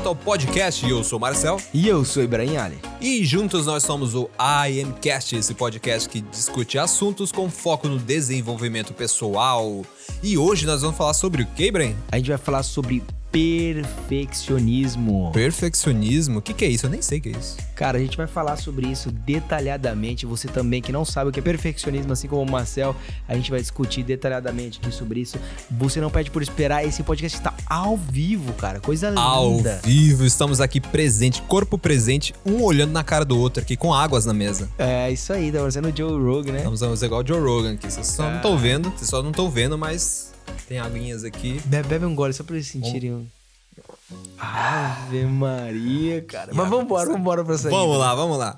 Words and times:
volta 0.00 0.08
ao 0.08 0.16
podcast. 0.16 0.88
Eu 0.88 1.04
sou 1.04 1.18
o 1.18 1.20
Marcel. 1.20 1.58
E 1.74 1.86
eu 1.86 2.04
sou 2.04 2.22
Ibrahim 2.22 2.56
Ali. 2.56 2.78
E 3.00 3.24
juntos 3.24 3.66
nós 3.66 3.82
somos 3.82 4.14
o 4.14 4.30
IMCast, 4.68 5.36
esse 5.36 5.52
podcast 5.54 6.08
que 6.08 6.20
discute 6.22 6.78
assuntos 6.78 7.30
com 7.30 7.50
foco 7.50 7.86
no 7.86 7.98
desenvolvimento 7.98 8.94
pessoal. 8.94 9.84
E 10.22 10.38
hoje 10.38 10.64
nós 10.64 10.80
vamos 10.80 10.96
falar 10.96 11.14
sobre 11.14 11.42
o 11.42 11.46
que, 11.46 11.66
Ibrahim? 11.66 11.96
A 12.10 12.16
gente 12.16 12.28
vai 12.28 12.38
falar 12.38 12.62
sobre 12.62 13.02
perfeccionismo. 13.30 15.30
Perfeccionismo? 15.32 16.40
O 16.40 16.42
que, 16.42 16.52
que 16.52 16.64
é 16.64 16.68
isso? 16.68 16.86
Eu 16.86 16.90
nem 16.90 17.00
sei 17.00 17.18
o 17.18 17.22
que 17.22 17.28
é 17.28 17.32
isso. 17.32 17.56
Cara, 17.74 17.98
a 17.98 18.00
gente 18.00 18.16
vai 18.16 18.26
falar 18.26 18.56
sobre 18.56 18.88
isso 18.88 19.10
detalhadamente. 19.10 20.26
Você 20.26 20.48
também 20.48 20.82
que 20.82 20.90
não 20.92 21.04
sabe 21.04 21.30
o 21.30 21.32
que 21.32 21.40
é 21.40 21.42
perfeccionismo, 21.42 22.12
assim 22.12 22.28
como 22.28 22.42
o 22.42 22.50
Marcel, 22.50 22.94
a 23.28 23.34
gente 23.34 23.50
vai 23.50 23.60
discutir 23.60 24.02
detalhadamente 24.02 24.80
aqui 24.82 24.92
sobre 24.92 25.20
isso. 25.20 25.38
Você 25.70 26.00
não 26.00 26.10
pede 26.10 26.30
por 26.30 26.42
esperar, 26.42 26.84
esse 26.84 27.02
podcast 27.02 27.38
está 27.38 27.54
ao 27.66 27.96
vivo, 27.96 28.52
cara. 28.54 28.80
Coisa 28.80 29.08
linda. 29.08 29.20
Ao 29.20 29.58
vivo, 29.82 30.24
estamos 30.24 30.60
aqui 30.60 30.80
presente, 30.80 31.42
corpo 31.42 31.78
presente, 31.78 32.34
um 32.44 32.62
olhando 32.62 32.92
na 32.92 33.04
cara 33.04 33.24
do 33.24 33.38
outro 33.38 33.62
aqui, 33.62 33.76
com 33.76 33.94
águas 33.94 34.26
na 34.26 34.34
mesa. 34.34 34.68
É, 34.78 35.10
isso 35.10 35.32
aí, 35.32 35.52
tá 35.52 35.60
parecendo 35.60 35.88
o 35.88 35.96
Joe 35.96 36.20
Rogan, 36.20 36.52
né? 36.52 36.58
Estamos 36.58 37.02
igual 37.02 37.22
o 37.22 37.26
Joe 37.26 37.40
Rogan 37.40 37.72
aqui. 37.74 37.90
Vocês 37.90 38.06
só 38.06 38.28
não 38.28 38.36
estão 38.36 38.58
vendo, 38.58 38.90
vocês 38.90 39.08
só 39.08 39.22
não 39.22 39.30
estão 39.30 39.50
vendo, 39.50 39.78
mas 39.78 40.32
tem 40.70 40.78
aguinhas 40.78 41.24
aqui. 41.24 41.60
Bebe, 41.64 41.88
bebe 41.88 42.04
um 42.06 42.14
gole 42.14 42.32
só 42.32 42.44
pra 42.44 42.54
eles 42.54 42.68
sentirem. 42.68 43.12
um- 43.12 43.26
Ave 44.38 45.24
Maria, 45.26 46.22
cara. 46.22 46.52
Mas 46.54 46.68
vambora, 46.70 47.10
vambora 47.10 47.44
pra 47.44 47.58
sair. 47.58 47.72
Vamos 47.72 47.98
lá, 47.98 48.14
vamos 48.14 48.38
lá. 48.38 48.54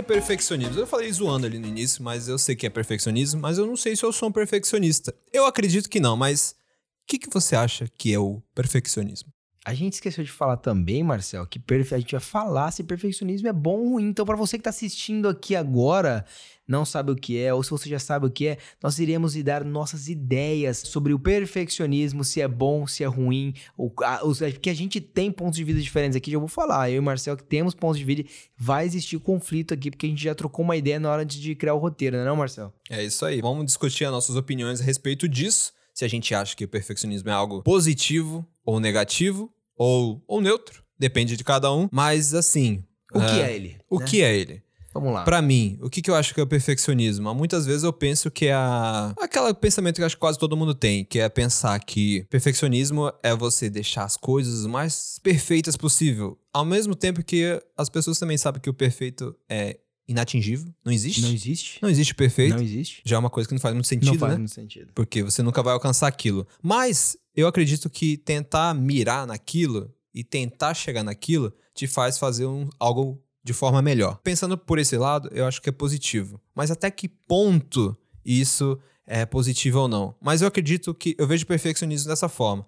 É 0.00 0.02
perfeccionismo? 0.02 0.80
Eu 0.80 0.86
falei 0.86 1.12
zoando 1.12 1.46
ali 1.46 1.58
no 1.58 1.66
início, 1.66 2.02
mas 2.02 2.26
eu 2.26 2.38
sei 2.38 2.56
que 2.56 2.66
é 2.66 2.70
perfeccionismo, 2.70 3.40
mas 3.40 3.58
eu 3.58 3.66
não 3.66 3.76
sei 3.76 3.94
se 3.94 4.02
eu 4.02 4.12
sou 4.12 4.28
um 4.28 4.32
perfeccionista. 4.32 5.14
Eu 5.32 5.46
acredito 5.46 5.88
que 5.88 6.00
não, 6.00 6.16
mas 6.16 6.56
o 7.04 7.06
que, 7.06 7.18
que 7.18 7.30
você 7.30 7.54
acha 7.54 7.86
que 7.96 8.12
é 8.12 8.18
o 8.18 8.42
perfeccionismo? 8.54 9.30
A 9.64 9.74
gente 9.74 9.92
esqueceu 9.92 10.24
de 10.24 10.32
falar 10.32 10.56
também, 10.56 11.02
Marcel, 11.02 11.46
que 11.46 11.58
perfe... 11.58 11.94
a 11.94 11.98
gente 11.98 12.12
vai 12.12 12.20
falar 12.20 12.70
se 12.70 12.82
perfeccionismo 12.82 13.46
é 13.46 13.52
bom 13.52 13.78
ou 13.78 13.92
ruim. 13.92 14.08
Então, 14.08 14.24
pra 14.24 14.34
você 14.34 14.56
que 14.56 14.64
tá 14.64 14.70
assistindo 14.70 15.28
aqui 15.28 15.54
agora, 15.54 16.24
não 16.70 16.84
sabe 16.84 17.10
o 17.10 17.16
que 17.16 17.38
é, 17.38 17.52
ou 17.52 17.62
se 17.62 17.70
você 17.70 17.88
já 17.88 17.98
sabe 17.98 18.26
o 18.26 18.30
que 18.30 18.46
é, 18.46 18.58
nós 18.82 18.98
iremos 18.98 19.34
lhe 19.34 19.42
dar 19.42 19.64
nossas 19.64 20.08
ideias 20.08 20.78
sobre 20.78 21.12
o 21.12 21.18
perfeccionismo, 21.18 22.24
se 22.24 22.40
é 22.40 22.48
bom, 22.48 22.86
se 22.86 23.02
é 23.02 23.06
ruim, 23.06 23.52
ou, 23.76 23.92
a, 24.02 24.24
os- 24.24 24.38
porque 24.38 24.70
a 24.70 24.74
gente 24.74 25.00
tem 25.00 25.30
pontos 25.30 25.56
de 25.56 25.64
vida 25.64 25.80
diferentes 25.80 26.16
aqui, 26.16 26.30
já 26.30 26.38
vou 26.38 26.48
falar. 26.48 26.88
Eu 26.88 26.96
e 26.96 26.98
o 26.98 27.02
Marcel 27.02 27.36
que 27.36 27.44
temos 27.44 27.74
pontos 27.74 27.98
de 27.98 28.04
vida, 28.04 28.24
vai 28.56 28.86
existir 28.86 29.18
conflito 29.18 29.74
aqui, 29.74 29.90
porque 29.90 30.06
a 30.06 30.08
gente 30.08 30.22
já 30.22 30.34
trocou 30.34 30.64
uma 30.64 30.76
ideia 30.76 31.00
na 31.00 31.10
hora 31.10 31.24
de, 31.24 31.54
criar 31.54 31.74
o 31.74 31.78
roteiro, 31.78 32.16
né, 32.16 32.24
não, 32.24 32.36
Marcel? 32.36 32.72
É 32.88 33.02
isso 33.02 33.24
aí. 33.26 33.40
Vamos 33.40 33.66
discutir 33.66 34.04
as 34.04 34.12
nossas 34.12 34.36
opiniões 34.36 34.80
a 34.80 34.84
respeito 34.84 35.28
disso. 35.28 35.72
Se 35.92 36.04
a 36.04 36.08
gente 36.08 36.34
acha 36.34 36.56
que 36.56 36.64
o 36.64 36.68
perfeccionismo 36.68 37.28
é 37.28 37.32
algo 37.32 37.62
positivo 37.62 38.46
ou 38.64 38.78
negativo, 38.78 39.52
ou, 39.76 40.22
ou 40.28 40.40
neutro. 40.40 40.84
Depende 40.98 41.36
de 41.36 41.42
cada 41.42 41.72
um. 41.72 41.88
Mas 41.90 42.34
assim. 42.34 42.84
O 43.12 43.18
ah, 43.18 43.26
que 43.26 43.40
é 43.40 43.54
ele? 43.54 43.78
O 43.88 43.98
né? 43.98 44.06
que 44.06 44.22
é 44.22 44.36
ele? 44.36 44.62
Vamos 44.92 45.12
lá. 45.12 45.22
Pra 45.24 45.40
mim, 45.40 45.78
o 45.80 45.88
que, 45.88 46.02
que 46.02 46.10
eu 46.10 46.14
acho 46.14 46.34
que 46.34 46.40
é 46.40 46.42
o 46.42 46.46
perfeccionismo? 46.46 47.32
Muitas 47.34 47.64
vezes 47.66 47.82
eu 47.84 47.92
penso 47.92 48.30
que 48.30 48.46
é 48.46 48.52
a... 48.52 49.14
aquele 49.20 49.54
pensamento 49.54 49.96
que 49.96 50.02
eu 50.02 50.06
acho 50.06 50.16
que 50.16 50.20
quase 50.20 50.38
todo 50.38 50.56
mundo 50.56 50.74
tem, 50.74 51.04
que 51.04 51.18
é 51.20 51.28
pensar 51.28 51.78
que 51.80 52.24
perfeccionismo 52.28 53.12
é 53.22 53.34
você 53.34 53.70
deixar 53.70 54.04
as 54.04 54.16
coisas 54.16 54.64
o 54.64 54.68
mais 54.68 55.18
perfeitas 55.22 55.76
possível. 55.76 56.38
Ao 56.52 56.64
mesmo 56.64 56.94
tempo 56.94 57.22
que 57.22 57.60
as 57.76 57.88
pessoas 57.88 58.18
também 58.18 58.36
sabem 58.36 58.60
que 58.60 58.68
o 58.68 58.74
perfeito 58.74 59.36
é 59.48 59.78
inatingível, 60.08 60.74
não 60.84 60.92
existe. 60.92 61.20
Não 61.20 61.28
Não, 61.28 61.34
existe? 61.36 61.78
existe 61.84 62.14
perfeito. 62.16 62.56
Não 62.56 62.62
existe? 62.62 63.00
Já 63.04 63.14
é 63.14 63.18
uma 63.20 63.30
coisa 63.30 63.48
que 63.48 63.54
não 63.54 63.60
faz 63.60 63.72
muito 63.74 63.86
sentido, 63.86 64.10
não 64.12 64.18
faz 64.18 64.32
né? 64.32 64.38
muito 64.38 64.52
sentido. 64.52 64.90
Porque 64.92 65.22
você 65.22 65.40
nunca 65.40 65.62
vai 65.62 65.72
alcançar 65.72 66.08
aquilo. 66.08 66.44
Mas 66.60 67.16
eu 67.36 67.46
acredito 67.46 67.88
que 67.88 68.16
tentar 68.16 68.74
mirar 68.74 69.24
naquilo 69.24 69.94
e 70.12 70.24
tentar 70.24 70.74
chegar 70.74 71.04
naquilo 71.04 71.52
te 71.72 71.86
faz 71.86 72.18
fazer 72.18 72.44
um- 72.46 72.68
algo 72.80 73.22
de 73.42 73.52
forma 73.52 73.80
melhor. 73.80 74.20
Pensando 74.22 74.56
por 74.56 74.78
esse 74.78 74.96
lado, 74.96 75.28
eu 75.32 75.46
acho 75.46 75.60
que 75.60 75.68
é 75.68 75.72
positivo. 75.72 76.40
Mas 76.54 76.70
até 76.70 76.90
que 76.90 77.08
ponto 77.08 77.96
isso 78.24 78.78
é 79.06 79.24
positivo 79.24 79.80
ou 79.80 79.88
não? 79.88 80.14
Mas 80.20 80.42
eu 80.42 80.48
acredito 80.48 80.94
que 80.94 81.14
eu 81.18 81.26
vejo 81.26 81.46
perfeccionismo 81.46 82.08
dessa 82.08 82.28
forma. 82.28 82.66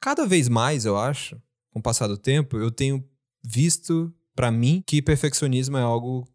Cada 0.00 0.26
vez 0.26 0.48
mais, 0.48 0.84
eu 0.84 0.96
acho, 0.96 1.40
com 1.70 1.78
o 1.78 1.82
passar 1.82 2.06
do 2.06 2.16
tempo, 2.16 2.56
eu 2.56 2.70
tenho 2.70 3.04
visto 3.42 4.12
pra 4.34 4.50
mim 4.50 4.82
que 4.86 5.02
perfeccionismo 5.02 5.76
é 5.76 5.82
algo 5.82 6.26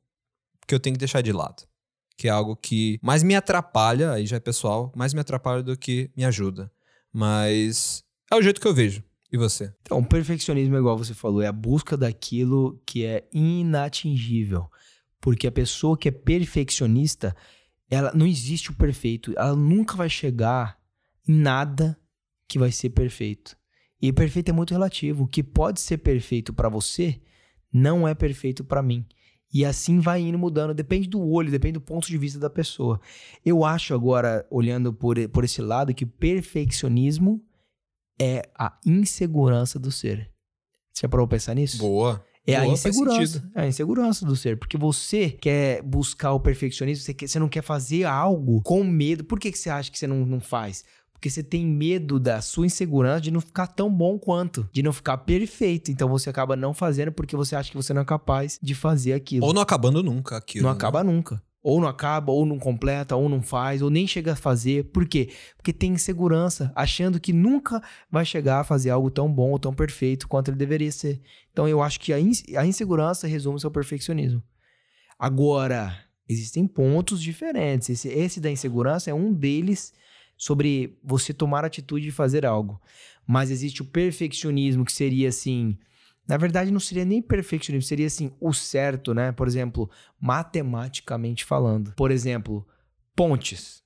que 0.68 0.74
eu 0.74 0.80
tenho 0.80 0.94
que 0.94 1.00
deixar 1.00 1.22
de 1.22 1.32
lado 1.32 1.70
que 2.20 2.28
é 2.28 2.32
algo 2.32 2.54
que 2.54 3.00
mais 3.02 3.24
me 3.24 3.34
atrapalha, 3.34 4.12
aí 4.12 4.26
já 4.26 4.36
é 4.36 4.42
pessoal, 4.42 4.92
mais 4.94 5.14
me 5.14 5.22
atrapalha 5.22 5.64
do 5.64 5.78
que 5.78 6.12
me 6.18 6.26
ajuda. 6.26 6.70
Mas 7.14 8.04
é 8.30 8.36
o 8.36 8.42
jeito 8.42 8.60
que 8.60 8.68
eu 8.68 8.74
vejo. 8.74 9.02
E 9.32 9.38
você? 9.38 9.74
Então, 9.82 10.04
perfeccionismo, 10.04 10.76
igual 10.76 10.98
você 10.98 11.14
falou, 11.14 11.42
é 11.42 11.48
a 11.48 11.52
busca 11.52 11.96
daquilo 11.96 12.82
que 12.86 13.06
é 13.06 13.28
inatingível. 13.32 14.70
Porque 15.22 15.48
a 15.48 15.52
pessoa 15.52 15.98
que 15.98 16.08
é 16.08 16.12
perfeccionista, 16.12 17.36
ela 17.90 18.12
não 18.14 18.26
existe 18.26 18.72
o 18.72 18.76
perfeito. 18.76 19.34
Ela 19.38 19.56
nunca 19.56 19.96
vai 19.96 20.10
chegar 20.10 20.80
em 21.28 21.34
nada 21.34 22.00
que 22.48 22.58
vai 22.58 22.72
ser 22.72 22.90
perfeito. 22.90 23.56
E 24.02 24.12
perfeito 24.12 24.50
é 24.50 24.54
muito 24.54 24.72
relativo. 24.72 25.26
O 25.26 25.28
que 25.28 25.44
pode 25.44 25.80
ser 25.80 25.98
perfeito 26.00 26.54
pra 26.54 26.70
você 26.70 27.22
não 27.72 28.08
é 28.08 28.16
perfeito 28.16 28.64
pra 28.64 28.82
mim. 28.82 29.06
E 29.54 29.66
assim 29.66 30.00
vai 30.00 30.22
indo 30.22 30.38
mudando, 30.38 30.74
depende 30.74 31.08
do 31.08 31.22
olho, 31.22 31.52
depende 31.52 31.74
do 31.74 31.82
ponto 31.82 32.08
de 32.08 32.18
vista 32.18 32.40
da 32.40 32.50
pessoa. 32.50 33.00
Eu 33.44 33.66
acho 33.66 33.94
agora, 33.94 34.46
olhando 34.50 34.94
por, 34.94 35.16
por 35.30 35.44
esse 35.44 35.62
lado, 35.62 35.94
que 35.94 36.06
perfeccionismo 36.06 37.44
é 38.22 38.44
a 38.58 38.78
insegurança 38.86 39.80
do 39.80 39.92
ser. 39.92 40.30
Você 40.94 41.02
já 41.04 41.10
parou 41.10 41.28
pra 41.28 41.38
pensar 41.38 41.54
nisso? 41.54 41.78
Boa. 41.78 42.24
É 42.46 42.56
a 42.56 42.64
Boa, 42.64 42.76
faz 42.78 42.96
insegurança. 42.96 43.52
É 43.56 43.62
a 43.62 43.68
insegurança 43.68 44.26
do 44.26 44.36
ser. 44.36 44.58
Porque 44.58 44.78
você 44.78 45.30
quer 45.30 45.82
buscar 45.84 46.34
o 46.34 46.40
perfeccionismo, 46.40 47.04
você, 47.04 47.14
quer- 47.14 47.28
você 47.28 47.38
não 47.40 47.48
quer 47.48 47.62
fazer 47.62 48.06
algo 48.06 48.62
com 48.64 48.84
medo. 48.84 49.24
Por 49.24 49.40
que, 49.40 49.52
que 49.52 49.58
você 49.58 49.70
acha 49.70 49.92
que 49.92 50.00
você 50.00 50.08
não, 50.08 50.26
não 50.26 50.40
faz? 50.40 50.84
Porque 51.14 51.30
você 51.30 51.44
tem 51.44 51.66
medo 51.66 52.18
da 52.18 52.42
sua 52.42 52.66
insegurança 52.66 53.22
de 53.22 53.30
não 53.30 53.42
ficar 53.42 53.68
tão 53.68 53.94
bom 53.94 54.18
quanto, 54.18 54.68
de 54.72 54.82
não 54.82 54.94
ficar 54.94 55.18
perfeito. 55.20 55.92
Então 55.92 56.08
você 56.08 56.30
acaba 56.30 56.56
não 56.56 56.74
fazendo 56.74 57.12
porque 57.12 57.36
você 57.36 57.56
acha 57.56 57.70
que 57.70 57.76
você 57.78 57.94
não 57.94 58.02
é 58.02 58.06
capaz 58.06 58.58
de 58.62 58.74
fazer 58.74 59.14
aquilo. 59.14 59.46
Ou 59.46 59.54
não 59.54 59.62
acabando 59.62 60.02
nunca 60.02 60.38
aquilo. 60.38 60.64
não 60.64 60.72
né? 60.72 60.78
acaba 60.78 61.04
nunca. 61.04 61.44
Ou 61.62 61.82
não 61.82 61.88
acaba, 61.88 62.32
ou 62.32 62.46
não 62.46 62.58
completa, 62.58 63.16
ou 63.16 63.28
não 63.28 63.42
faz, 63.42 63.82
ou 63.82 63.90
nem 63.90 64.08
chega 64.08 64.34
a 64.34 64.36
fazer. 64.36 64.86
Por 64.86 65.08
quê? 65.08 65.30
Porque 65.58 65.74
tem 65.74 65.92
insegurança, 65.92 66.72
achando 66.76 67.20
que 67.20 67.34
nunca 67.34 67.82
vai 68.10 68.24
chegar 68.24 68.62
a 68.62 68.64
fazer 68.64 68.90
algo 68.90 69.12
tão 69.12 69.32
bom 69.32 69.52
ou 69.52 69.60
tão 69.60 69.74
perfeito 69.74 70.28
quanto 70.28 70.50
ele 70.50 70.58
deveria 70.58 70.92
ser. 70.92 71.20
Então 71.52 71.68
eu 71.68 71.82
acho 71.82 72.00
que 72.00 72.14
a, 72.14 72.18
a 72.18 72.66
insegurança 72.66 73.28
resume 73.28 73.60
seu 73.60 73.70
perfeccionismo. 73.70 74.42
Agora, 75.18 75.98
existem 76.30 76.66
pontos 76.66 77.22
diferentes. 77.22 77.90
Esse, 77.90 78.08
esse 78.08 78.40
da 78.40 78.50
insegurança 78.50 79.10
é 79.10 79.14
um 79.14 79.34
deles 79.34 79.94
sobre 80.38 80.98
você 81.04 81.34
tomar 81.34 81.66
atitude 81.66 82.06
de 82.06 82.12
fazer 82.12 82.46
algo. 82.46 82.82
Mas 83.28 83.52
existe 83.52 83.82
o 83.82 83.86
perfeccionismo, 83.86 84.86
que 84.86 84.94
seria 84.94 85.28
assim. 85.28 85.78
Na 86.30 86.38
verdade, 86.38 86.70
não 86.70 86.80
seria 86.80 87.04
nem 87.04 87.24
perfeccionismo, 87.24 87.88
seria 87.88 88.06
assim, 88.06 88.32
o 88.40 88.54
certo, 88.54 89.16
né? 89.16 89.32
Por 89.32 89.48
exemplo, 89.48 89.90
matematicamente 90.22 91.44
falando. 91.44 91.92
Por 91.96 92.12
exemplo, 92.12 92.68
pontes. 93.16 93.82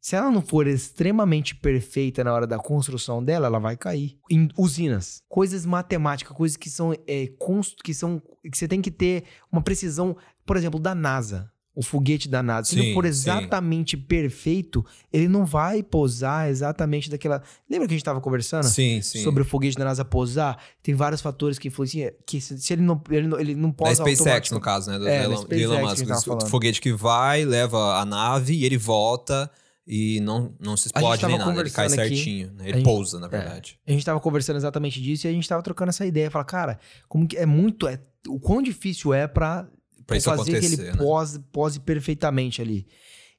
Se 0.00 0.16
ela 0.16 0.28
não 0.30 0.42
for 0.42 0.66
extremamente 0.66 1.54
perfeita 1.54 2.24
na 2.24 2.32
hora 2.32 2.46
da 2.48 2.58
construção 2.58 3.22
dela, 3.22 3.46
ela 3.46 3.60
vai 3.60 3.76
cair. 3.76 4.18
Em 4.28 4.48
usinas, 4.56 5.22
coisas 5.28 5.64
matemáticas, 5.64 6.36
coisas 6.36 6.56
que 6.56 6.68
são, 6.68 6.92
é, 7.06 7.28
cons- 7.38 7.76
que 7.84 7.94
são 7.94 8.20
que 8.50 8.58
você 8.58 8.66
tem 8.66 8.80
que 8.82 8.90
ter 8.90 9.24
uma 9.52 9.62
precisão, 9.62 10.16
por 10.44 10.56
exemplo, 10.56 10.80
da 10.80 10.94
NASA. 10.96 11.48
O 11.78 11.82
foguete 11.82 12.28
da 12.28 12.42
NASA. 12.42 12.70
Se 12.70 12.74
Sim, 12.74 12.88
não 12.88 12.94
for 12.94 13.04
sim. 13.04 13.10
exatamente 13.10 13.96
perfeito, 13.96 14.84
ele 15.12 15.28
não 15.28 15.46
vai 15.46 15.80
posar 15.80 16.48
exatamente 16.48 17.08
daquela. 17.08 17.40
Lembra 17.70 17.86
que 17.86 17.92
a 17.92 17.96
gente 17.96 18.00
estava 18.02 18.20
conversando? 18.20 18.64
Sim, 18.64 19.00
sim. 19.00 19.22
sobre 19.22 19.42
o 19.42 19.44
foguete 19.44 19.76
da 19.78 19.84
NASA 19.84 20.04
posar, 20.04 20.58
tem 20.82 20.94
vários 20.96 21.20
fatores 21.20 21.56
que 21.56 21.68
influenciam. 21.68 22.10
Que 22.26 22.40
se, 22.40 22.72
ele 22.72 22.82
não, 22.82 23.00
ele 23.10 23.28
não, 23.28 23.38
ele 23.38 23.54
não 23.54 23.68
Da 23.70 23.74
posa 23.76 23.94
SpaceX, 23.94 24.20
automático- 24.20 24.54
no 24.56 24.60
caso, 24.60 24.90
né? 24.90 24.98
Do, 24.98 25.06
É, 25.06 25.18
da 25.20 25.24
Elon, 25.26 25.36
SpaceX 25.36 25.62
Elon 25.62 25.80
Musk. 25.82 26.42
O 26.42 26.46
foguete 26.48 26.80
que 26.80 26.92
vai, 26.92 27.44
leva 27.44 28.00
a 28.00 28.04
nave 28.04 28.54
e 28.54 28.64
ele 28.64 28.76
volta 28.76 29.48
e 29.86 30.18
não, 30.20 30.52
não 30.60 30.76
se 30.76 30.88
explode 30.88 31.24
nem 31.26 31.38
nada. 31.38 31.60
Ele 31.60 31.70
cai 31.70 31.88
certinho. 31.88 32.50
né? 32.54 32.64
Ele 32.64 32.78
gente- 32.78 32.84
pousa, 32.84 33.20
na 33.20 33.26
é. 33.26 33.30
verdade. 33.30 33.78
A 33.86 33.90
gente 33.92 34.04
tava 34.04 34.18
conversando 34.18 34.56
exatamente 34.56 35.00
disso 35.00 35.26
e 35.26 35.30
a 35.30 35.32
gente 35.32 35.48
tava 35.48 35.62
trocando 35.62 35.90
essa 35.90 36.04
ideia. 36.04 36.28
Falar, 36.30 36.44
cara, 36.44 36.78
como 37.08 37.26
que 37.26 37.36
é 37.36 37.46
muito. 37.46 37.86
É, 37.86 38.00
o 38.26 38.40
quão 38.40 38.60
difícil 38.60 39.14
é 39.14 39.26
pra, 39.28 39.66
Pra 40.08 40.16
isso 40.16 40.30
fazer 40.30 40.58
que 40.58 40.64
ele 40.64 40.76
né? 40.78 40.96
pose, 40.96 41.38
pose 41.52 41.78
perfeitamente 41.78 42.62
ali. 42.62 42.86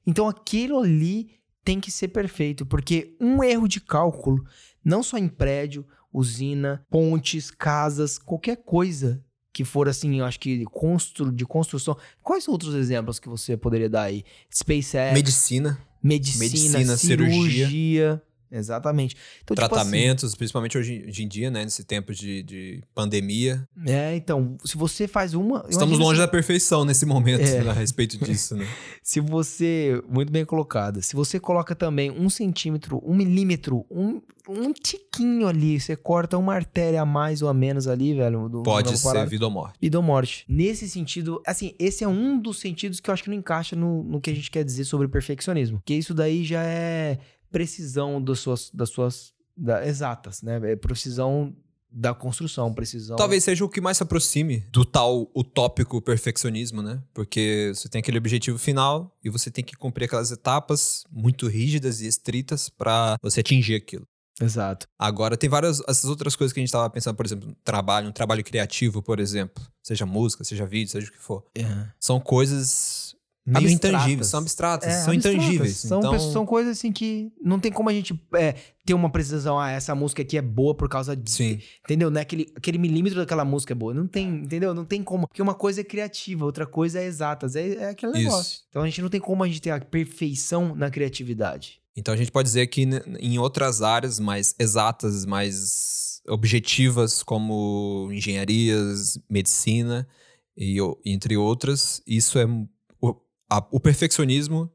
Então 0.06 0.28
aquilo 0.28 0.78
ali 0.78 1.32
tem 1.64 1.80
que 1.80 1.90
ser 1.90 2.08
perfeito, 2.08 2.64
porque 2.64 3.16
um 3.20 3.42
erro 3.42 3.66
de 3.66 3.80
cálculo, 3.80 4.44
não 4.84 5.02
só 5.02 5.18
em 5.18 5.26
prédio, 5.26 5.84
usina, 6.12 6.86
pontes, 6.88 7.50
casas, 7.50 8.18
qualquer 8.18 8.56
coisa 8.58 9.20
que 9.52 9.64
for 9.64 9.88
assim, 9.88 10.20
eu 10.20 10.24
acho 10.24 10.38
que 10.38 10.64
constru, 10.66 11.32
de 11.32 11.44
construção. 11.44 11.96
Quais 12.22 12.46
outros 12.46 12.72
exemplos 12.72 13.18
que 13.18 13.28
você 13.28 13.56
poderia 13.56 13.90
dar 13.90 14.02
aí? 14.02 14.22
SpaceX, 14.48 15.12
Medicina, 15.12 15.76
medicina, 16.00 16.78
medicina, 16.78 16.96
cirurgia. 16.96 17.66
cirurgia. 17.66 18.22
Exatamente. 18.52 19.16
Então, 19.42 19.54
tipo 19.54 19.64
assim, 19.64 19.74
tratamentos, 19.74 20.34
principalmente 20.34 20.76
hoje, 20.76 21.04
hoje 21.06 21.22
em 21.22 21.28
dia, 21.28 21.50
né? 21.50 21.64
Nesse 21.64 21.84
tempo 21.84 22.12
de, 22.12 22.42
de 22.42 22.82
pandemia. 22.94 23.66
é, 23.86 24.16
então, 24.16 24.56
se 24.64 24.76
você 24.76 25.06
faz 25.06 25.34
uma. 25.34 25.64
Estamos 25.68 25.98
longe 25.98 26.16
se- 26.20 26.26
da 26.26 26.28
perfeição 26.28 26.84
nesse 26.84 27.06
momento 27.06 27.42
É. 27.42 27.68
a 27.68 27.72
respeito 27.72 28.18
disso, 28.18 28.56
né? 28.56 28.66
Se 29.02 29.20
você. 29.20 30.00
Muito 30.08 30.30
bem 30.32 30.44
colocado. 30.44 31.02
Se 31.02 31.14
você 31.16 31.40
coloca 31.40 31.74
também 31.74 32.10
um 32.10 32.28
centímetro, 32.28 33.02
um 33.04 33.14
milímetro, 33.14 33.84
um, 33.90 34.20
um 34.48 34.72
tiquinho 34.72 35.48
ali, 35.48 35.80
você 35.80 35.96
corta 35.96 36.36
uma 36.38 36.54
artéria 36.54 37.02
a 37.02 37.06
mais 37.06 37.42
ou 37.42 37.48
a 37.48 37.54
menos 37.54 37.86
ali, 37.88 38.14
velho. 38.14 38.48
do- 38.48 38.62
Pode 38.62 38.96
ser 38.96 39.26
vida 39.26 39.44
ou 39.46 39.50
morte. 39.50 39.76
Vida 39.80 39.96
ou 39.98 40.02
morte. 40.02 40.44
Nesse 40.48 40.88
sentido, 40.88 41.40
assim, 41.46 41.74
esse 41.78 42.04
é 42.04 42.08
um 42.08 42.38
dos 42.40 42.60
sentidos 42.60 43.00
que 43.00 43.08
eu 43.10 43.14
acho 43.14 43.22
que 43.24 43.30
não 43.30 43.36
encaixa 43.36 43.74
no, 43.74 44.02
no 44.04 44.20
que 44.20 44.30
a 44.30 44.34
gente 44.34 44.50
quer 44.50 44.64
dizer 44.64 44.84
sobre 44.84 45.08
perfeccionismo. 45.08 45.78
Porque 45.78 45.94
isso 45.94 46.12
daí 46.14 46.44
já 46.44 46.62
é 46.62 47.18
precisão 47.50 48.22
das 48.22 48.38
suas. 48.40 48.70
Das 48.72 48.90
suas 48.90 49.32
da- 49.56 49.86
exatas, 49.86 50.42
né? 50.42 50.60
É 50.72 50.76
precisão 50.76 51.54
da 51.92 52.14
construção, 52.14 52.72
precisão. 52.72 53.16
Talvez 53.16 53.42
seja 53.42 53.64
o 53.64 53.68
que 53.68 53.80
mais 53.80 53.96
se 53.96 54.02
aproxime 54.04 54.60
do 54.70 54.84
tal 54.84 55.28
utópico 55.34 56.00
perfeccionismo, 56.00 56.82
né? 56.82 57.02
Porque 57.12 57.72
você 57.74 57.88
tem 57.88 57.98
aquele 57.98 58.16
objetivo 58.18 58.58
final 58.58 59.14
e 59.24 59.28
você 59.28 59.50
tem 59.50 59.64
que 59.64 59.76
cumprir 59.76 60.04
aquelas 60.04 60.30
etapas 60.30 61.02
muito 61.10 61.48
rígidas 61.48 62.00
e 62.00 62.06
estritas 62.06 62.68
pra 62.68 63.16
você 63.20 63.40
atingir 63.40 63.74
aquilo. 63.74 64.06
Exato. 64.40 64.86
Agora, 64.98 65.36
tem 65.36 65.50
várias 65.50 65.82
essas 65.86 66.04
outras 66.04 66.34
coisas 66.36 66.52
que 66.52 66.60
a 66.60 66.62
gente 66.62 66.72
tava 66.72 66.88
pensando, 66.88 67.16
por 67.16 67.26
exemplo, 67.26 67.54
trabalho, 67.64 68.08
um 68.08 68.12
trabalho 68.12 68.42
criativo, 68.44 69.02
por 69.02 69.18
exemplo. 69.20 69.62
Seja 69.82 70.06
música, 70.06 70.44
seja 70.44 70.64
vídeo, 70.64 70.90
seja 70.92 71.08
o 71.08 71.12
que 71.12 71.18
for. 71.18 71.44
É. 71.58 71.88
São 71.98 72.18
coisas 72.20 73.14
meio 73.46 73.66
Abstratas. 73.66 73.74
intangíveis, 74.00 74.26
são 74.28 74.40
abstratas, 74.40 74.88
É, 74.88 75.02
são 75.02 75.12
abstratas. 75.12 75.40
intangíveis. 75.42 75.76
São, 75.78 75.98
então, 75.98 76.12
pessoas- 76.12 76.32
são 76.32 76.46
coisas 76.46 76.76
assim 76.78 76.92
que 76.92 77.32
não 77.42 77.58
tem 77.58 77.72
como 77.72 77.88
a 77.88 77.92
gente 77.92 78.18
é, 78.34 78.54
ter 78.84 78.94
uma 78.94 79.10
precisão. 79.10 79.58
Ah, 79.58 79.70
essa 79.70 79.94
música 79.94 80.22
aqui 80.22 80.36
é 80.36 80.42
boa 80.42 80.74
por 80.74 80.88
causa 80.88 81.16
de. 81.16 81.30
sim. 81.30 81.58
Entendeu? 81.84 82.10
Né? 82.10 82.20
Aquele, 82.20 82.52
aquele 82.54 82.78
milímetro 82.78 83.18
daquela 83.18 83.44
música 83.44 83.72
é 83.72 83.74
boa. 83.74 83.94
Não 83.94 84.06
tem, 84.06 84.28
entendeu? 84.28 84.74
Não 84.74 84.84
tem 84.84 85.02
como. 85.02 85.26
Porque 85.26 85.40
uma 85.42 85.54
coisa 85.54 85.80
é 85.80 85.84
criativa, 85.84 86.44
outra 86.44 86.66
coisa 86.66 87.00
é 87.00 87.04
exatas. 87.04 87.56
É, 87.56 87.68
é 87.74 87.88
aquele 87.90 88.12
Isso. 88.12 88.22
negócio. 88.22 88.60
Então 88.68 88.82
a 88.82 88.86
gente 88.86 89.00
não 89.02 89.08
tem 89.08 89.20
como 89.20 89.42
a 89.42 89.46
gente 89.48 89.60
ter 89.62 89.70
a 89.70 89.80
perfeição 89.80 90.74
na 90.76 90.90
criatividade. 90.90 91.80
Então 91.96 92.14
a 92.14 92.16
gente 92.16 92.30
pode 92.30 92.46
dizer 92.46 92.66
que 92.68 92.82
em 93.18 93.38
outras 93.38 93.82
áreas 93.82 94.20
mais 94.20 94.54
exatas, 94.58 95.26
mais 95.26 96.20
objetivas, 96.28 97.22
como 97.22 98.08
engenharias, 98.12 99.18
medicina 99.28 100.06
e 100.56 100.76
entre 101.04 101.36
outras, 101.36 102.02
isso 102.06 102.38
é 102.38 102.46
a- 103.50 103.66
o 103.70 103.80
perfeccionismo 103.80 104.70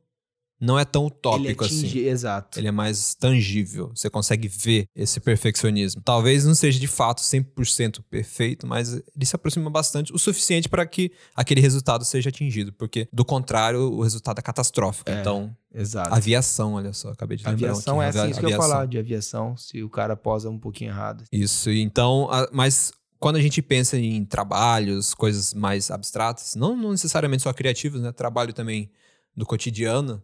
não 0.59 0.79
é 0.79 0.85
tão 0.85 1.05
utópico 1.05 1.47
Ele 1.49 1.51
atinge, 1.75 1.99
assim. 1.99 2.07
exato. 2.07 2.57
Ele 2.57 2.69
é 2.69 2.71
mais 2.71 3.13
tangível. 3.13 3.91
Você 3.93 4.09
consegue 4.09 4.47
ver 4.47 4.85
esse 4.95 5.19
perfeccionismo. 5.19 6.01
Talvez 6.01 6.45
não 6.45 6.55
seja 6.55 6.79
de 6.79 6.87
fato 6.87 7.19
100% 7.21 8.01
perfeito, 8.09 8.65
mas 8.65 8.93
ele 8.93 9.25
se 9.25 9.35
aproxima 9.35 9.69
bastante 9.69 10.13
o 10.13 10.17
suficiente 10.17 10.69
para 10.69 10.85
que 10.85 11.11
aquele 11.35 11.59
resultado 11.59 12.05
seja 12.05 12.29
atingido, 12.29 12.71
porque 12.71 13.05
do 13.11 13.25
contrário, 13.25 13.81
o 13.81 14.01
resultado 14.01 14.39
é 14.39 14.41
catastrófico. 14.41 15.09
É. 15.11 15.19
Então, 15.19 15.55
Exato. 15.77 16.13
Aviação, 16.15 16.75
olha 16.75 16.93
só, 16.93 17.09
acabei 17.09 17.35
de 17.35 17.43
lembrar. 17.45 17.71
Aviação 17.71 17.99
aqui, 17.99 18.17
é 18.17 18.21
assim, 18.21 18.31
isso 18.31 18.39
que 18.39 18.45
eu 18.45 18.49
ia 18.51 18.55
falar 18.55 18.87
de 18.87 18.97
aviação, 18.97 19.57
se 19.57 19.83
o 19.83 19.89
cara 19.89 20.15
posa 20.15 20.49
um 20.49 20.57
pouquinho 20.57 20.89
errado. 20.91 21.25
Isso, 21.29 21.69
então, 21.69 22.29
a- 22.31 22.47
mas 22.53 22.93
quando 23.25 23.37
a 23.37 23.41
gente 23.41 23.59
pensa 23.59 23.97
em 23.97 24.23
trabalhos, 24.23 25.15
coisas 25.15 25.51
mais 25.51 25.89
abstratas, 25.89 26.53
não, 26.53 26.77
não 26.77 26.91
necessariamente 26.91 27.41
só 27.41 27.51
criativos, 27.51 27.99
né? 27.99 28.11
Trabalho 28.11 28.53
também 28.53 28.91
do 29.35 29.47
cotidiano, 29.47 30.21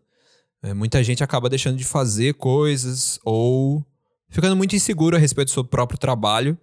é, 0.61 0.71
muita 0.71 1.03
gente 1.03 1.23
acaba 1.23 1.49
deixando 1.49 1.77
de 1.77 1.83
fazer 1.83 2.35
coisas 2.35 3.19
ou 3.25 3.83
ficando 4.29 4.55
muito 4.55 4.75
inseguro 4.75 5.15
a 5.15 5.19
respeito 5.19 5.47
do 5.47 5.51
seu 5.51 5.65
próprio 5.65 5.97
trabalho, 5.97 6.55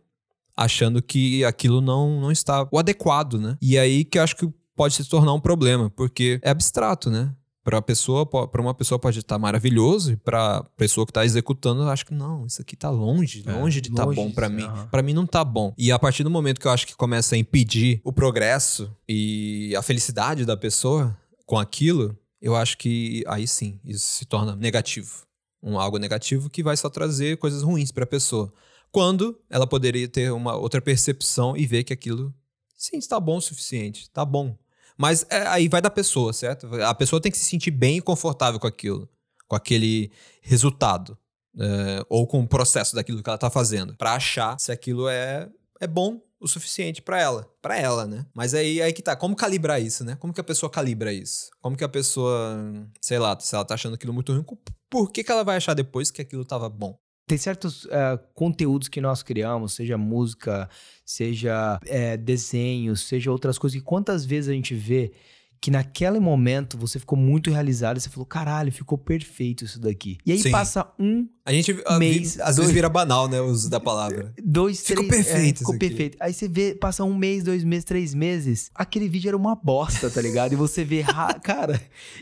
achando 0.56 1.02
que 1.02 1.44
aquilo 1.44 1.80
não, 1.80 2.20
não 2.20 2.30
está 2.30 2.68
o 2.70 2.78
adequado, 2.78 3.36
né? 3.36 3.58
E 3.60 3.76
aí 3.76 4.04
que 4.04 4.16
eu 4.16 4.22
acho 4.22 4.36
que 4.36 4.48
pode 4.76 4.94
se 4.94 5.08
tornar 5.08 5.34
um 5.34 5.40
problema, 5.40 5.90
porque 5.90 6.38
é 6.44 6.50
abstrato, 6.50 7.10
né? 7.10 7.34
Para 7.68 7.82
pessoa, 7.82 8.24
para 8.24 8.62
uma 8.62 8.72
pessoa 8.72 8.98
pode 8.98 9.18
estar 9.18 9.38
maravilhoso 9.38 10.12
e 10.12 10.16
para 10.16 10.62
pessoa 10.74 11.04
que 11.04 11.10
está 11.10 11.22
executando, 11.22 11.82
eu 11.82 11.90
acho 11.90 12.06
que 12.06 12.14
não, 12.14 12.46
isso 12.46 12.62
aqui 12.62 12.74
tá 12.74 12.88
longe, 12.88 13.44
É, 13.46 13.52
longe 13.52 13.82
de 13.82 13.90
estar 13.90 14.06
longe 14.06 14.16
bom 14.16 14.30
para 14.30 14.48
mim. 14.48 14.66
Para 14.90 15.02
mim 15.02 15.12
não 15.12 15.26
tá 15.26 15.44
bom. 15.44 15.74
E 15.76 15.92
a 15.92 15.98
partir 15.98 16.24
do 16.24 16.30
momento 16.30 16.58
que 16.58 16.66
eu 16.66 16.70
acho 16.70 16.86
que 16.86 16.96
começa 16.96 17.34
a 17.34 17.38
impedir 17.38 18.00
o 18.02 18.10
progresso 18.10 18.90
e 19.06 19.76
a 19.76 19.82
felicidade 19.82 20.46
da 20.46 20.56
pessoa 20.56 21.14
com 21.44 21.58
aquilo, 21.58 22.16
eu 22.40 22.56
acho 22.56 22.78
que 22.78 23.22
aí 23.26 23.46
sim, 23.46 23.78
isso 23.84 24.06
se 24.06 24.24
torna 24.24 24.56
negativo. 24.56 25.26
Um 25.62 25.78
algo 25.78 25.98
negativo 25.98 26.48
que 26.48 26.62
vai 26.62 26.74
só 26.74 26.88
trazer 26.88 27.36
coisas 27.36 27.62
ruins 27.62 27.92
para 27.92 28.04
a 28.04 28.06
pessoa. 28.06 28.50
Quando 28.90 29.38
ela 29.50 29.66
poderia 29.66 30.08
ter 30.08 30.32
uma 30.32 30.56
outra 30.56 30.80
percepção 30.80 31.54
e 31.54 31.66
ver 31.66 31.84
que 31.84 31.92
aquilo 31.92 32.32
sim 32.74 32.96
está 32.96 33.20
bom 33.20 33.36
o 33.36 33.42
suficiente, 33.42 34.08
tá 34.08 34.24
bom. 34.24 34.56
Mas 34.98 35.24
é, 35.30 35.46
aí 35.46 35.68
vai 35.68 35.80
da 35.80 35.90
pessoa, 35.90 36.32
certo? 36.32 36.66
A 36.82 36.94
pessoa 36.94 37.20
tem 37.22 37.30
que 37.30 37.38
se 37.38 37.44
sentir 37.44 37.70
bem 37.70 37.98
e 37.98 38.02
confortável 38.02 38.58
com 38.58 38.66
aquilo, 38.66 39.08
com 39.46 39.54
aquele 39.56 40.10
resultado. 40.42 41.16
é, 41.58 42.04
ou 42.08 42.26
com 42.26 42.40
o 42.40 42.48
processo 42.48 42.94
daquilo 42.94 43.22
que 43.22 43.28
ela 43.28 43.38
tá 43.38 43.50
fazendo, 43.50 43.96
Pra 43.96 44.12
achar 44.14 44.58
se 44.60 44.70
aquilo 44.72 45.08
é, 45.08 45.48
é 45.80 45.86
bom 45.86 46.20
o 46.40 46.46
suficiente 46.46 47.02
pra 47.02 47.20
ela, 47.20 47.48
Pra 47.60 47.76
ela, 47.76 48.06
né? 48.06 48.26
Mas 48.34 48.54
aí 48.54 48.80
aí 48.82 48.92
que 48.92 49.02
tá, 49.02 49.16
como 49.16 49.34
calibrar 49.34 49.80
isso, 49.80 50.04
né? 50.04 50.16
Como 50.16 50.32
que 50.32 50.40
a 50.40 50.44
pessoa 50.44 50.70
calibra 50.70 51.12
isso? 51.12 51.48
Como 51.60 51.76
que 51.76 51.82
a 51.84 51.88
pessoa, 51.88 52.56
sei 53.00 53.18
lá, 53.18 53.38
se 53.40 53.54
ela 53.54 53.64
tá 53.64 53.74
achando 53.74 53.94
aquilo 53.94 54.12
muito 54.12 54.32
ruim, 54.32 54.44
por 54.90 55.10
que 55.10 55.24
que 55.24 55.32
ela 55.32 55.42
vai 55.44 55.56
achar 55.56 55.74
depois 55.74 56.10
que 56.10 56.22
aquilo 56.22 56.44
tava 56.44 56.68
bom? 56.68 56.96
Tem 57.28 57.38
certos 57.38 57.86
eh, 57.90 58.18
conteúdos 58.34 58.88
que 58.88 59.00
nós 59.00 59.22
criamos, 59.22 59.74
seja 59.74 59.98
música, 59.98 60.68
seja 61.04 61.78
eh, 61.86 62.16
desenhos, 62.16 63.02
seja 63.02 63.30
outras 63.30 63.58
coisas, 63.58 63.78
que 63.78 63.84
quantas 63.84 64.24
vezes 64.24 64.48
a 64.48 64.54
gente 64.54 64.74
vê 64.74 65.12
que 65.60 65.70
naquele 65.70 66.18
momento 66.20 66.78
você 66.78 66.98
ficou 66.98 67.18
muito 67.18 67.50
realizado 67.50 67.96
e 67.96 68.00
você 68.00 68.08
falou, 68.08 68.26
caralho, 68.26 68.72
ficou 68.72 68.96
perfeito 68.96 69.64
isso 69.64 69.80
daqui. 69.80 70.16
E 70.24 70.32
aí 70.32 70.38
Sim. 70.38 70.50
passa 70.50 70.90
um, 70.98 71.28
A 71.48 71.52
gente 71.52 71.80
ah, 71.86 71.94
vi- 71.94 72.10
Mês, 72.10 72.38
às 72.40 72.56
dois- 72.56 72.56
vezes 72.58 72.72
vira 72.74 72.90
banal, 72.90 73.26
né, 73.26 73.40
o 73.40 73.46
uso 73.46 73.70
da 73.70 73.80
palavra. 73.80 74.34
dois, 74.44 74.80
Ficou 74.82 75.06
três... 75.08 75.24
perfeito 75.26 75.54
é, 75.56 75.58
ficou 75.60 75.74
aqui. 75.74 75.88
perfeito. 75.88 76.16
Aí 76.20 76.34
você 76.34 76.46
vê, 76.46 76.74
passa 76.74 77.04
um 77.04 77.14
mês, 77.16 77.42
dois 77.42 77.64
meses, 77.64 77.84
três 77.84 78.12
meses, 78.14 78.70
aquele 78.74 79.08
vídeo 79.08 79.28
era 79.28 79.36
uma 79.36 79.54
bosta, 79.56 80.10
tá 80.10 80.20
ligado? 80.20 80.52
E 80.52 80.56
você 80.56 80.84
vê, 80.84 81.02
"Ah, 81.08 81.32
cara, 81.42 81.80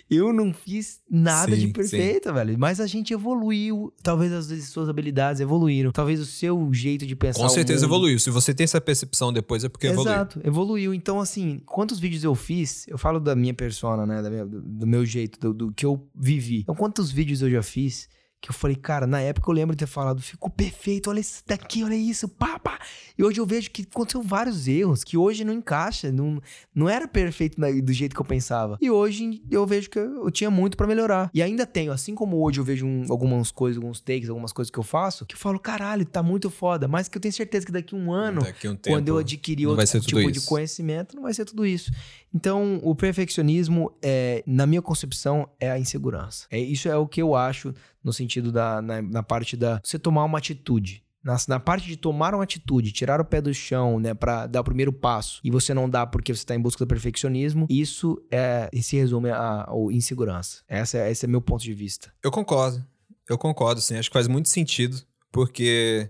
eu 0.09 0.33
não 0.33 0.53
fiz 0.55 1.01
nada 1.11 1.57
Sim, 1.57 1.67
de 1.67 1.73
perfeito, 1.73 2.33
velho. 2.33 2.57
Mas 2.57 2.79
a 2.79 2.87
gente 2.87 3.13
evoluiu. 3.13 3.93
Talvez 4.03 4.33
as 4.33 4.47
suas 4.69 4.89
habilidades 4.89 5.41
evoluíram. 5.41 5.91
Talvez 5.91 6.21
o 6.21 6.25
seu 6.27 6.73
jeito 6.73 7.05
de 7.05 7.17
pensar 7.17 7.41
Com 7.41 7.49
certeza 7.49 7.85
evoluiu. 7.85 8.19
Se 8.21 8.31
você 8.31 8.55
tem 8.55 8.63
essa 8.65 8.81
percepção 8.81 9.33
depois 9.33 9.65
é 9.65 9.69
porque 9.69 9.89
evoluiu. 9.89 10.13
Exato, 10.15 10.41
evoluiu. 10.45 10.95
Então, 10.95 11.21
assim, 11.21 11.61
quantos 11.67 11.99
vídeos 11.99 12.23
eu 12.23 12.35
fiz? 12.37 12.87
Eu 12.87 12.97
falo 12.97 13.19
da 13.19 13.35
minha 13.35 13.55
persona, 13.55 14.07
né? 14.07 14.23
da 14.23 14.31
minha- 14.31 14.47
do, 14.47 14.61
do 14.63 14.87
meu 14.87 15.05
jeito, 15.05 15.39
do, 15.41 15.53
do 15.53 15.73
que 15.73 15.85
eu 15.85 16.07
vivi. 16.15 16.61
Então, 16.61 16.75
quantos 16.77 17.11
vídeos 17.11 17.43
eu 17.43 17.51
já 17.51 17.63
fiz 17.63 18.09
que 18.41 18.51
eu 18.51 18.55
falei, 18.55 18.77
cara, 18.77 19.07
na 19.07 19.21
época 19.21 19.51
eu 19.51 19.55
lembro 19.55 19.75
de 19.75 19.81
ter 19.85 19.87
falado, 19.91 20.21
ficou 20.23 20.49
perfeito, 20.51 21.11
olha 21.11 21.19
isso 21.21 21.43
daqui, 21.47 21.83
olha 21.83 21.97
isso, 21.97 22.29
pá, 22.29 22.59
pá. 22.59 22.79
E 23.19 23.25
hoje 23.25 23.41
eu 23.41 23.47
vejo 23.47 23.71
que 23.71 23.83
aconteceu 23.91 24.23
vários 24.23 24.69
erros, 24.69 25.03
que 25.03 25.17
hoje 25.17 25.43
não 25.43 25.53
encaixa, 25.53 26.13
não, 26.13 26.41
não 26.75 26.89
era 26.89 27.09
perfeito 27.09 27.59
do 27.83 27.93
jeito 27.93 28.15
que 28.15 28.21
eu 28.21 28.25
pensava. 28.27 28.79
E 28.81 28.91
hoje 28.91 29.43
eu 29.51 29.67
vejo 29.67 29.89
que 29.91 29.99
eu, 29.99 30.31
tinha 30.31 30.51
muito 30.51 30.77
pra 30.77 30.87
melhorar. 30.87 31.31
E 31.35 31.43
ainda 31.43 31.67
tenho, 31.67 31.91
assim 31.91 32.15
como 32.15 32.37
hoje 32.45 32.61
eu 32.61 32.65
vejo 32.65 32.87
um- 32.87 33.07
algumas 33.09 33.51
coisas, 33.51 33.83
alguns 33.83 34.01
takes, 34.01 34.29
algumas 34.29 34.53
coisas 34.53 34.71
que 34.71 34.79
eu 34.79 34.83
faço, 34.85 35.25
que 35.27 35.35
eu 35.35 35.39
falo, 35.39 35.59
caralho, 35.59 36.05
tá 36.05 36.23
muito 36.23 36.51
foda. 36.51 36.87
Mas 36.87 37.09
que 37.09 37.17
eu 37.17 37.21
tenho 37.23 37.33
certeza 37.35 37.65
que 37.67 37.73
daqui 37.73 37.95
a 37.95 37.99
um 37.99 38.13
ano 38.13 38.43
Daqui 38.43 38.69
um 38.69 38.77
tempo, 38.77 38.95
quando 38.95 39.09
eu 39.09 39.19
adquirir 39.19 39.67
outro 39.67 39.85
tipo 40.01 40.31
de 40.31 40.39
isso. 40.39 40.47
conhecimento, 40.49 41.17
não 41.17 41.23
vai 41.25 41.33
ser 41.35 41.47
tudo 41.47 41.65
isso. 41.67 41.91
Então, 42.35 42.79
o 42.83 42.95
perfeccionismo, 42.95 43.91
é, 44.03 44.45
na 44.47 44.67
minha 44.67 44.83
concepção, 44.83 45.49
é 45.59 45.71
a 45.71 45.79
insegurança. 45.79 46.47
É, 46.51 46.59
isso 46.61 46.87
é 46.89 46.97
o 46.97 47.09
que 47.09 47.21
eu 47.23 47.35
acho 47.35 47.75
no 48.07 48.13
sentido 48.13 48.51
da 48.51 48.81
na, 48.81 49.03
na 49.03 49.23
parte 49.23 49.57
da 49.57 49.81
você 49.85 49.99
tomar 49.99 50.25
uma 50.25 50.39
atitude. 50.39 51.03
Na, 51.25 51.37
na 51.49 51.59
parte 51.59 51.89
de 51.89 51.97
tomar 51.97 52.33
uma 52.37 52.45
atitude, 52.45 52.93
tirar 52.93 53.21
o 53.21 53.25
pé 53.25 53.41
do 53.41 53.53
chão, 53.53 53.99
né, 53.99 54.15
para 54.15 54.47
dar 54.47 54.61
o 54.61 54.65
primeiro 54.65 54.93
passo, 54.93 55.41
e 55.43 55.51
você 55.51 55.75
não 55.75 55.91
dá 55.91 56.07
porque 56.07 56.33
você 56.33 56.43
está 56.43 56.55
em 56.55 56.61
busca 56.61 56.85
do 56.85 56.89
perfeccionismo, 56.89 57.67
isso 57.69 58.17
é, 58.31 58.71
se 58.81 58.97
resume 58.97 59.31
a, 59.31 59.63
a 59.65 59.73
insegurança. 59.91 60.63
Essa, 60.69 60.99
é- 60.99 61.11
esse 61.11 61.25
é 61.25 61.29
meu 61.29 61.41
ponto 61.43 61.65
de 61.65 61.75
vista. 61.75 62.13
Eu 62.23 62.31
concordo. 62.31 62.87
Eu 63.29 63.37
concordo, 63.37 63.81
sim. 63.81 63.97
Acho 63.97 64.09
que 64.09 64.15
faz 64.15 64.29
muito 64.29 64.49
sentido, 64.49 65.03
porque 65.33 66.09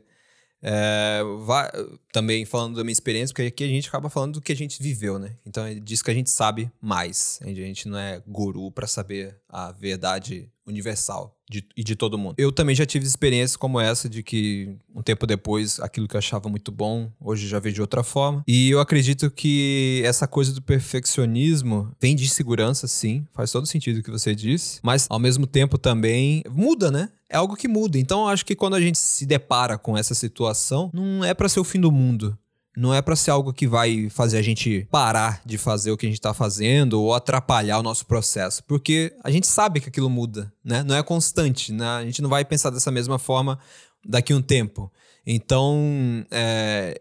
É, 0.62 1.20
vai, 1.44 1.70
também 2.12 2.44
falando 2.44 2.76
da 2.76 2.82
minha 2.82 2.92
experiência, 2.92 3.32
porque 3.32 3.46
aqui 3.48 3.62
a 3.64 3.68
gente 3.68 3.88
acaba 3.88 4.10
falando 4.10 4.34
do 4.34 4.40
que 4.40 4.50
a 4.52 4.56
gente 4.56 4.82
viveu, 4.82 5.18
né? 5.18 5.36
Então 5.46 5.64
é 5.64 5.74
disso 5.74 6.02
que 6.02 6.10
a 6.10 6.14
gente 6.14 6.28
sabe 6.30 6.70
mais. 6.80 7.38
A 7.42 7.46
gente 7.46 7.88
não 7.88 7.98
é 7.98 8.20
guru 8.26 8.70
para 8.72 8.86
saber 8.86 9.36
a 9.48 9.70
verdade 9.70 10.50
universal 10.66 11.36
de, 11.48 11.64
e 11.76 11.84
de 11.84 11.94
todo 11.94 12.18
mundo. 12.18 12.34
Eu 12.38 12.50
também 12.50 12.74
já 12.74 12.84
tive 12.84 13.06
experiências 13.06 13.56
como 13.56 13.78
essa 13.78 14.08
de 14.08 14.22
que 14.22 14.76
um 14.94 15.02
tempo 15.02 15.26
depois 15.26 15.78
aquilo 15.80 16.08
que 16.08 16.16
eu 16.16 16.18
achava 16.18 16.48
muito 16.48 16.72
bom, 16.72 17.10
hoje 17.20 17.46
já 17.46 17.58
vejo 17.58 17.76
de 17.76 17.80
outra 17.80 18.02
forma. 18.02 18.42
E 18.46 18.70
eu 18.70 18.80
acredito 18.80 19.30
que 19.30 20.02
essa 20.04 20.26
coisa 20.26 20.52
do 20.52 20.60
perfeccionismo 20.62 21.92
vem 22.00 22.16
de 22.16 22.28
segurança, 22.28 22.86
sim, 22.86 23.26
faz 23.32 23.50
todo 23.50 23.66
sentido 23.66 23.98
o 23.98 24.02
que 24.02 24.10
você 24.10 24.34
disse, 24.34 24.80
mas 24.82 25.06
ao 25.08 25.18
mesmo 25.18 25.46
tempo 25.46 25.78
também 25.78 26.42
muda, 26.50 26.90
né? 26.90 27.10
É 27.28 27.36
algo 27.36 27.56
que 27.56 27.68
muda. 27.68 27.98
Então 27.98 28.22
eu 28.22 28.28
acho 28.28 28.44
que 28.44 28.54
quando 28.54 28.74
a 28.74 28.80
gente 28.80 28.98
se 28.98 29.26
depara 29.26 29.76
com 29.76 29.96
essa 29.96 30.14
situação, 30.14 30.90
não 30.92 31.24
é 31.24 31.34
para 31.34 31.48
ser 31.48 31.60
o 31.60 31.64
fim 31.64 31.80
do 31.80 31.90
mundo 31.90 32.38
não 32.76 32.92
é 32.92 33.00
para 33.00 33.16
ser 33.16 33.30
algo 33.30 33.52
que 33.52 33.66
vai 33.66 34.10
fazer 34.10 34.36
a 34.36 34.42
gente 34.42 34.86
parar 34.90 35.40
de 35.44 35.56
fazer 35.56 35.90
o 35.90 35.96
que 35.96 36.06
a 36.06 36.08
gente 36.08 36.20
tá 36.20 36.34
fazendo 36.34 37.00
ou 37.00 37.14
atrapalhar 37.14 37.78
o 37.78 37.82
nosso 37.82 38.04
processo, 38.04 38.62
porque 38.64 39.16
a 39.24 39.30
gente 39.30 39.46
sabe 39.46 39.80
que 39.80 39.88
aquilo 39.88 40.10
muda, 40.10 40.52
né? 40.62 40.82
Não 40.82 40.94
é 40.94 41.02
constante, 41.02 41.72
né? 41.72 41.86
A 41.86 42.04
gente 42.04 42.20
não 42.20 42.28
vai 42.28 42.44
pensar 42.44 42.70
dessa 42.70 42.90
mesma 42.90 43.18
forma 43.18 43.58
daqui 44.04 44.32
a 44.32 44.36
um 44.36 44.42
tempo. 44.42 44.92
Então, 45.26 46.24
é, 46.30 46.98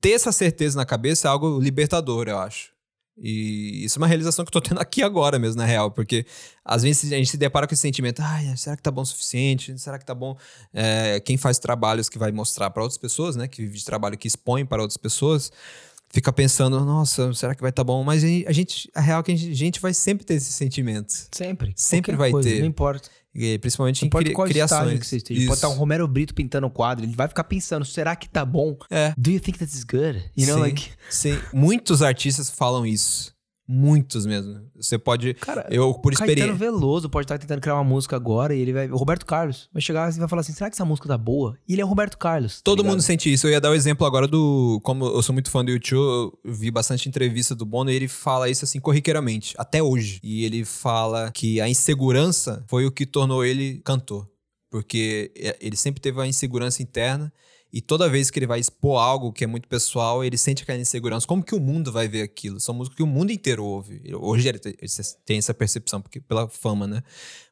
ter 0.00 0.12
essa 0.12 0.32
certeza 0.32 0.76
na 0.76 0.86
cabeça 0.86 1.28
é 1.28 1.30
algo 1.30 1.60
libertador, 1.60 2.26
eu 2.26 2.38
acho. 2.38 2.70
E 3.20 3.84
isso 3.84 3.98
é 3.98 4.00
uma 4.00 4.06
realização 4.06 4.44
que 4.44 4.48
eu 4.48 4.60
tô 4.60 4.60
tendo 4.66 4.80
aqui 4.80 5.02
agora 5.02 5.38
mesmo, 5.38 5.58
na 5.60 5.66
real, 5.66 5.90
porque 5.90 6.24
às 6.64 6.82
vezes 6.82 7.12
a 7.12 7.16
gente 7.16 7.30
se 7.30 7.36
depara 7.36 7.66
com 7.66 7.74
esse 7.74 7.82
sentimento, 7.82 8.22
ai, 8.22 8.56
será 8.56 8.76
que 8.76 8.82
tá 8.82 8.90
bom 8.90 9.02
o 9.02 9.06
suficiente? 9.06 9.78
Será 9.78 9.98
que 9.98 10.06
tá 10.06 10.14
bom? 10.14 10.36
É, 10.72 11.20
quem 11.20 11.36
faz 11.36 11.58
trabalhos 11.58 12.08
que 12.08 12.18
vai 12.18 12.32
mostrar 12.32 12.70
para 12.70 12.82
outras 12.82 12.98
pessoas, 12.98 13.36
né, 13.36 13.46
que 13.46 13.60
vive 13.62 13.78
de 13.78 13.84
trabalho 13.84 14.16
que 14.16 14.26
expõe 14.26 14.64
para 14.64 14.80
outras 14.80 14.96
pessoas, 14.96 15.52
fica 16.08 16.32
pensando, 16.32 16.80
nossa, 16.84 17.32
será 17.34 17.54
que 17.54 17.60
vai 17.60 17.70
estar 17.70 17.82
tá 17.82 17.84
bom? 17.84 18.02
Mas 18.02 18.24
a 18.24 18.52
gente, 18.52 18.90
a 18.94 19.00
real 19.00 19.20
é 19.20 19.22
que 19.22 19.32
a 19.32 19.36
gente, 19.36 19.50
a 19.50 19.54
gente 19.54 19.80
vai 19.80 19.94
sempre 19.94 20.24
ter 20.24 20.34
esse 20.34 20.52
sentimento. 20.52 21.12
Sempre. 21.30 21.72
Sempre 21.76 22.16
vai 22.16 22.30
coisa, 22.30 22.48
ter. 22.48 22.60
Não 22.60 22.66
importa. 22.66 23.08
Principalmente 23.60 24.02
não 24.02 24.06
em 24.06 24.24
cri 24.24 24.32
qual 24.32 24.48
criações. 24.48 24.98
Que 24.98 25.06
você 25.06 25.16
esteja. 25.18 25.46
Pode 25.46 25.54
estar 25.54 25.68
um 25.68 25.74
Romero 25.74 26.06
Brito 26.08 26.34
pintando 26.34 26.66
um 26.66 26.70
quadro, 26.70 27.04
ele 27.04 27.14
vai 27.14 27.28
ficar 27.28 27.44
pensando, 27.44 27.84
será 27.84 28.16
que 28.16 28.28
tá 28.28 28.44
bom? 28.44 28.76
É. 28.90 29.14
Do 29.16 29.30
you 29.30 29.40
think 29.40 29.58
that 29.58 29.72
is 29.72 29.84
good? 29.84 30.22
You 30.36 30.46
know, 30.46 30.56
sim, 30.56 30.60
like... 30.60 30.90
sim. 31.08 31.38
Muitos 31.52 32.02
artistas 32.02 32.50
falam 32.50 32.84
isso. 32.84 33.32
Muitos 33.72 34.26
mesmo. 34.26 34.60
Você 34.74 34.98
pode. 34.98 35.32
Cara, 35.34 35.64
eu, 35.70 35.94
por 35.94 36.12
experiência. 36.12 36.44
Caetano 36.44 36.58
Veloso 36.58 37.08
pode 37.08 37.24
estar 37.24 37.38
tentando 37.38 37.60
criar 37.60 37.76
uma 37.76 37.84
música 37.84 38.16
agora 38.16 38.52
e 38.52 38.58
ele 38.58 38.72
vai. 38.72 38.90
O 38.90 38.96
Roberto 38.96 39.24
Carlos 39.24 39.68
vai 39.72 39.80
chegar 39.80 40.12
e 40.12 40.18
vai 40.18 40.26
falar 40.26 40.40
assim: 40.40 40.52
será 40.52 40.68
que 40.68 40.74
essa 40.74 40.84
música 40.84 41.06
tá 41.06 41.16
boa? 41.16 41.56
E 41.68 41.74
ele 41.74 41.80
é 41.80 41.84
o 41.84 41.88
Roberto 41.88 42.18
Carlos. 42.18 42.56
Tá 42.56 42.62
Todo 42.64 42.78
ligado? 42.78 42.94
mundo 42.94 43.02
sente 43.02 43.32
isso. 43.32 43.46
Eu 43.46 43.52
ia 43.52 43.60
dar 43.60 43.70
o 43.70 43.74
exemplo 43.74 44.04
agora 44.04 44.26
do. 44.26 44.80
Como 44.82 45.06
eu 45.06 45.22
sou 45.22 45.32
muito 45.32 45.52
fã 45.52 45.64
do 45.64 45.70
YouTube, 45.70 46.00
eu 46.00 46.52
vi 46.52 46.68
bastante 46.68 47.08
entrevista 47.08 47.54
do 47.54 47.64
Bono 47.64 47.92
e 47.92 47.94
ele 47.94 48.08
fala 48.08 48.50
isso 48.50 48.64
assim 48.64 48.80
corriqueiramente, 48.80 49.54
até 49.56 49.80
hoje. 49.80 50.18
E 50.20 50.44
ele 50.44 50.64
fala 50.64 51.30
que 51.30 51.60
a 51.60 51.68
insegurança 51.68 52.64
foi 52.66 52.86
o 52.86 52.90
que 52.90 53.06
tornou 53.06 53.44
ele 53.44 53.80
cantor. 53.84 54.28
Porque 54.68 55.32
ele 55.60 55.76
sempre 55.76 56.00
teve 56.00 56.20
a 56.20 56.26
insegurança 56.26 56.82
interna 56.82 57.32
e 57.72 57.80
toda 57.80 58.08
vez 58.08 58.30
que 58.30 58.38
ele 58.38 58.46
vai 58.46 58.58
expor 58.58 59.00
algo 59.00 59.32
que 59.32 59.44
é 59.44 59.46
muito 59.46 59.68
pessoal, 59.68 60.24
ele 60.24 60.36
sente 60.36 60.62
aquela 60.62 60.78
insegurança. 60.78 61.26
Como 61.26 61.42
que 61.42 61.54
o 61.54 61.60
mundo 61.60 61.92
vai 61.92 62.08
ver 62.08 62.22
aquilo? 62.22 62.58
São 62.58 62.74
músicas 62.74 62.96
que 62.96 63.02
o 63.02 63.06
mundo 63.06 63.30
inteiro 63.30 63.64
ouve. 63.64 64.02
Hoje 64.14 64.48
ele 64.48 64.58
tem 64.58 65.38
essa 65.38 65.54
percepção, 65.54 66.00
porque 66.00 66.20
pela 66.20 66.48
fama, 66.48 66.86
né? 66.86 67.02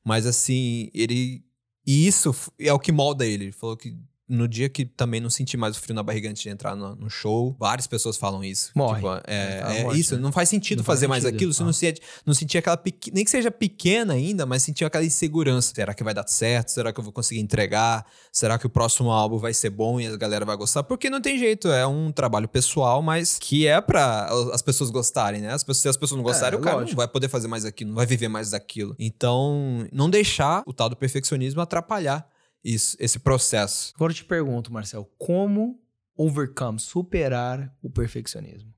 Mas 0.05 0.27
assim, 0.27 0.91
ele. 0.93 1.45
E 1.87 2.07
isso 2.07 2.35
é 2.59 2.73
o 2.73 2.79
que 2.79 2.93
molda 2.93 3.25
ele. 3.25 3.45
Ele 3.45 3.53
falou 3.53 3.77
que 3.77 3.97
no 4.29 4.47
dia 4.47 4.69
que 4.69 4.85
também 4.85 5.21
não 5.21 5.31
senti 5.31 5.57
mais 5.57 5.77
o 5.77 5.81
frio 5.81 5.95
na 5.95 6.03
barriga 6.03 6.29
antes 6.29 6.43
de 6.43 6.49
entrar 6.51 6.77
no, 6.77 6.95
no 6.95 7.09
show, 7.09 7.57
várias 7.59 7.87
pessoas 7.87 8.17
falam 8.17 8.45
isso. 8.45 8.71
Morre. 8.75 8.97
Tipo, 8.97 9.09
é, 9.27 9.79
é 9.79 9.83
morte, 9.85 10.01
isso, 10.01 10.15
né? 10.17 10.21
não 10.21 10.31
faz 10.31 10.49
sentido 10.49 10.79
Não 10.79 10.85
fazer 10.85 11.07
faz 11.07 11.11
mais 11.11 11.23
sentido. 11.23 11.37
aquilo 11.37 11.55
se 11.55 11.63
Ah. 11.63 11.65
não 11.65 11.73
sentir, 11.73 12.03
não 12.27 12.35
sentir 12.35 12.59
aquela 12.59 12.77
pequ- 12.77 13.11
nem 13.15 13.25
que 13.25 13.31
seja 13.31 13.51
pequena 13.51 14.13
ainda, 14.15 14.45
mas 14.45 14.63
sentir 14.63 14.85
aquela 14.85 15.05
insegurança. 15.05 15.73
Será 15.75 15.95
que 15.95 16.05
vai 16.05 16.13
dar 16.13 16.27
certo? 16.29 16.69
Será 16.71 16.93
que 16.93 17.01
eu 17.01 17.05
vou 17.05 17.13
conseguir 17.13 17.41
entregar? 17.41 18.05
Será 18.33 18.59
que 18.59 18.67
o 18.67 18.71
próximo 18.71 19.11
álbum 19.11 19.39
vai 19.39 19.55
ser 19.55 19.71
bom 19.71 19.99
e 20.01 20.07
a 20.07 20.17
galera 20.17 20.45
vai 20.45 20.57
gostar? 20.57 20.83
Porque 20.83 21.09
não 21.09 21.21
tem 21.21 21.39
jeito, 21.39 21.69
é 21.69 21.87
um 21.87 22.13
trabalho 22.13 22.49
pessoal, 22.49 23.01
mas 23.03 23.39
que 23.39 23.67
é 23.67 23.81
pra 23.81 24.29
as 24.53 24.61
pessoas 24.63 24.91
gostarem, 24.91 25.41
né? 25.41 25.53
As 25.53 25.63
pessoas, 25.65 25.79
se 25.83 25.89
as 25.89 25.97
pessoas 25.97 26.17
não 26.19 26.23
gostarem, 26.25 26.57
É, 26.57 26.61
o 26.61 26.63
cara 26.63 26.77
lógico. 26.77 26.93
não 26.93 26.97
vai 26.97 27.09
poder 27.09 27.29
fazer 27.29 27.49
mais 27.49 27.65
aquilo, 27.65 27.89
não 27.91 27.97
vai 27.97 28.07
viver 28.07 28.29
mais 28.29 28.51
daquilo. 28.51 28.95
Então, 28.99 29.87
não 29.93 30.11
deixar 30.11 30.63
o 30.67 30.73
tal 30.73 30.89
do 30.89 30.97
perfeccionismo 30.97 31.61
atrapalhar 31.61 32.29
isso, 32.65 32.97
esse 33.01 33.19
processo. 33.19 33.93
Agora 33.97 34.13
eu 34.13 34.17
te 34.17 34.25
pergunto, 34.25 34.73
Marcel, 34.73 35.11
como 35.19 35.81
overcome, 36.17 36.81
superar 36.81 37.73
o 37.81 37.89
perfeccionismo? 37.89 38.75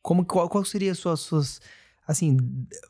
Como, 0.00 0.24
qual, 0.24 0.48
qual 0.48 0.64
seria 0.64 0.92
as 0.92 0.98
suas, 0.98 1.20
suas. 1.20 1.60
Assim, 2.08 2.38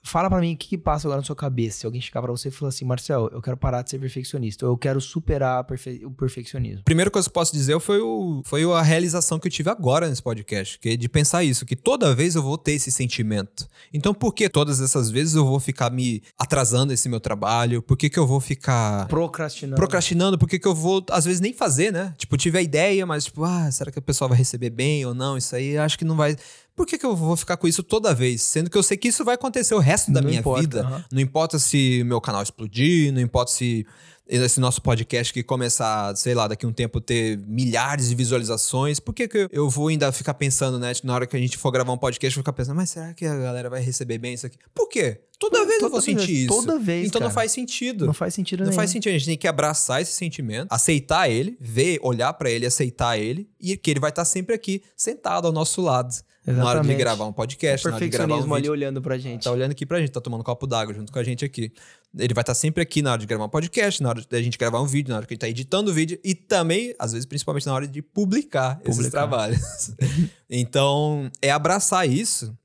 fala 0.04 0.30
pra 0.30 0.38
mim 0.40 0.54
o 0.54 0.56
que, 0.56 0.68
que 0.68 0.78
passa 0.78 1.08
agora 1.08 1.20
na 1.20 1.24
sua 1.26 1.34
cabeça. 1.34 1.80
Se 1.80 1.86
alguém 1.86 2.00
chegar 2.00 2.22
pra 2.22 2.30
você 2.30 2.48
e 2.48 2.50
falar 2.52 2.68
assim, 2.68 2.84
Marcel, 2.84 3.28
eu 3.32 3.42
quero 3.42 3.56
parar 3.56 3.82
de 3.82 3.90
ser 3.90 3.98
perfeccionista, 3.98 4.64
ou 4.64 4.74
eu 4.74 4.78
quero 4.78 5.00
superar 5.00 5.64
perfe- 5.64 6.02
o 6.04 6.10
perfeccionismo. 6.12 6.84
Primeira 6.84 7.10
coisa 7.10 7.26
que 7.26 7.30
eu 7.30 7.34
posso 7.34 7.52
dizer 7.52 7.78
foi, 7.80 8.00
o, 8.00 8.42
foi 8.44 8.62
a 8.72 8.80
realização 8.80 9.40
que 9.40 9.48
eu 9.48 9.50
tive 9.50 9.68
agora 9.70 10.08
nesse 10.08 10.22
podcast, 10.22 10.78
que 10.78 10.90
é 10.90 10.96
de 10.96 11.08
pensar 11.08 11.42
isso, 11.42 11.66
que 11.66 11.74
toda 11.74 12.14
vez 12.14 12.36
eu 12.36 12.42
vou 12.44 12.56
ter 12.56 12.72
esse 12.74 12.92
sentimento. 12.92 13.66
Então, 13.92 14.14
por 14.14 14.32
que 14.32 14.48
todas 14.48 14.80
essas 14.80 15.10
vezes 15.10 15.34
eu 15.34 15.44
vou 15.44 15.58
ficar 15.58 15.90
me 15.90 16.22
atrasando 16.38 16.92
esse 16.92 17.08
meu 17.08 17.18
trabalho? 17.18 17.82
Por 17.82 17.96
que, 17.96 18.08
que 18.08 18.18
eu 18.20 18.26
vou 18.26 18.38
ficar 18.38 19.08
Procrastinando. 19.08 19.74
procrastinando? 19.76 20.38
Por 20.38 20.48
que, 20.48 20.60
que 20.60 20.68
eu 20.68 20.74
vou, 20.76 21.04
às 21.10 21.24
vezes, 21.24 21.40
nem 21.40 21.52
fazer, 21.52 21.92
né? 21.92 22.14
Tipo, 22.16 22.36
tive 22.36 22.58
a 22.58 22.62
ideia, 22.62 23.04
mas, 23.04 23.24
tipo, 23.24 23.42
ah, 23.42 23.68
será 23.72 23.90
que 23.90 23.98
o 23.98 24.02
pessoal 24.02 24.28
vai 24.28 24.38
receber 24.38 24.70
bem 24.70 25.04
ou 25.04 25.12
não? 25.12 25.36
Isso 25.36 25.56
aí 25.56 25.76
acho 25.76 25.98
que 25.98 26.04
não 26.04 26.14
vai. 26.16 26.36
Por 26.78 26.86
que, 26.86 26.96
que 26.96 27.04
eu 27.04 27.16
vou 27.16 27.36
ficar 27.36 27.56
com 27.56 27.66
isso 27.66 27.82
toda 27.82 28.14
vez? 28.14 28.40
Sendo 28.40 28.70
que 28.70 28.78
eu 28.78 28.82
sei 28.84 28.96
que 28.96 29.08
isso 29.08 29.24
vai 29.24 29.34
acontecer 29.34 29.74
o 29.74 29.80
resto 29.80 30.12
da 30.12 30.20
Não 30.20 30.28
minha 30.28 30.38
importa, 30.38 30.60
vida. 30.60 31.04
Não 31.10 31.20
importa 31.20 31.58
se 31.58 32.04
meu 32.06 32.20
canal 32.20 32.40
explodir, 32.40 33.12
não 33.12 33.20
importa 33.20 33.50
se 33.50 33.84
esse 34.28 34.60
nosso 34.60 34.80
podcast 34.82 35.32
que 35.32 35.42
começar, 35.42 36.14
sei 36.14 36.34
lá, 36.34 36.46
daqui 36.46 36.64
a 36.64 36.68
um 36.68 36.72
tempo 36.72 37.00
ter 37.00 37.38
milhares 37.48 38.10
de 38.10 38.14
visualizações. 38.14 39.00
Por 39.00 39.12
que, 39.14 39.26
que 39.26 39.48
eu 39.50 39.68
vou 39.68 39.88
ainda 39.88 40.12
ficar 40.12 40.34
pensando, 40.34 40.78
né? 40.78 40.92
Na 41.02 41.14
hora 41.14 41.26
que 41.26 41.34
a 41.36 41.40
gente 41.40 41.56
for 41.58 41.70
gravar 41.72 41.92
um 41.92 41.98
podcast, 41.98 42.36
eu 42.36 42.40
vou 42.40 42.42
ficar 42.44 42.52
pensando, 42.52 42.76
mas 42.76 42.90
será 42.90 43.12
que 43.14 43.24
a 43.26 43.34
galera 43.34 43.68
vai 43.70 43.80
receber 43.80 44.18
bem 44.18 44.34
isso 44.34 44.46
aqui? 44.46 44.58
Por 44.74 44.86
quê? 44.88 45.22
Toda 45.38 45.64
vez 45.64 45.82
eu 45.82 45.88
vou 45.88 45.98
Toda 46.00 46.02
vez, 46.12 46.20
sentir 46.20 46.44
isso. 46.44 46.48
toda 46.48 46.78
vez, 46.78 47.06
Então 47.08 47.20
não 47.20 47.28
cara. 47.28 47.34
faz 47.34 47.52
sentido. 47.52 48.06
Não 48.06 48.12
faz 48.14 48.34
sentido 48.34 48.60
Não 48.60 48.66
nenhum. 48.66 48.76
faz 48.76 48.90
sentido. 48.90 49.10
A 49.14 49.18
gente 49.18 49.26
tem 49.26 49.36
que 49.38 49.48
abraçar 49.48 50.02
esse 50.02 50.12
sentimento, 50.12 50.68
aceitar 50.70 51.28
ele, 51.30 51.56
ver, 51.60 51.98
olhar 52.02 52.32
pra 52.34 52.50
ele, 52.50 52.66
aceitar 52.66 53.18
ele 53.18 53.48
e 53.60 53.76
que 53.76 53.90
ele 53.90 53.98
vai 54.00 54.10
estar 54.10 54.24
sempre 54.26 54.54
aqui, 54.54 54.82
sentado 54.96 55.46
ao 55.46 55.52
nosso 55.52 55.80
lado. 55.80 56.14
Na 56.52 56.64
hora 56.64 56.80
de 56.80 56.86
Exatamente. 56.86 56.98
gravar 56.98 57.24
um 57.26 57.32
podcast, 57.32 57.86
O 57.86 57.90
na 57.90 57.96
hora 57.96 58.04
de 58.04 58.10
gravar 58.10 58.24
um 58.24 58.28
perfeccionismo 58.28 58.54
ali 58.54 58.62
vídeo. 58.62 58.72
olhando 58.72 59.02
pra 59.02 59.18
gente. 59.18 59.44
Tá 59.44 59.50
olhando 59.52 59.72
aqui 59.72 59.84
pra 59.86 60.00
gente, 60.00 60.10
tá 60.10 60.20
tomando 60.20 60.40
um 60.40 60.44
copo 60.44 60.66
d'água 60.66 60.94
junto 60.94 61.12
com 61.12 61.18
a 61.18 61.22
gente 61.24 61.44
aqui. 61.44 61.72
Ele 62.18 62.32
vai 62.34 62.42
estar 62.42 62.54
sempre 62.54 62.82
aqui 62.82 63.02
na 63.02 63.12
hora 63.12 63.20
de 63.20 63.26
gravar 63.26 63.44
um 63.44 63.48
podcast, 63.48 64.02
na 64.02 64.08
hora 64.08 64.24
da 64.28 64.40
gente 64.42 64.56
gravar 64.56 64.80
um 64.80 64.86
vídeo, 64.86 65.10
na 65.10 65.16
hora 65.18 65.26
que 65.26 65.34
ele 65.34 65.38
tá 65.38 65.48
editando 65.48 65.90
o 65.90 65.94
vídeo 65.94 66.18
e 66.24 66.34
também, 66.34 66.94
às 66.98 67.12
vezes, 67.12 67.26
principalmente 67.26 67.66
na 67.66 67.74
hora 67.74 67.86
de 67.86 68.00
publicar, 68.02 68.80
esses 68.82 68.96
Publicar. 68.96 69.10
trabalhos. 69.10 69.90
então, 70.48 71.30
é 71.42 71.50
abraçar 71.50 72.08
isso 72.08 72.56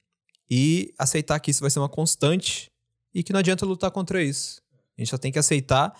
e 0.50 0.94
aceitar 0.98 1.40
que 1.40 1.52
isso 1.52 1.62
vai 1.62 1.70
ser 1.70 1.80
uma 1.80 1.90
constante 1.90 2.72
e 3.13 3.24
que 3.24 3.34
não 3.34 3.40
adianta 3.40 3.66
lutar 3.66 3.92
contra 3.92 4.22
isso. 4.24 4.62
A 4.98 5.02
gente 5.02 5.10
só 5.10 5.18
tem 5.18 5.32
que 5.32 5.40
aceitar. 5.40 5.94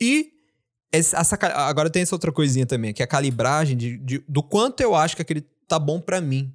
E 0.00 0.30
essa 0.92 1.18
agora 1.54 1.90
tem 1.90 2.02
essa 2.02 2.14
outra 2.14 2.30
coisinha 2.32 2.66
também, 2.66 2.92
que 2.92 3.02
é 3.02 3.04
a 3.04 3.08
calibragem 3.08 3.76
de, 3.76 3.96
de- 3.98 4.24
do 4.28 4.42
quanto 4.42 4.80
eu 4.80 4.94
acho 4.94 5.16
que 5.16 5.22
aquele 5.22 5.40
tá 5.68 5.78
bom 5.78 6.00
pra 6.00 6.20
mim. 6.20 6.52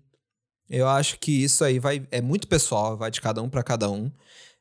Eu 0.71 0.87
acho 0.87 1.19
que 1.19 1.43
isso 1.43 1.63
aí 1.63 1.79
vai 1.79 2.07
é 2.11 2.21
muito 2.21 2.47
pessoal, 2.47 2.97
vai 2.97 3.11
de 3.11 3.19
cada 3.19 3.41
um 3.41 3.49
pra 3.49 3.61
cada 3.61 3.91
um, 3.91 4.09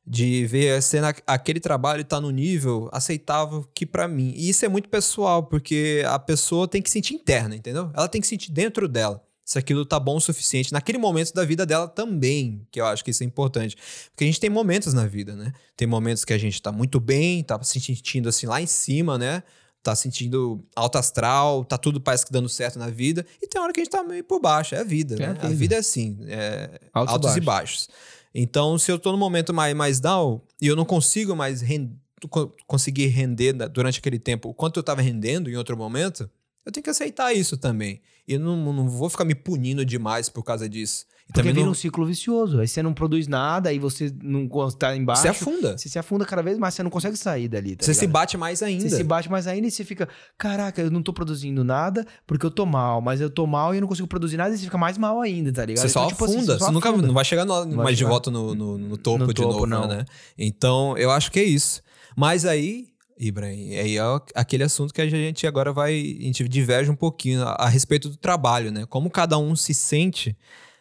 de 0.04 0.44
ver 0.46 0.82
se 0.82 0.98
aquele 1.26 1.60
trabalho 1.60 2.04
tá 2.04 2.20
no 2.20 2.30
nível 2.30 2.88
aceitável 2.92 3.64
que 3.72 3.86
pra 3.86 4.08
mim. 4.08 4.32
E 4.36 4.48
isso 4.48 4.64
é 4.64 4.68
muito 4.68 4.88
pessoal, 4.88 5.44
porque 5.44 6.02
a 6.06 6.18
pessoa 6.18 6.66
tem 6.66 6.82
que 6.82 6.90
sentir 6.90 7.14
interna, 7.14 7.54
entendeu? 7.54 7.90
Ela 7.94 8.08
tem 8.08 8.20
que 8.20 8.26
sentir 8.26 8.50
dentro 8.50 8.88
dela 8.88 9.24
se 9.44 9.58
aquilo 9.58 9.84
tá 9.84 9.98
bom 9.98 10.16
o 10.16 10.20
suficiente 10.20 10.72
naquele 10.72 10.96
momento 10.96 11.32
da 11.32 11.44
vida 11.44 11.66
dela 11.66 11.88
também, 11.88 12.64
que 12.70 12.80
eu 12.80 12.86
acho 12.86 13.04
que 13.04 13.10
isso 13.10 13.24
é 13.24 13.26
importante. 13.26 13.76
Porque 14.10 14.22
a 14.22 14.26
gente 14.26 14.38
tem 14.38 14.48
momentos 14.48 14.94
na 14.94 15.06
vida, 15.06 15.34
né? 15.34 15.52
Tem 15.76 15.88
momentos 15.88 16.24
que 16.24 16.32
a 16.32 16.38
gente 16.38 16.62
tá 16.62 16.70
muito 16.70 17.00
bem, 17.00 17.42
tá 17.42 17.60
se 17.62 17.80
sentindo 17.80 18.28
assim 18.28 18.46
lá 18.46 18.60
em 18.60 18.66
cima, 18.66 19.18
né? 19.18 19.42
Tá 19.82 19.94
sentindo 19.96 20.62
alto 20.76 20.98
astral, 20.98 21.64
tá 21.64 21.78
tudo 21.78 22.00
parece 22.00 22.26
que 22.26 22.32
dando 22.32 22.48
certo 22.50 22.78
na 22.78 22.88
vida. 22.88 23.24
E 23.40 23.46
tem 23.46 23.60
hora 23.60 23.72
que 23.72 23.80
a 23.80 23.84
gente 23.84 23.90
tá 23.92 24.02
meio 24.04 24.22
por 24.22 24.38
baixo, 24.40 24.74
é 24.74 24.78
a 24.80 24.84
vida, 24.84 25.14
É 25.14 25.18
né? 25.18 25.26
a 25.26 25.30
A 25.30 25.34
vida. 25.48 25.54
vida 25.56 25.74
é 25.76 25.78
assim, 25.78 26.18
é 26.28 26.80
Altos 26.92 27.12
e 27.12 27.14
altos, 27.14 27.36
e 27.36 27.40
baixos. 27.40 27.86
baixos. 27.86 27.88
Então, 28.34 28.78
se 28.78 28.92
eu 28.92 28.98
tô 28.98 29.10
no 29.10 29.16
momento 29.18 29.54
mais, 29.54 29.74
mais 29.74 29.98
down 29.98 30.40
e 30.60 30.66
eu 30.66 30.76
não 30.76 30.84
consigo 30.84 31.34
mais 31.34 31.62
ren- 31.62 31.90
co- 32.28 32.54
conseguir 32.66 33.06
render 33.06 33.54
durante 33.70 33.98
aquele 33.98 34.18
tempo 34.18 34.50
o 34.50 34.54
quanto 34.54 34.78
eu 34.78 34.82
tava 34.82 35.00
rendendo 35.00 35.48
em 35.50 35.56
outro 35.56 35.76
momento, 35.76 36.30
eu 36.64 36.72
tenho 36.72 36.84
que 36.84 36.90
aceitar 36.90 37.32
isso 37.32 37.56
também. 37.56 38.00
E 38.28 38.38
não, 38.38 38.72
não 38.72 38.88
vou 38.88 39.08
ficar 39.10 39.24
me 39.24 39.34
punindo 39.34 39.84
demais 39.84 40.28
por 40.28 40.42
causa 40.44 40.68
disso. 40.68 41.04
E 41.22 41.32
Porque 41.32 41.40
também 41.40 41.52
vira 41.54 41.64
não, 41.66 41.72
um 41.72 41.74
ciclo 41.74 42.04
vicioso. 42.06 42.60
Aí 42.60 42.66
você 42.68 42.82
não 42.82 42.92
produz 42.92 43.26
nada, 43.26 43.70
aí 43.70 43.78
você 43.78 44.12
não 44.22 44.48
tá 44.70 44.96
embaixo. 44.96 45.22
você 45.22 45.28
afunda. 45.28 45.76
Você 45.78 45.88
se 45.88 45.98
afunda 45.98 46.24
cada 46.24 46.42
vez 46.42 46.58
mais, 46.58 46.74
você 46.74 46.82
não 46.82 46.90
consegue 46.90 47.16
sair 47.16 47.48
dali. 47.48 47.76
Tá 47.76 47.84
você 47.84 47.94
se 47.94 48.00
ligado? 48.02 48.12
bate 48.12 48.36
mais 48.36 48.62
ainda. 48.62 48.88
Você 48.88 48.96
se 48.96 49.02
bate 49.04 49.28
mais 49.30 49.46
ainda 49.46 49.66
e 49.66 49.70
você 49.70 49.84
fica, 49.84 50.08
caraca, 50.38 50.80
eu 50.82 50.90
não 50.90 51.02
tô 51.02 51.12
produzindo 51.12 51.62
nada 51.64 52.04
porque 52.26 52.44
eu 52.46 52.50
tô 52.50 52.66
mal, 52.66 53.00
mas 53.00 53.20
eu 53.20 53.30
tô 53.30 53.46
mal 53.46 53.72
e 53.74 53.78
eu 53.78 53.80
não 53.80 53.88
consigo 53.88 54.06
produzir 54.08 54.36
nada 54.36 54.54
e 54.54 54.58
você 54.58 54.64
fica 54.64 54.78
mais 54.78 54.98
mal 54.98 55.20
ainda, 55.20 55.52
tá 55.52 55.64
ligado? 55.64 55.82
Você 55.82 55.88
só 55.88 56.00
Então, 56.00 56.10
tipo 56.10 56.24
assim, 56.24 56.36
afunda. 56.36 56.58
só 56.58 56.66
você 56.66 56.72
nunca 56.72 56.88
afunda. 56.90 57.06
não 57.06 57.14
vai 57.14 57.24
chegar 57.24 57.44
no- 57.44 57.54
vai 57.54 57.76
mais 57.76 57.90
de 57.96 57.98
chegar. 57.98 58.10
volta 58.10 58.30
no, 58.30 58.54
no- 58.54 58.78
no 58.78 58.96
topo 58.96 59.18
No 59.18 59.26
de 59.28 59.34
topo, 59.34 59.52
novo, 59.52 59.66
não. 59.66 59.86
né? 59.88 60.04
Então, 60.38 60.96
eu 60.98 61.10
acho 61.10 61.30
que 61.32 61.38
é 61.40 61.44
isso. 61.44 61.80
Mas 62.16 62.44
aí, 62.44 62.88
Ibrahim, 63.20 63.74
aí 63.74 63.98
é 63.98 64.02
aquele 64.34 64.62
assunto 64.62 64.94
que 64.94 65.00
a 65.02 65.08
gente 65.08 65.46
agora 65.46 65.72
vai. 65.72 65.92
A 65.92 66.24
gente 66.24 66.48
diverge 66.48 66.90
um 66.90 66.96
pouquinho 66.96 67.42
a, 67.42 67.52
a 67.52 67.68
respeito 67.68 68.08
do 68.08 68.16
trabalho, 68.16 68.72
né? 68.72 68.86
Como 68.86 69.10
cada 69.10 69.36
um 69.36 69.54
se 69.54 69.74
sente 69.74 70.34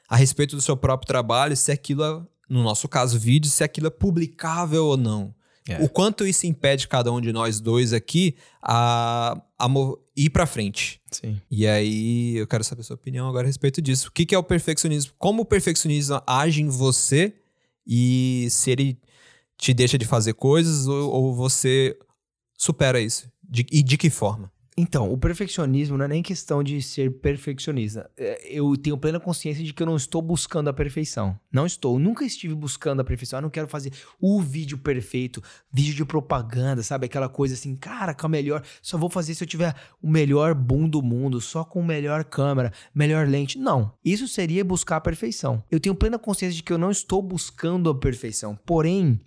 a 0.08 0.15
respeito 0.15 0.55
do 0.55 0.62
seu 0.62 0.77
próprio 0.77 1.05
trabalho, 1.05 1.55
se 1.58 1.69
aquilo 1.69 2.03
é, 2.03 2.22
no 2.50 2.63
nosso 2.63 2.88
caso, 2.88 3.19
vídeo, 3.19 3.51
se 3.51 3.62
aquilo 3.62 3.88
é 3.88 3.91
publicável 3.91 4.86
ou 4.86 4.96
não. 4.96 5.36
É. 5.67 5.84
O 5.84 5.89
quanto 5.89 6.25
isso 6.25 6.48
impede 6.48 6.88
cada 6.88 7.12
um 7.12 7.19
de 7.19 7.31
nós 7.34 7.60
dois 7.60 7.91
aqui 7.91 8.36
a, 8.62 9.39
a 9.60 9.67
ir 10.15 10.29
pra 10.29 10.48
frente. 10.48 11.01
Sim. 11.12 11.39
E 11.51 11.67
aí, 11.67 12.38
eu 12.38 12.48
quero 12.48 12.63
saber 12.63 12.81
a 12.81 12.84
sua 12.86 12.96
opinião 12.96 13.27
agora 13.27 13.46
a 13.46 13.50
respeito 13.50 13.81
disso. 13.81 14.08
O 14.08 14.12
que, 14.12 14.25
que 14.25 14.34
é 14.34 14.38
o 14.38 14.43
perfeccionismo? 14.43 15.13
Como 15.19 15.43
o 15.43 15.46
perfeccionismo 15.46 16.22
age 16.25 16.62
em 16.62 16.69
você 16.69 17.36
e 17.86 18.48
se 18.50 18.72
ele 18.72 18.98
te 19.58 19.74
deixa 19.74 19.98
de 19.98 20.05
fazer 20.05 20.34
coisas 20.34 20.88
ou, 20.88 21.12
ou 21.12 21.36
você 21.36 21.96
supera 22.59 22.99
isso? 22.99 23.31
De- 23.41 23.65
e 23.71 23.81
de 23.81 23.97
que 23.97 24.09
forma? 24.09 24.51
Então, 24.81 25.11
o 25.11 25.17
perfeccionismo 25.17 25.97
não 25.97 26.05
é 26.05 26.07
nem 26.07 26.23
questão 26.23 26.63
de 26.63 26.81
ser 26.81 27.19
perfeccionista. 27.19 28.09
É, 28.17 28.47
Eu 28.57 28.77
tenho 28.77 28.97
plena 28.97 29.19
consciência 29.19 29.61
de 29.61 29.73
que 29.73 29.83
eu 29.83 29.87
não 29.87 29.97
estou 29.97 30.21
buscando 30.21 30.69
a 30.69 30.73
perfeição. 30.73 31.37
Não 31.51 31.65
estou. 31.65 31.99
Nunca 31.99 32.23
estive 32.23 32.55
buscando 32.55 33.01
a 33.01 33.03
perfeição. 33.03 33.39
Eu 33.39 33.41
não 33.43 33.49
quero 33.49 33.67
fazer 33.67 33.91
o 34.21 34.39
vídeo 34.39 34.77
perfeito, 34.77 35.43
vídeo 35.69 35.93
de 35.95 36.05
propaganda, 36.05 36.81
sabe? 36.81 37.07
Aquela 37.07 37.27
coisa 37.27 37.55
assim, 37.55 37.75
cara, 37.75 38.13
com 38.13 38.25
a 38.27 38.29
melhor. 38.29 38.63
Só 38.81 38.97
vou 38.97 39.09
fazer 39.09 39.35
se 39.35 39.43
eu 39.43 39.47
tiver 39.47 39.75
o 40.01 40.09
melhor 40.09 40.53
boom 40.53 40.87
do 40.87 41.01
mundo, 41.01 41.41
só 41.41 41.65
com 41.65 41.83
melhor 41.83 42.23
câmera, 42.23 42.71
melhor 42.95 43.27
lente. 43.27 43.59
Não. 43.59 43.91
Isso 44.05 44.29
seria 44.29 44.63
buscar 44.63 44.95
a 44.97 45.01
perfeição. 45.01 45.61
Eu 45.69 45.81
tenho 45.81 45.93
plena 45.95 46.17
consciência 46.17 46.55
de 46.55 46.63
que 46.63 46.71
eu 46.71 46.77
não 46.77 46.91
estou 46.91 47.21
buscando 47.21 47.89
a 47.89 47.95
perfeição. 47.99 48.57
Porém, 48.65 49.19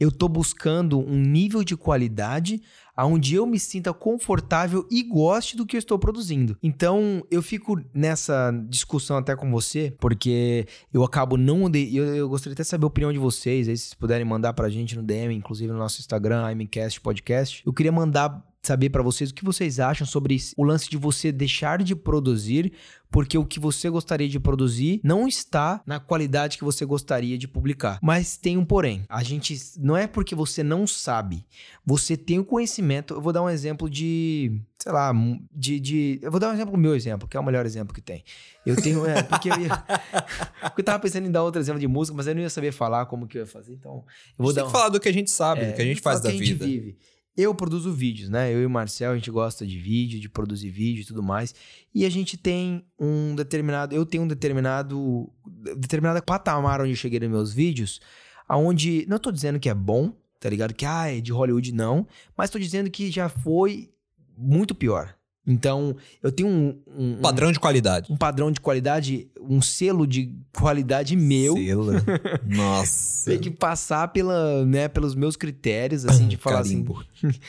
eu 0.00 0.10
tô 0.10 0.26
buscando 0.26 0.98
um 0.98 1.20
nível 1.20 1.62
de 1.62 1.76
qualidade 1.76 2.60
onde 3.06 3.34
eu 3.34 3.46
me 3.46 3.58
sinta 3.58 3.92
confortável 3.92 4.86
e 4.90 5.02
goste 5.02 5.56
do 5.56 5.64
que 5.64 5.76
eu 5.76 5.78
estou 5.78 5.98
produzindo. 5.98 6.56
Então, 6.62 7.24
eu 7.30 7.42
fico 7.42 7.80
nessa 7.94 8.50
discussão 8.68 9.16
até 9.16 9.34
com 9.34 9.50
você, 9.50 9.94
porque 9.98 10.66
eu 10.92 11.02
acabo 11.02 11.36
não... 11.36 11.70
De... 11.70 11.96
Eu, 11.96 12.14
eu 12.14 12.28
gostaria 12.28 12.54
até 12.54 12.62
de 12.62 12.68
saber 12.68 12.84
a 12.84 12.88
opinião 12.88 13.12
de 13.12 13.18
vocês, 13.18 13.68
aí 13.68 13.76
se 13.76 13.96
puderem 13.96 14.24
mandar 14.24 14.52
pra 14.52 14.68
gente 14.68 14.96
no 14.96 15.02
DM, 15.02 15.34
inclusive 15.34 15.72
no 15.72 15.78
nosso 15.78 16.00
Instagram, 16.00 16.50
IMCast 16.52 17.00
Podcast. 17.00 17.62
Eu 17.64 17.72
queria 17.72 17.92
mandar 17.92 18.44
saber 18.62 18.90
pra 18.90 19.02
vocês 19.02 19.30
o 19.30 19.34
que 19.34 19.44
vocês 19.44 19.80
acham 19.80 20.06
sobre 20.06 20.36
o 20.56 20.64
lance 20.64 20.88
de 20.88 20.96
você 20.96 21.32
deixar 21.32 21.82
de 21.82 21.94
produzir 21.96 22.72
porque 23.10 23.36
o 23.36 23.44
que 23.44 23.58
você 23.58 23.90
gostaria 23.90 24.28
de 24.28 24.38
produzir 24.38 25.00
não 25.02 25.26
está 25.26 25.82
na 25.84 25.98
qualidade 25.98 26.56
que 26.56 26.64
você 26.64 26.84
gostaria 26.84 27.36
de 27.36 27.48
publicar. 27.48 27.98
Mas 28.00 28.36
tem 28.36 28.56
um 28.56 28.64
porém. 28.64 29.04
A 29.08 29.22
gente 29.22 29.58
não 29.78 29.96
é 29.96 30.06
porque 30.06 30.34
você 30.34 30.62
não 30.62 30.86
sabe, 30.86 31.44
você 31.84 32.16
tem 32.16 32.38
o 32.38 32.44
conhecimento. 32.44 33.14
Eu 33.14 33.20
vou 33.20 33.32
dar 33.32 33.42
um 33.42 33.50
exemplo 33.50 33.90
de, 33.90 34.60
sei 34.78 34.92
lá, 34.92 35.12
de, 35.52 35.80
de 35.80 36.20
eu 36.22 36.30
vou 36.30 36.38
dar 36.38 36.50
um 36.50 36.52
exemplo 36.52 36.76
meu 36.78 36.94
exemplo, 36.94 37.26
que 37.26 37.36
é 37.36 37.40
o 37.40 37.44
melhor 37.44 37.66
exemplo 37.66 37.92
que 37.92 38.00
tem. 38.00 38.22
Eu 38.64 38.76
tenho, 38.76 39.04
é, 39.04 39.22
porque 39.22 39.50
eu 39.50 39.60
ia, 39.60 39.70
porque 40.62 40.80
eu 40.80 40.84
tava 40.84 41.00
pensando 41.00 41.26
em 41.26 41.32
dar 41.32 41.42
outro 41.42 41.60
exemplo 41.60 41.80
de 41.80 41.88
música, 41.88 42.16
mas 42.16 42.28
eu 42.28 42.34
não 42.34 42.42
ia 42.42 42.50
saber 42.50 42.70
falar 42.70 43.06
como 43.06 43.26
que 43.26 43.38
eu 43.38 43.42
ia 43.42 43.46
fazer, 43.46 43.74
então 43.74 44.04
eu 44.38 44.44
vou 44.44 44.50
a 44.50 44.52
gente 44.52 44.54
dar 44.54 44.62
tem 44.62 44.62
um, 44.62 44.66
que 44.66 44.72
falar 44.72 44.88
do 44.88 45.00
que 45.00 45.08
a 45.08 45.12
gente 45.12 45.30
sabe, 45.30 45.62
é, 45.62 45.70
do 45.70 45.74
que 45.74 45.82
a 45.82 45.84
gente 45.84 46.00
faz 46.00 46.20
da 46.20 46.30
que 46.30 46.36
a 46.36 46.38
gente 46.38 46.52
vida. 46.52 46.64
vive. 46.64 46.96
Eu 47.36 47.54
produzo 47.54 47.92
vídeos, 47.92 48.28
né? 48.28 48.52
Eu 48.52 48.60
e 48.60 48.66
o 48.66 48.70
Marcel, 48.70 49.12
a 49.12 49.14
gente 49.14 49.30
gosta 49.30 49.66
de 49.66 49.78
vídeo, 49.78 50.20
de 50.20 50.28
produzir 50.28 50.68
vídeo 50.68 51.02
e 51.02 51.04
tudo 51.04 51.22
mais. 51.22 51.54
E 51.94 52.04
a 52.04 52.10
gente 52.10 52.36
tem 52.36 52.84
um 52.98 53.34
determinado. 53.34 53.94
Eu 53.94 54.04
tenho 54.04 54.24
um 54.24 54.28
determinado. 54.28 55.32
Determinado 55.76 56.22
patamar 56.22 56.80
onde 56.80 56.90
eu 56.90 56.96
cheguei 56.96 57.20
nos 57.20 57.30
meus 57.30 57.52
vídeos. 57.52 58.00
Aonde. 58.48 59.06
Não 59.08 59.18
tô 59.18 59.30
dizendo 59.30 59.60
que 59.60 59.68
é 59.68 59.74
bom, 59.74 60.12
tá 60.40 60.50
ligado? 60.50 60.74
Que 60.74 60.84
ah, 60.84 61.06
é 61.06 61.20
de 61.20 61.32
Hollywood, 61.32 61.72
não. 61.72 62.06
Mas 62.36 62.50
tô 62.50 62.58
dizendo 62.58 62.90
que 62.90 63.10
já 63.10 63.28
foi 63.28 63.90
muito 64.36 64.74
pior. 64.74 65.14
Então, 65.50 65.96
eu 66.22 66.30
tenho 66.30 66.48
um. 66.48 66.78
um- 66.86 67.12
um- 67.14 67.20
Padrão 67.20 67.50
de 67.52 67.58
qualidade. 67.58 68.12
um 68.12 68.16
padrão 68.16 68.50
de 68.52 68.60
qualidade, 68.60 69.28
um 69.40 69.60
selo 69.60 70.06
de 70.06 70.34
qualidade 70.56 71.16
meu. 71.16 71.54
Selo. 71.56 71.92
Nossa. 72.46 73.30
Tem 73.30 73.38
que 73.40 73.50
passar 73.50 74.08
pela, 74.08 74.64
né, 74.64 74.88
pelos 74.88 75.14
meus 75.14 75.36
critérios, 75.36 76.04
assim, 76.06 76.28
de 76.28 76.36
falar 76.36 76.60
assim, 76.60 76.82
Carimbo. 76.84 77.04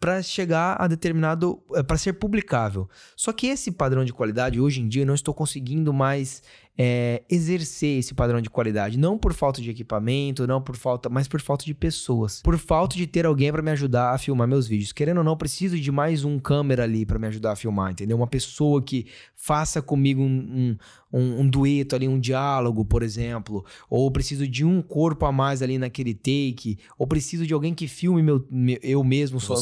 para 0.00 0.22
chegar 0.22 0.76
a 0.80 0.86
determinado, 0.86 1.60
para 1.86 1.96
ser 1.96 2.12
publicável. 2.12 2.88
Só 3.16 3.32
que 3.32 3.48
esse 3.48 3.72
padrão 3.72 4.04
de 4.04 4.12
qualidade, 4.12 4.60
hoje 4.60 4.80
em 4.80 4.88
dia, 4.88 5.02
eu 5.02 5.06
não 5.06 5.14
estou 5.14 5.34
conseguindo 5.34 5.92
mais 5.92 6.40
é, 6.80 7.24
exercer 7.28 7.98
esse 7.98 8.14
padrão 8.14 8.40
de 8.40 8.48
qualidade, 8.48 8.96
não 8.96 9.18
por 9.18 9.32
falta 9.32 9.60
de 9.60 9.68
equipamento, 9.68 10.46
não 10.46 10.62
por 10.62 10.76
falta, 10.76 11.08
mas 11.08 11.26
por 11.26 11.40
falta 11.40 11.64
de 11.64 11.74
pessoas, 11.74 12.40
por 12.40 12.56
falta 12.56 12.94
de 12.96 13.04
ter 13.06 13.26
alguém 13.26 13.50
para 13.50 13.60
me 13.62 13.72
ajudar 13.72 14.14
a 14.14 14.18
filmar 14.18 14.46
meus 14.46 14.68
vídeos. 14.68 14.92
Querendo 14.92 15.18
ou 15.18 15.24
não, 15.24 15.32
eu 15.32 15.36
preciso 15.36 15.76
de 15.78 15.90
mais 15.90 16.22
um 16.24 16.38
câmera 16.38 16.84
ali 16.84 17.04
para 17.04 17.18
me 17.18 17.26
ajudar 17.26 17.52
a 17.52 17.56
filmar, 17.56 17.90
entendeu? 17.90 18.16
Uma 18.16 18.28
pessoa 18.28 18.80
que 18.80 19.06
faça 19.34 19.82
comigo 19.82 20.22
um, 20.22 20.76
um, 21.12 21.18
um, 21.18 21.40
um 21.40 21.48
dueto 21.48 21.96
ali, 21.96 22.06
um 22.06 22.18
diálogo, 22.20 22.84
por 22.84 23.02
exemplo, 23.02 23.64
ou 23.90 24.08
preciso 24.12 24.46
de 24.46 24.64
um 24.64 24.80
corpo 24.80 25.26
a 25.26 25.32
mais 25.32 25.62
ali 25.62 25.78
naquele 25.78 26.14
take, 26.14 26.78
ou 26.96 27.06
preciso 27.08 27.44
de 27.46 27.52
alguém 27.54 27.74
que 27.74 27.88
filme 27.88 28.22
meu, 28.22 28.46
meu- 28.50 28.78
eu 28.82 29.02
mesmo 29.02 29.40
só 29.40 29.54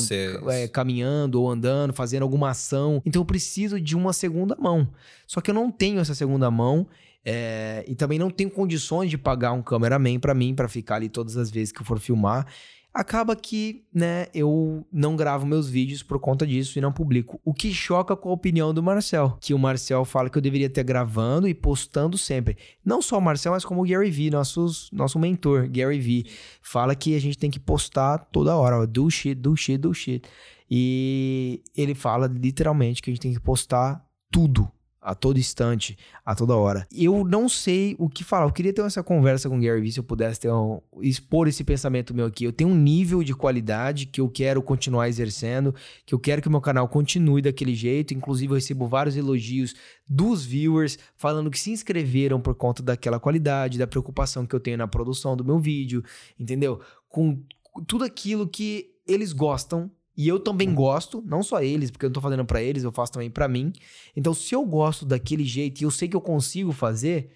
é, 0.50 0.68
caminhando 0.68 1.40
ou 1.40 1.50
andando, 1.50 1.94
fazendo 1.94 2.22
alguma 2.24 2.50
ação. 2.50 3.00
Então 3.06 3.22
eu 3.22 3.26
preciso 3.26 3.80
de 3.80 3.96
uma 3.96 4.12
segunda 4.12 4.54
mão. 4.60 4.86
Só 5.26 5.40
que 5.40 5.50
eu 5.50 5.54
não 5.54 5.70
tenho 5.70 5.98
essa 5.98 6.14
segunda 6.14 6.50
mão. 6.50 6.86
É, 7.28 7.84
e 7.88 7.94
também 7.96 8.20
não 8.20 8.30
tenho 8.30 8.48
condições 8.48 9.10
de 9.10 9.18
pagar 9.18 9.50
um 9.50 9.60
cameraman 9.60 10.20
pra 10.20 10.32
mim, 10.32 10.54
pra 10.54 10.68
ficar 10.68 10.94
ali 10.94 11.08
todas 11.08 11.36
as 11.36 11.50
vezes 11.50 11.72
que 11.72 11.82
eu 11.82 11.84
for 11.84 11.98
filmar. 11.98 12.46
Acaba 12.94 13.34
que, 13.34 13.84
né, 13.92 14.28
eu 14.32 14.86
não 14.90 15.16
gravo 15.16 15.44
meus 15.44 15.68
vídeos 15.68 16.04
por 16.04 16.20
conta 16.20 16.46
disso 16.46 16.78
e 16.78 16.80
não 16.80 16.92
publico. 16.92 17.38
O 17.44 17.52
que 17.52 17.74
choca 17.74 18.16
com 18.16 18.30
a 18.30 18.32
opinião 18.32 18.72
do 18.72 18.82
Marcel. 18.82 19.36
Que 19.40 19.52
o 19.52 19.58
Marcel 19.58 20.04
fala 20.04 20.30
que 20.30 20.38
eu 20.38 20.40
deveria 20.40 20.70
ter 20.70 20.84
gravando 20.84 21.48
e 21.48 21.52
postando 21.52 22.16
sempre. 22.16 22.56
Não 22.82 23.02
só 23.02 23.18
o 23.18 23.20
Marcel, 23.20 23.52
mas 23.52 23.64
como 23.64 23.82
o 23.82 23.86
Gary 23.86 24.10
Vee, 24.10 24.30
nossos, 24.30 24.88
nosso 24.92 25.18
mentor, 25.18 25.68
Gary 25.68 25.98
Vee. 25.98 26.26
Fala 26.62 26.94
que 26.94 27.14
a 27.14 27.20
gente 27.20 27.36
tem 27.36 27.50
que 27.50 27.60
postar 27.60 28.18
toda 28.32 28.56
hora. 28.56 28.78
ó, 28.78 28.86
Do 28.86 29.10
shit, 29.10 29.34
do 29.34 29.54
shit, 29.56 29.76
do 29.76 29.92
shit. 29.92 30.26
E 30.70 31.60
ele 31.76 31.94
fala 31.94 32.26
literalmente 32.28 33.02
que 33.02 33.10
a 33.10 33.12
gente 33.12 33.22
tem 33.22 33.34
que 33.34 33.40
postar 33.40 34.02
tudo. 34.30 34.70
A 35.08 35.14
todo 35.14 35.38
instante, 35.38 35.96
a 36.24 36.34
toda 36.34 36.56
hora. 36.56 36.84
Eu 36.92 37.22
não 37.24 37.48
sei 37.48 37.94
o 37.96 38.08
que 38.08 38.24
falar. 38.24 38.46
Eu 38.46 38.52
queria 38.52 38.72
ter 38.72 38.82
essa 38.82 39.04
conversa 39.04 39.48
com 39.48 39.56
o 39.56 39.60
Gary 39.60 39.80
Vee 39.80 39.92
se 39.92 40.00
eu 40.00 40.02
pudesse 40.02 40.40
ter 40.40 40.50
um- 40.50 40.80
expor 41.00 41.46
esse 41.46 41.62
pensamento 41.62 42.12
meu 42.12 42.26
aqui. 42.26 42.42
Eu 42.42 42.52
tenho 42.52 42.70
um 42.70 42.74
nível 42.74 43.22
de 43.22 43.32
qualidade 43.32 44.06
que 44.06 44.20
eu 44.20 44.28
quero 44.28 44.60
continuar 44.60 45.08
exercendo, 45.08 45.72
que 46.04 46.12
eu 46.12 46.18
quero 46.18 46.42
que 46.42 46.48
o 46.48 46.50
meu 46.50 46.60
canal 46.60 46.88
continue 46.88 47.40
daquele 47.40 47.72
jeito. 47.72 48.14
Inclusive, 48.14 48.50
eu 48.50 48.56
recebo 48.56 48.88
vários 48.88 49.16
elogios 49.16 49.76
dos 50.08 50.44
viewers 50.44 50.98
falando 51.16 51.52
que 51.52 51.58
se 51.60 51.70
inscreveram 51.70 52.40
por 52.40 52.56
conta 52.56 52.82
daquela 52.82 53.20
qualidade, 53.20 53.78
da 53.78 53.86
preocupação 53.86 54.44
que 54.44 54.56
eu 54.56 54.60
tenho 54.60 54.78
na 54.78 54.88
produção 54.88 55.36
do 55.36 55.44
meu 55.44 55.60
vídeo, 55.60 56.02
entendeu? 56.36 56.80
Com 57.08 57.40
tudo 57.86 58.04
aquilo 58.04 58.48
que 58.48 58.90
eles 59.06 59.32
gostam 59.32 59.88
e 60.16 60.26
eu 60.26 60.40
também 60.40 60.72
gosto, 60.74 61.22
não 61.26 61.42
só 61.42 61.62
eles, 61.62 61.90
porque 61.90 62.06
eu 62.06 62.08
não 62.08 62.14
tô 62.14 62.20
fazendo 62.22 62.44
pra 62.44 62.62
eles, 62.62 62.82
eu 62.82 62.90
faço 62.90 63.12
também 63.12 63.30
pra 63.30 63.46
mim. 63.46 63.72
Então, 64.16 64.32
se 64.32 64.54
eu 64.54 64.64
gosto 64.64 65.04
daquele 65.04 65.44
jeito 65.44 65.80
e 65.80 65.84
eu 65.84 65.90
sei 65.90 66.08
que 66.08 66.16
eu 66.16 66.20
consigo 66.20 66.72
fazer, 66.72 67.30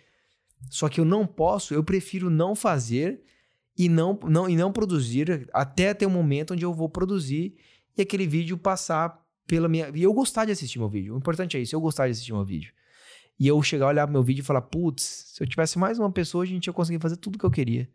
só 0.71 0.89
que 0.89 0.99
eu 0.99 1.05
não 1.05 1.27
posso, 1.27 1.75
eu 1.75 1.85
prefiro 1.85 2.31
não 2.31 2.55
fazer 2.55 3.23
e 3.77 3.89
não, 3.89 4.19
não, 4.25 4.49
e 4.49 4.57
não 4.57 4.73
produzir 4.73 5.49
até 5.53 5.93
ter 5.93 6.07
um 6.07 6.11
momento 6.11 6.55
onde 6.55 6.65
eu 6.65 6.73
vou 6.73 6.89
produzir 6.89 7.55
e 7.97 8.03
aquele 8.03 8.27
vídeo 8.27 8.57
passar 8.57 9.21
pela 9.47 9.69
minha. 9.69 9.91
E 9.95 10.03
eu 10.03 10.13
gostar 10.15 10.47
de 10.47 10.53
assistir 10.53 10.79
meu 10.79 10.89
vídeo. 10.89 11.15
O 11.15 11.19
importante 11.19 11.57
é 11.59 11.61
isso, 11.61 11.75
eu 11.75 11.81
gostar 11.81 12.07
de 12.07 12.13
assistir 12.13 12.33
meu 12.33 12.45
vídeo. 12.45 12.73
E 13.39 13.47
eu 13.47 13.63
chegar, 13.63 13.89
olhar 13.89 14.07
meu 14.07 14.23
vídeo 14.23 14.41
e 14.41 14.45
falar, 14.45 14.63
putz, 14.63 15.33
se 15.35 15.43
eu 15.43 15.47
tivesse 15.47 15.79
mais 15.79 15.99
uma 15.99 16.11
pessoa, 16.11 16.45
a 16.45 16.47
gente 16.47 16.67
ia 16.67 16.73
conseguir 16.73 16.99
fazer 16.99 17.17
tudo 17.17 17.39
que 17.39 17.45
eu 17.45 17.51
queria. 17.51 17.89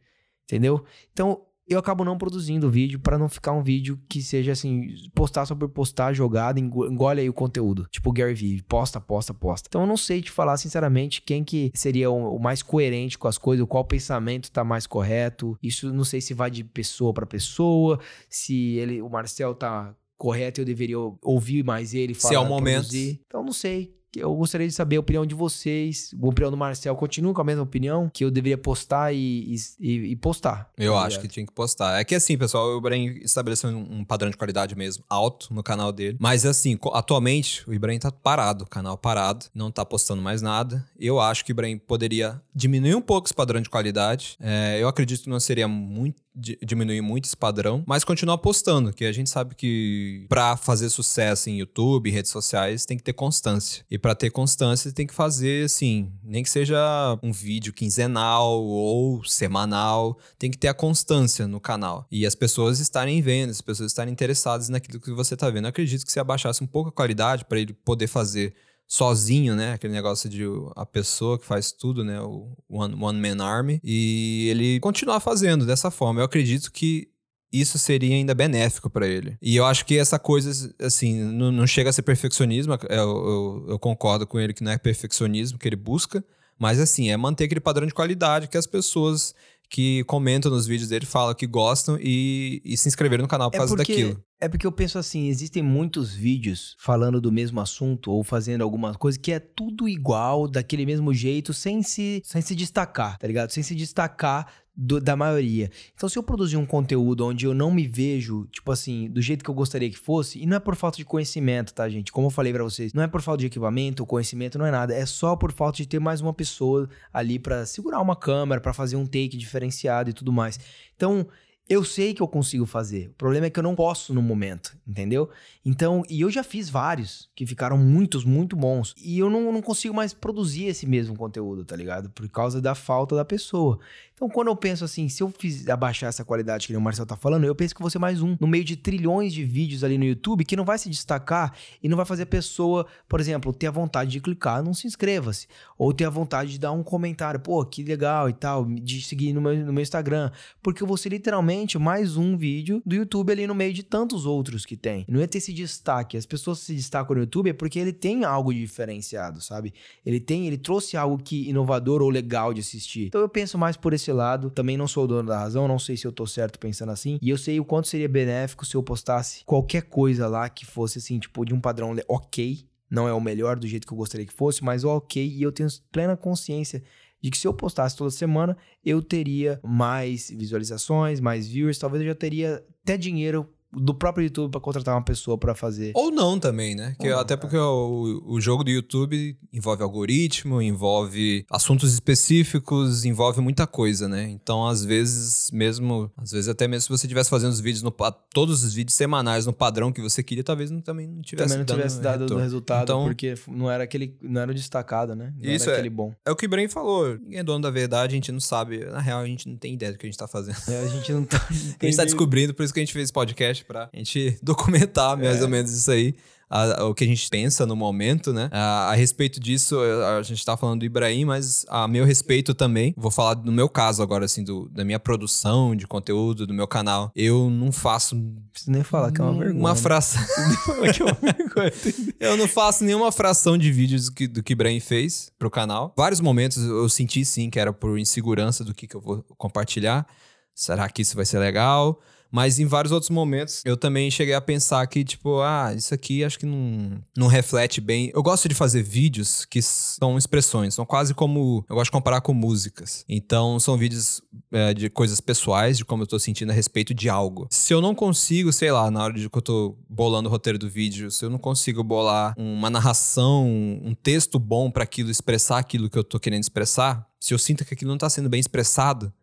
Entendeu? 0.43 0.83
Então, 1.11 1.45
eu 1.67 1.79
acabo 1.79 2.03
não 2.05 2.17
produzindo 2.17 2.67
o 2.67 2.69
vídeo 2.69 2.99
pra 2.99 3.17
não 3.17 3.27
ficar 3.27 3.51
um 3.53 3.63
vídeo 3.63 3.99
que 4.07 4.21
seja 4.21 4.51
assim, 4.51 4.87
postar 5.13 5.45
só 5.45 5.55
por 5.55 5.67
postar, 5.69 6.13
jogado, 6.13 6.59
engo- 6.59 6.85
engole 6.85 7.21
aí 7.21 7.29
o 7.29 7.33
conteúdo. 7.33 7.87
Tipo 7.91 8.11
Gary 8.11 8.33
Vee, 8.33 8.61
posta, 8.63 9.01
posta, 9.01 9.33
posta. 9.33 9.67
Então 9.69 9.81
eu 9.81 9.87
não 9.87 9.97
sei 9.97 10.21
te 10.21 10.29
falar 10.31 10.57
sinceramente 10.57 11.21
quem 11.21 11.43
que 11.43 11.71
seria 11.73 12.09
o, 12.11 12.37
mais 12.39 12.61
coerente 12.61 13.17
com 13.17 13.27
as 13.27 13.37
coisas, 13.37 13.65
qual 13.67 13.83
pensamento 13.85 14.51
tá 14.51 14.63
mais 14.63 14.85
correto. 14.85 15.57
Isso 15.61 15.91
não 15.91 16.03
sei 16.03 16.21
se 16.21 16.33
vai 16.33 16.51
de 16.51 16.63
pessoa 16.63 17.13
pra 17.13 17.25
pessoa, 17.25 17.99
se 18.29 18.75
ele, 18.77 19.01
o 19.01 19.09
Marcel 19.09 19.55
tá 19.55 19.95
correta, 20.17 20.61
eu 20.61 20.65
deveria 20.65 20.97
ouvir 21.21 21.63
mais 21.63 21.93
ele, 21.93 22.13
falar, 22.13 22.29
Se 22.29 22.35
é 22.35 22.39
o 22.39 22.45
momento. 22.47 22.75
produzir. 22.83 23.19
Então, 23.25 23.43
não 23.43 23.51
sei. 23.51 23.93
Eu 24.19 24.33
gostaria 24.35 24.67
de 24.67 24.73
saber 24.73 24.97
a 24.97 24.99
opinião 24.99 25.25
de 25.25 25.35
vocês. 25.35 26.13
A 26.21 26.25
opinião 26.27 26.51
do 26.51 26.57
Marcel 26.57 26.95
continua 26.95 27.33
com 27.33 27.41
a 27.41 27.43
mesma 27.43 27.63
opinião? 27.63 28.09
Que 28.13 28.23
eu 28.23 28.31
deveria 28.31 28.57
postar 28.57 29.13
e, 29.13 29.55
e, 29.79 30.11
e 30.11 30.15
postar. 30.15 30.69
Eu 30.77 30.93
tá 30.93 31.03
acho 31.03 31.19
que 31.19 31.27
tinha 31.27 31.45
que 31.45 31.51
postar. 31.53 31.99
É 31.99 32.03
que 32.03 32.15
assim, 32.15 32.37
pessoal, 32.37 32.75
o 32.75 32.77
Ibrahim 32.77 33.19
estabeleceu 33.23 33.69
um, 33.69 34.03
padrão 34.05 34.29
de 34.29 34.37
qualidade 34.37 34.75
mesmo 34.75 35.03
alto 35.09 35.53
no 35.53 35.63
canal 35.63 35.91
dele. 35.91 36.17
Mas 36.19 36.45
assim, 36.45 36.77
atualmente 36.93 37.67
o 37.69 37.73
Ibrahim 37.73 37.99
tá 37.99 38.11
parado, 38.11 38.63
o 38.63 38.67
canal 38.67 38.97
parado, 38.97 39.45
não 39.53 39.71
tá 39.71 39.85
postando 39.85 40.21
mais 40.21 40.41
nada. 40.41 40.85
Eu 40.99 41.19
acho 41.19 41.43
que 41.45 41.51
o 41.51 41.53
Ibrahim 41.53 41.77
poderia 41.77 42.41
diminuir 42.53 42.95
um 42.95 43.01
pouco 43.01 43.27
esse 43.27 43.33
padrão 43.33 43.61
de 43.61 43.69
qualidade. 43.69 44.37
É, 44.39 44.77
eu 44.81 44.87
acredito 44.87 45.23
que 45.23 45.29
não 45.29 45.39
seria 45.39 45.67
muito 45.67 46.21
di- 46.35 46.57
diminuir 46.63 47.01
muito 47.01 47.25
esse 47.25 47.37
padrão, 47.37 47.83
mas 47.87 48.03
continuar 48.03 48.37
postando, 48.37 48.91
que 48.91 49.05
a 49.05 49.11
gente 49.11 49.29
sabe 49.29 49.55
que 49.55 50.25
pra 50.27 50.57
fazer 50.57 50.89
sucesso 50.89 51.49
em 51.49 51.59
YouTube, 51.59 52.09
redes 52.09 52.31
sociais, 52.31 52.85
tem 52.85 52.97
que 52.97 53.03
ter 53.03 53.13
constância. 53.13 53.85
E 53.89 53.97
pra 54.05 54.13
ter 54.13 54.29
constância, 54.29 54.91
tem 54.91 55.07
que 55.07 55.15
fazer 55.15 55.65
assim, 55.65 56.11
nem 56.23 56.43
que 56.43 56.49
seja 56.51 56.77
um 57.23 57.31
vídeo 57.31 57.73
quinzenal 57.73 58.63
ou 58.63 59.23
semanal, 59.23 60.19
tem 60.37 60.51
que 60.51 60.59
ter 60.59 60.67
a 60.67 60.75
constância 60.75 61.47
no 61.47 61.59
canal. 61.59 62.05
E 62.11 62.23
as 62.23 62.35
pessoas 62.35 62.79
estarem 62.79 63.19
vendo, 63.19 63.49
as 63.49 63.61
pessoas 63.61 63.91
estarem 63.91 64.13
interessadas 64.13 64.69
naquilo 64.69 64.99
que 64.99 65.11
você 65.11 65.35
tá 65.35 65.49
vendo. 65.49 65.65
Eu 65.65 65.69
acredito 65.69 66.05
que 66.05 66.11
se 66.11 66.19
abaixasse 66.19 66.63
um 66.63 66.67
pouco 66.67 66.89
a 66.89 66.91
qualidade 66.91 67.45
pra 67.45 67.59
ele 67.59 67.73
poder 67.73 68.05
fazer 68.05 68.53
sozinho, 68.87 69.55
né? 69.55 69.73
Aquele 69.73 69.93
negócio 69.93 70.29
de 70.29 70.43
a 70.75 70.85
pessoa 70.85 71.39
que 71.39 71.45
faz 71.47 71.71
tudo, 71.71 72.03
né? 72.03 72.21
O 72.21 72.55
One, 72.69 72.95
one 73.01 73.19
Man 73.19 73.43
Army. 73.43 73.81
E 73.83 74.49
ele 74.51 74.79
continuar 74.81 75.19
fazendo 75.19 75.65
dessa 75.65 75.89
forma. 75.89 76.21
Eu 76.21 76.25
acredito 76.25 76.71
que 76.71 77.09
isso 77.51 77.77
seria 77.79 78.15
ainda 78.15 78.33
benéfico 78.33 78.89
pra 78.89 79.07
ele. 79.07 79.37
E 79.41 79.55
eu 79.55 79.65
acho 79.65 79.85
que 79.85 79.97
essa 79.97 80.19
coisa, 80.19 80.73
assim, 80.79 81.21
não, 81.23 81.51
não 81.51 81.65
chega 81.67 81.89
a 81.89 81.93
ser 81.93 82.01
perfeccionismo. 82.01 82.73
Eu, 82.89 82.97
eu, 82.97 83.65
eu 83.69 83.79
concordo 83.79 84.27
com 84.27 84.39
ele 84.39 84.53
que 84.53 84.63
não 84.63 84.71
é 84.71 84.77
perfeccionismo 84.77 85.57
que 85.57 85.67
ele 85.67 85.75
busca. 85.75 86.23
Mas, 86.57 86.79
assim, 86.79 87.09
é 87.09 87.17
manter 87.17 87.45
aquele 87.45 87.59
padrão 87.59 87.85
de 87.85 87.93
qualidade 87.93 88.47
que 88.47 88.57
as 88.57 88.65
pessoas 88.65 89.33
que 89.69 90.03
comentam 90.05 90.51
nos 90.51 90.67
vídeos 90.67 90.89
dele 90.89 91.05
falam 91.05 91.33
que 91.33 91.47
gostam 91.47 91.97
e, 91.99 92.61
e 92.63 92.77
se 92.77 92.87
inscreveram 92.87 93.23
no 93.23 93.27
canal 93.27 93.49
por 93.49 93.57
É 93.57 93.59
causa 93.59 93.75
porque, 93.75 93.91
daquilo. 93.93 94.23
é 94.39 94.47
porque 94.47 94.65
eu 94.65 94.71
penso 94.71 94.97
assim, 94.99 95.27
existem 95.27 95.63
muitos 95.63 96.13
vídeos 96.13 96.75
falando 96.79 97.19
do 97.19 97.31
mesmo 97.31 97.59
assunto 97.59 98.11
ou 98.11 98.23
fazendo 98.23 98.61
alguma 98.61 98.93
coisa 98.93 99.17
que 99.19 99.31
é 99.31 99.39
tudo 99.39 99.89
igual, 99.89 100.47
daquele 100.47 100.85
mesmo 100.85 101.11
jeito, 101.13 101.51
sem 101.51 101.81
se, 101.81 102.21
sem 102.23 102.41
se 102.41 102.53
destacar, 102.55 103.17
tá 103.17 103.27
ligado? 103.27 103.49
Sem 103.49 103.63
se 103.63 103.73
destacar 103.73 104.47
do- 104.75 104.99
da 104.99 105.15
maioria. 105.15 105.69
Então, 105.93 106.09
se 106.09 106.17
eu 106.17 106.23
produzir 106.23 106.57
um 106.57 106.65
conteúdo 106.65 107.25
onde 107.25 107.45
eu 107.45 107.53
não 107.53 107.71
me 107.71 107.87
vejo, 107.87 108.45
tipo 108.51 108.71
assim, 108.71 109.09
do 109.09 109.21
jeito 109.21 109.43
que 109.43 109.49
eu 109.49 109.53
gostaria 109.55 109.89
que 109.89 109.97
fosse, 109.97 110.39
e 110.41 110.45
não 110.45 110.57
é 110.57 110.59
por 110.59 110.75
falta 110.75 110.97
de 110.97 111.05
conhecimento, 111.05 111.73
tá, 111.73 111.87
gente? 111.87 112.11
Como 112.11 112.27
eu 112.27 112.31
falei 112.31 112.51
pra 112.51 112.63
vocês, 112.63 112.93
não 112.93 113.01
é 113.03 113.07
por 113.07 113.21
falta 113.21 113.39
de 113.41 113.45
equipamento, 113.47 114.05
conhecimento, 114.05 114.57
não 114.57 114.65
é 114.65 114.71
nada. 114.71 114.93
É 114.93 115.05
só 115.05 115.35
por 115.35 115.51
falta 115.51 115.77
de 115.77 115.87
ter 115.87 115.99
mais 115.99 116.19
uma 116.21 116.33
pessoa 116.33 116.89
ali 117.13 117.39
pra 117.39 117.65
segurar 117.65 118.01
uma 118.01 118.15
câmera, 118.15 118.59
pra 118.59 118.73
fazer 118.73 118.95
um 118.95 119.05
take 119.05 119.37
diferenciado 119.37 120.09
e 120.09 120.13
tudo 120.13 120.31
mais. 120.31 120.59
Então, 120.95 121.25
eu 121.67 121.83
sei 121.83 122.13
que 122.13 122.21
eu 122.21 122.27
consigo 122.27 122.65
fazer. 122.65 123.07
O 123.07 123.13
problema 123.13 123.47
é 123.47 123.49
que 123.49 123.57
eu 123.57 123.63
não 123.63 123.75
posso 123.75 124.13
no 124.13 124.21
momento, 124.21 124.77
entendeu? 124.87 125.29
Então, 125.65 126.03
e 126.07 126.21
eu 126.21 126.29
já 126.29 126.43
fiz 126.43 126.69
vários 126.69 127.27
que 127.35 127.43
ficaram 127.43 127.75
muitos, 127.75 128.23
muito 128.23 128.55
bons. 128.55 128.93
E 129.03 129.17
eu 129.17 129.31
não, 129.31 129.51
não 129.51 129.63
consigo 129.63 129.95
mais 129.95 130.13
produzir 130.13 130.65
esse 130.65 130.85
mesmo 130.85 131.17
conteúdo, 131.17 131.65
tá 131.65 131.75
ligado? 131.75 132.09
Por 132.11 132.29
causa 132.29 132.61
da 132.61 132.75
falta 132.75 133.15
da 133.15 133.25
pessoa. 133.25 133.79
Então, 134.13 134.29
quando 134.29 134.47
eu 134.47 134.55
penso 134.55 134.85
assim, 134.85 135.09
se 135.09 135.23
eu 135.23 135.33
fiz 135.37 135.67
abaixar 135.67 136.07
essa 136.07 136.23
qualidade 136.23 136.67
que 136.67 136.77
o 136.77 136.79
Marcel 136.79 137.05
tá 137.05 137.17
falando, 137.17 137.45
eu 137.45 137.55
penso 137.55 137.75
que 137.75 137.81
vou 137.81 137.89
ser 137.89 137.99
mais 137.99 138.21
um 138.21 138.37
no 138.39 138.47
meio 138.47 138.63
de 138.63 138.77
trilhões 138.77 139.33
de 139.33 139.43
vídeos 139.43 139.83
ali 139.83 139.97
no 139.97 140.05
YouTube 140.05 140.45
que 140.45 140.55
não 140.55 140.63
vai 140.63 140.77
se 140.77 140.89
destacar 140.89 141.53
e 141.83 141.89
não 141.89 141.97
vai 141.97 142.05
fazer 142.05 142.23
a 142.23 142.27
pessoa, 142.27 142.85
por 143.09 143.19
exemplo, 143.19 143.51
ter 143.51 143.67
a 143.67 143.71
vontade 143.71 144.11
de 144.11 144.21
clicar, 144.21 144.63
não 144.63 144.73
se 144.73 144.87
inscreva-se. 144.87 145.47
Ou 145.77 145.91
ter 145.91 146.05
a 146.05 146.09
vontade 146.09 146.51
de 146.51 146.59
dar 146.59 146.71
um 146.71 146.83
comentário, 146.83 147.39
pô, 147.39 147.65
que 147.65 147.83
legal 147.83 148.29
e 148.29 148.33
tal, 148.33 148.65
de 148.65 149.01
seguir 149.01 149.33
no 149.33 149.41
meu, 149.41 149.57
no 149.65 149.73
meu 149.73 149.81
Instagram. 149.81 150.31
Porque 150.61 150.81
eu 150.81 150.87
vou 150.87 150.95
ser 150.95 151.09
literalmente 151.09 151.54
mais 151.79 152.17
um 152.17 152.35
vídeo 152.35 152.81
do 152.85 152.95
YouTube 152.95 153.31
ali 153.31 153.47
no 153.47 153.55
meio 153.55 153.71
de 153.71 153.81
tantos 153.81 154.25
outros 154.25 154.65
que 154.65 154.75
tem. 154.75 155.05
Não 155.07 155.21
ia 155.21 155.27
ter 155.27 155.37
esse 155.37 155.53
destaque. 155.53 156.17
As 156.17 156.25
pessoas 156.25 156.59
se 156.59 156.73
destacam 156.73 157.15
no 157.15 157.21
YouTube 157.21 157.49
é 157.49 157.53
porque 157.53 157.79
ele 157.79 157.93
tem 157.93 158.25
algo 158.25 158.53
diferenciado, 158.53 159.41
sabe? 159.41 159.73
Ele 160.05 160.19
tem, 160.19 160.47
ele 160.47 160.57
trouxe 160.57 160.97
algo 160.97 161.17
que 161.17 161.49
inovador 161.49 162.01
ou 162.01 162.09
legal 162.09 162.53
de 162.53 162.59
assistir. 162.59 163.07
Então 163.07 163.21
eu 163.21 163.29
penso 163.29 163.57
mais 163.57 163.77
por 163.77 163.93
esse 163.93 164.11
lado. 164.11 164.49
Também 164.49 164.75
não 164.75 164.87
sou 164.87 165.05
o 165.05 165.07
dono 165.07 165.29
da 165.29 165.39
razão, 165.39 165.67
não 165.67 165.79
sei 165.79 165.95
se 165.95 166.05
eu 166.05 166.11
tô 166.11 166.27
certo 166.27 166.59
pensando 166.59 166.91
assim. 166.91 167.17
E 167.21 167.29
eu 167.29 167.37
sei 167.37 167.59
o 167.59 167.65
quanto 167.65 167.87
seria 167.87 168.09
benéfico 168.09 168.65
se 168.65 168.75
eu 168.75 168.83
postasse 168.83 169.43
qualquer 169.45 169.83
coisa 169.83 170.27
lá 170.27 170.49
que 170.49 170.65
fosse 170.65 170.97
assim, 170.97 171.17
tipo, 171.19 171.45
de 171.45 171.53
um 171.53 171.61
padrão 171.61 171.95
ok. 172.07 172.65
Não 172.89 173.07
é 173.07 173.13
o 173.13 173.21
melhor 173.21 173.57
do 173.57 173.67
jeito 173.67 173.87
que 173.87 173.93
eu 173.93 173.97
gostaria 173.97 174.25
que 174.25 174.33
fosse, 174.33 174.63
mas 174.63 174.83
ok. 174.83 175.25
E 175.25 175.41
eu 175.41 175.51
tenho 175.51 175.69
plena 175.91 176.15
consciência 176.15 176.83
de 177.25 177.31
que 177.31 177.39
se 177.39 177.47
eu 177.47 177.53
postasse 177.55 177.97
toda 177.97 178.11
semana, 178.11 178.55
eu 178.85 179.01
teria 179.01 179.59
mais 179.63 180.29
visualizações, 180.29 181.19
mais 181.19 181.47
viewers, 181.47 181.79
talvez 181.79 182.03
eu 182.03 182.09
já 182.09 182.13
teria 182.13 182.63
até 182.83 182.95
dinheiro 182.95 183.49
do 183.75 183.93
próprio 183.93 184.25
YouTube 184.25 184.51
pra 184.51 184.61
contratar 184.61 184.95
uma 184.95 185.03
pessoa 185.03 185.37
pra 185.37 185.53
fazer. 185.55 185.91
Ou 185.95 186.11
não 186.11 186.39
também, 186.39 186.75
né? 186.75 186.95
Que 186.99 187.09
não, 187.09 187.19
até 187.19 187.35
cara. 187.35 187.41
porque 187.41 187.57
o, 187.57 188.23
o 188.25 188.41
jogo 188.41 188.63
do 188.63 188.69
YouTube 188.69 189.37
envolve 189.51 189.83
algoritmo, 189.83 190.61
envolve 190.61 191.45
assuntos 191.49 191.93
específicos, 191.93 193.05
envolve 193.05 193.41
muita 193.41 193.65
coisa, 193.67 194.07
né? 194.07 194.29
Então, 194.29 194.67
às 194.67 194.83
vezes, 194.83 195.49
mesmo. 195.51 196.11
Às 196.17 196.31
vezes, 196.31 196.47
até 196.49 196.67
mesmo 196.67 196.81
se 196.83 196.89
você 196.89 197.05
estivesse 197.07 197.29
fazendo 197.29 197.51
os 197.51 197.59
vídeos 197.59 197.83
no 197.83 197.93
todos 198.33 198.63
os 198.63 198.73
vídeos 198.73 198.95
semanais 198.95 199.45
no 199.45 199.53
padrão 199.53 199.91
que 199.91 200.01
você 200.01 200.21
queria, 200.21 200.43
talvez 200.43 200.69
não, 200.71 200.81
também 200.81 201.07
não 201.07 201.21
tivesse 201.21 201.47
Também 201.49 201.57
não 201.59 201.65
dando 201.65 201.77
tivesse 201.77 202.01
dado 202.01 202.21
retorno. 202.21 202.43
resultado, 202.43 202.83
Então, 202.83 203.05
porque 203.05 203.35
não 203.47 203.69
era 203.69 203.83
aquele, 203.83 204.15
não 204.21 204.41
era 204.41 204.51
o 204.51 204.53
destacado, 204.53 205.15
né? 205.15 205.33
Não 205.37 205.51
Isso 205.51 205.65
era 205.65 205.73
é. 205.73 205.75
aquele 205.79 205.89
bom. 205.89 206.13
é 206.25 206.31
o 206.31 206.35
que 206.35 206.45
o 206.45 206.47
Ibrahim 206.47 206.67
falou. 206.67 207.17
Ninguém 207.19 207.39
é 207.39 207.43
dono 207.43 207.61
da 207.61 207.69
verdade, 207.71 208.13
a 208.13 208.15
gente 208.15 208.31
não 208.31 208.39
sabe. 208.39 208.85
Na 208.85 208.99
real, 208.99 209.21
a 209.21 209.25
gente 209.25 209.47
não 209.47 209.57
tem 209.57 209.73
ideia 209.73 209.91
do 209.91 209.97
que 209.97 210.05
a 210.05 210.09
gente 210.09 210.17
tá 210.17 210.27
fazendo. 210.27 210.57
É, 210.67 210.79
a 210.79 210.87
gente 210.87 211.11
não 211.13 211.23
tá. 211.23 211.35
A 211.79 211.85
gente 211.85 211.97
tá 211.97 212.03
descobrindo, 212.05 212.53
por 212.53 212.63
isso 212.63 212.73
que 212.73 212.79
a 212.79 212.83
gente 212.83 212.93
fez 212.93 213.03
esse 213.05 213.13
podcast, 213.13 213.63
pra 213.65 213.89
gente 213.93 214.37
documentar 214.43 215.17
mais 215.17 215.39
É. 215.39 215.43
ou 215.43 215.49
menos 215.49 215.71
isso 215.71 215.91
aí. 215.91 216.15
a- 216.47 216.85
o 216.85 216.93
que 216.93 217.03
a 217.03 217.07
gente 217.07 217.27
pensa 217.27 217.65
no 217.65 217.75
momento, 217.75 218.31
né? 218.31 218.49
A, 218.51 218.91
a 218.91 218.93
respeito 218.93 219.39
disso, 219.39 219.77
a, 219.79 220.21
gente 220.21 220.45
tá 220.45 220.55
falando 220.55 220.81
do 220.81 220.85
Ibrahim, 220.85 221.25
mas 221.25 221.65
a 221.67 221.87
meu 221.87 222.05
respeito 222.05 222.53
também, 222.53 222.93
vou 222.95 223.09
falar 223.09 223.33
do 223.33 223.51
meu 223.51 223.67
caso 223.67 224.03
agora, 224.03 224.25
assim, 224.25 224.43
do, 224.43 224.69
da 224.69 224.85
minha 224.85 224.99
produção 224.99 225.75
de 225.75 225.87
conteúdo, 225.87 226.45
do 226.45 226.53
meu 226.53 226.67
canal. 226.67 227.11
Eu 227.15 227.49
não 227.49 227.71
faço 227.71 228.15
Não 228.15 228.43
preciso 228.51 228.71
nem 228.71 228.83
falar 228.83 229.11
que 229.11 229.19
é 229.19 229.23
uma 229.23 229.33
vergonha. 229.33 229.59
uma 229.59 229.73
fração. 229.75 230.21
Falar 230.65 230.93
que 230.93 231.01
é 231.01 231.05
uma 231.05 231.13
vergonha. 231.15 231.73
Eu 232.19 232.37
não 232.37 232.47
faço 232.47 232.83
nenhuma 232.83 233.11
fração 233.11 233.57
de 233.57 233.71
vídeos 233.71 234.05
do 234.05 234.13
que, 234.13 234.27
do 234.27 234.43
que 234.43 234.53
Ibrahim 234.53 234.79
fez 234.79 235.31
pro 235.39 235.49
canal. 235.49 235.95
Vários 235.97 236.21
momentos 236.21 236.63
eu 236.63 236.87
senti 236.87 237.25
sim 237.25 237.49
que 237.49 237.59
era 237.59 237.73
por 237.73 237.97
insegurança 237.97 238.63
do 238.63 238.71
que, 238.73 238.85
que 238.87 238.95
eu 238.95 239.01
vou 239.01 239.25
compartilhar. 239.35 240.05
Será 240.53 240.87
que 240.89 241.01
isso 241.01 241.15
vai 241.15 241.25
ser 241.25 241.39
legal? 241.39 241.99
Mas 242.31 242.59
em 242.59 242.65
vários 242.65 242.91
outros 242.91 243.09
momentos 243.09 243.61
eu 243.65 243.77
também 243.77 244.11
cheguei 244.11 244.33
a 244.33 244.41
pensar 244.41 244.85
que, 244.87 245.03
tipo, 245.03 245.41
ah, 245.41 245.73
isso 245.75 245.93
aqui 245.93 246.23
acho 246.23 246.37
que 246.37 246.45
não, 246.45 247.01
não 247.15 247.27
reflete 247.27 247.79
bem. 247.79 248.11
Eu 248.13 248.21
gosto 248.21 248.49
de 248.49 248.55
fazer 248.55 248.83
vídeos 248.83 249.45
que 249.45 249.61
são 249.61 250.17
expressões, 250.17 250.73
são 250.73 250.85
quase 250.85 251.13
como. 251.13 251.65
Eu 251.69 251.75
gosto 251.75 251.85
de 251.85 251.91
comparar 251.91 252.21
com 252.21 252.33
músicas. 252.33 253.05
Então 253.07 253.59
são 253.59 253.77
vídeos 253.77 254.21
é, 254.51 254.73
de 254.73 254.89
coisas 254.89 255.19
pessoais, 255.21 255.77
de 255.77 255.85
como 255.85 256.03
eu 256.03 256.07
tô 256.07 256.19
sentindo 256.19 256.51
a 256.51 256.53
respeito 256.53 256.93
de 256.93 257.09
algo. 257.09 257.47
Se 257.49 257.73
eu 257.73 257.81
não 257.81 257.95
consigo, 257.95 258.51
sei 258.51 258.71
lá, 258.71 258.89
na 258.91 259.03
hora 259.03 259.13
de 259.13 259.29
que 259.29 259.37
eu 259.37 259.41
tô 259.41 259.77
bolando 259.89 260.29
o 260.29 260.31
roteiro 260.31 260.57
do 260.57 260.69
vídeo, 260.69 261.11
se 261.11 261.23
eu 261.23 261.29
não 261.29 261.37
consigo 261.37 261.83
bolar 261.83 262.33
uma 262.37 262.69
narração, 262.69 263.45
um 263.47 263.93
texto 263.93 264.39
bom 264.39 264.69
pra 264.69 264.83
aquilo 264.83 265.09
expressar 265.09 265.57
aquilo 265.57 265.89
que 265.89 265.97
eu 265.97 266.03
tô 266.03 266.19
querendo 266.19 266.41
expressar, 266.41 267.07
se 267.19 267.33
eu 267.33 267.39
sinto 267.39 267.65
que 267.65 267.73
aquilo 267.73 267.91
não 267.91 267.97
tá 267.97 268.09
sendo 268.09 268.29
bem 268.29 268.39
expressado, 268.39 269.13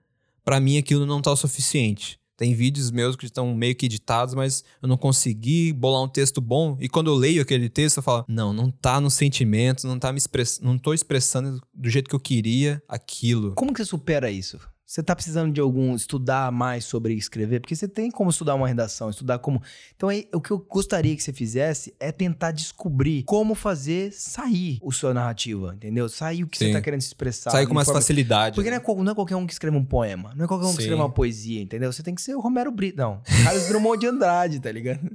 pra 0.44 0.60
mim 0.60 0.78
aquilo 0.78 1.06
não 1.06 1.20
tá 1.20 1.30
o 1.30 1.36
suficiente. 1.36 2.18
Tem 2.42 2.54
vídeos 2.54 2.90
meus 2.90 3.14
que 3.14 3.24
estão 3.24 3.54
meio 3.54 3.72
que 3.76 3.86
editados, 3.86 4.34
mas 4.34 4.64
eu 4.82 4.88
não 4.88 4.96
consegui 4.96 5.72
bolar 5.72 6.02
um 6.02 6.08
texto 6.08 6.40
bom. 6.40 6.76
E 6.80 6.88
quando 6.88 7.08
eu 7.08 7.14
leio 7.14 7.40
aquele 7.40 7.68
texto, 7.68 7.98
eu 7.98 8.02
falo: 8.02 8.24
não, 8.26 8.52
não 8.52 8.68
tá 8.68 9.00
no 9.00 9.12
sentimento, 9.12 9.86
não 9.86 9.96
tá 9.96 10.10
me 10.10 10.18
expressando, 10.18 10.66
não 10.66 10.76
tô 10.76 10.92
expressando 10.92 11.60
do 11.72 11.88
jeito 11.88 12.10
que 12.10 12.16
eu 12.16 12.18
queria 12.18 12.82
aquilo. 12.88 13.54
Como 13.54 13.72
que 13.72 13.78
você 13.78 13.84
supera 13.84 14.28
isso? 14.28 14.58
Você 14.92 15.02
tá 15.02 15.16
precisando 15.16 15.50
de 15.50 15.58
algum 15.58 15.96
estudar 15.96 16.52
mais 16.52 16.84
sobre 16.84 17.14
escrever? 17.14 17.60
Porque 17.60 17.74
você 17.74 17.88
tem 17.88 18.10
como 18.10 18.28
estudar 18.28 18.54
uma 18.54 18.68
redação, 18.68 19.08
estudar 19.08 19.38
como. 19.38 19.62
Então, 19.96 20.10
aí, 20.10 20.28
o 20.34 20.38
que 20.38 20.50
eu 20.50 20.58
gostaria 20.58 21.16
que 21.16 21.22
você 21.22 21.32
fizesse 21.32 21.94
é 21.98 22.12
tentar 22.12 22.50
descobrir 22.50 23.22
como 23.22 23.54
fazer 23.54 24.12
sair 24.12 24.78
o 24.82 24.92
sua 24.92 25.14
narrativa, 25.14 25.72
entendeu? 25.74 26.10
Sair 26.10 26.44
o 26.44 26.46
que 26.46 26.58
Sim. 26.58 26.66
você 26.66 26.72
tá 26.74 26.82
querendo 26.82 27.00
se 27.00 27.06
expressar. 27.06 27.52
Sai 27.52 27.62
de 27.62 27.68
com 27.68 27.74
mais 27.74 27.86
forma- 27.86 28.02
facilidade. 28.02 28.54
Porque 28.54 28.68
não 28.68 28.76
né? 28.76 28.84
é, 28.86 28.94
não 29.02 29.12
é 29.12 29.14
qualquer 29.14 29.36
um 29.36 29.46
que 29.46 29.54
escreve 29.54 29.78
um 29.78 29.82
poema, 29.82 30.34
não 30.36 30.44
é 30.44 30.46
qualquer 30.46 30.66
um 30.66 30.72
que 30.72 30.76
Sim. 30.76 30.82
escreve 30.82 31.00
uma 31.00 31.10
poesia, 31.10 31.62
entendeu? 31.62 31.90
Você 31.90 32.02
tem 32.02 32.14
que 32.14 32.20
ser 32.20 32.34
o 32.34 32.40
Romero 32.40 32.70
Brito, 32.70 32.98
não. 32.98 33.22
Carlos 33.44 33.68
Drummond 33.68 33.98
de 33.98 34.06
Andrade, 34.08 34.60
tá 34.60 34.70
ligado? 34.70 35.10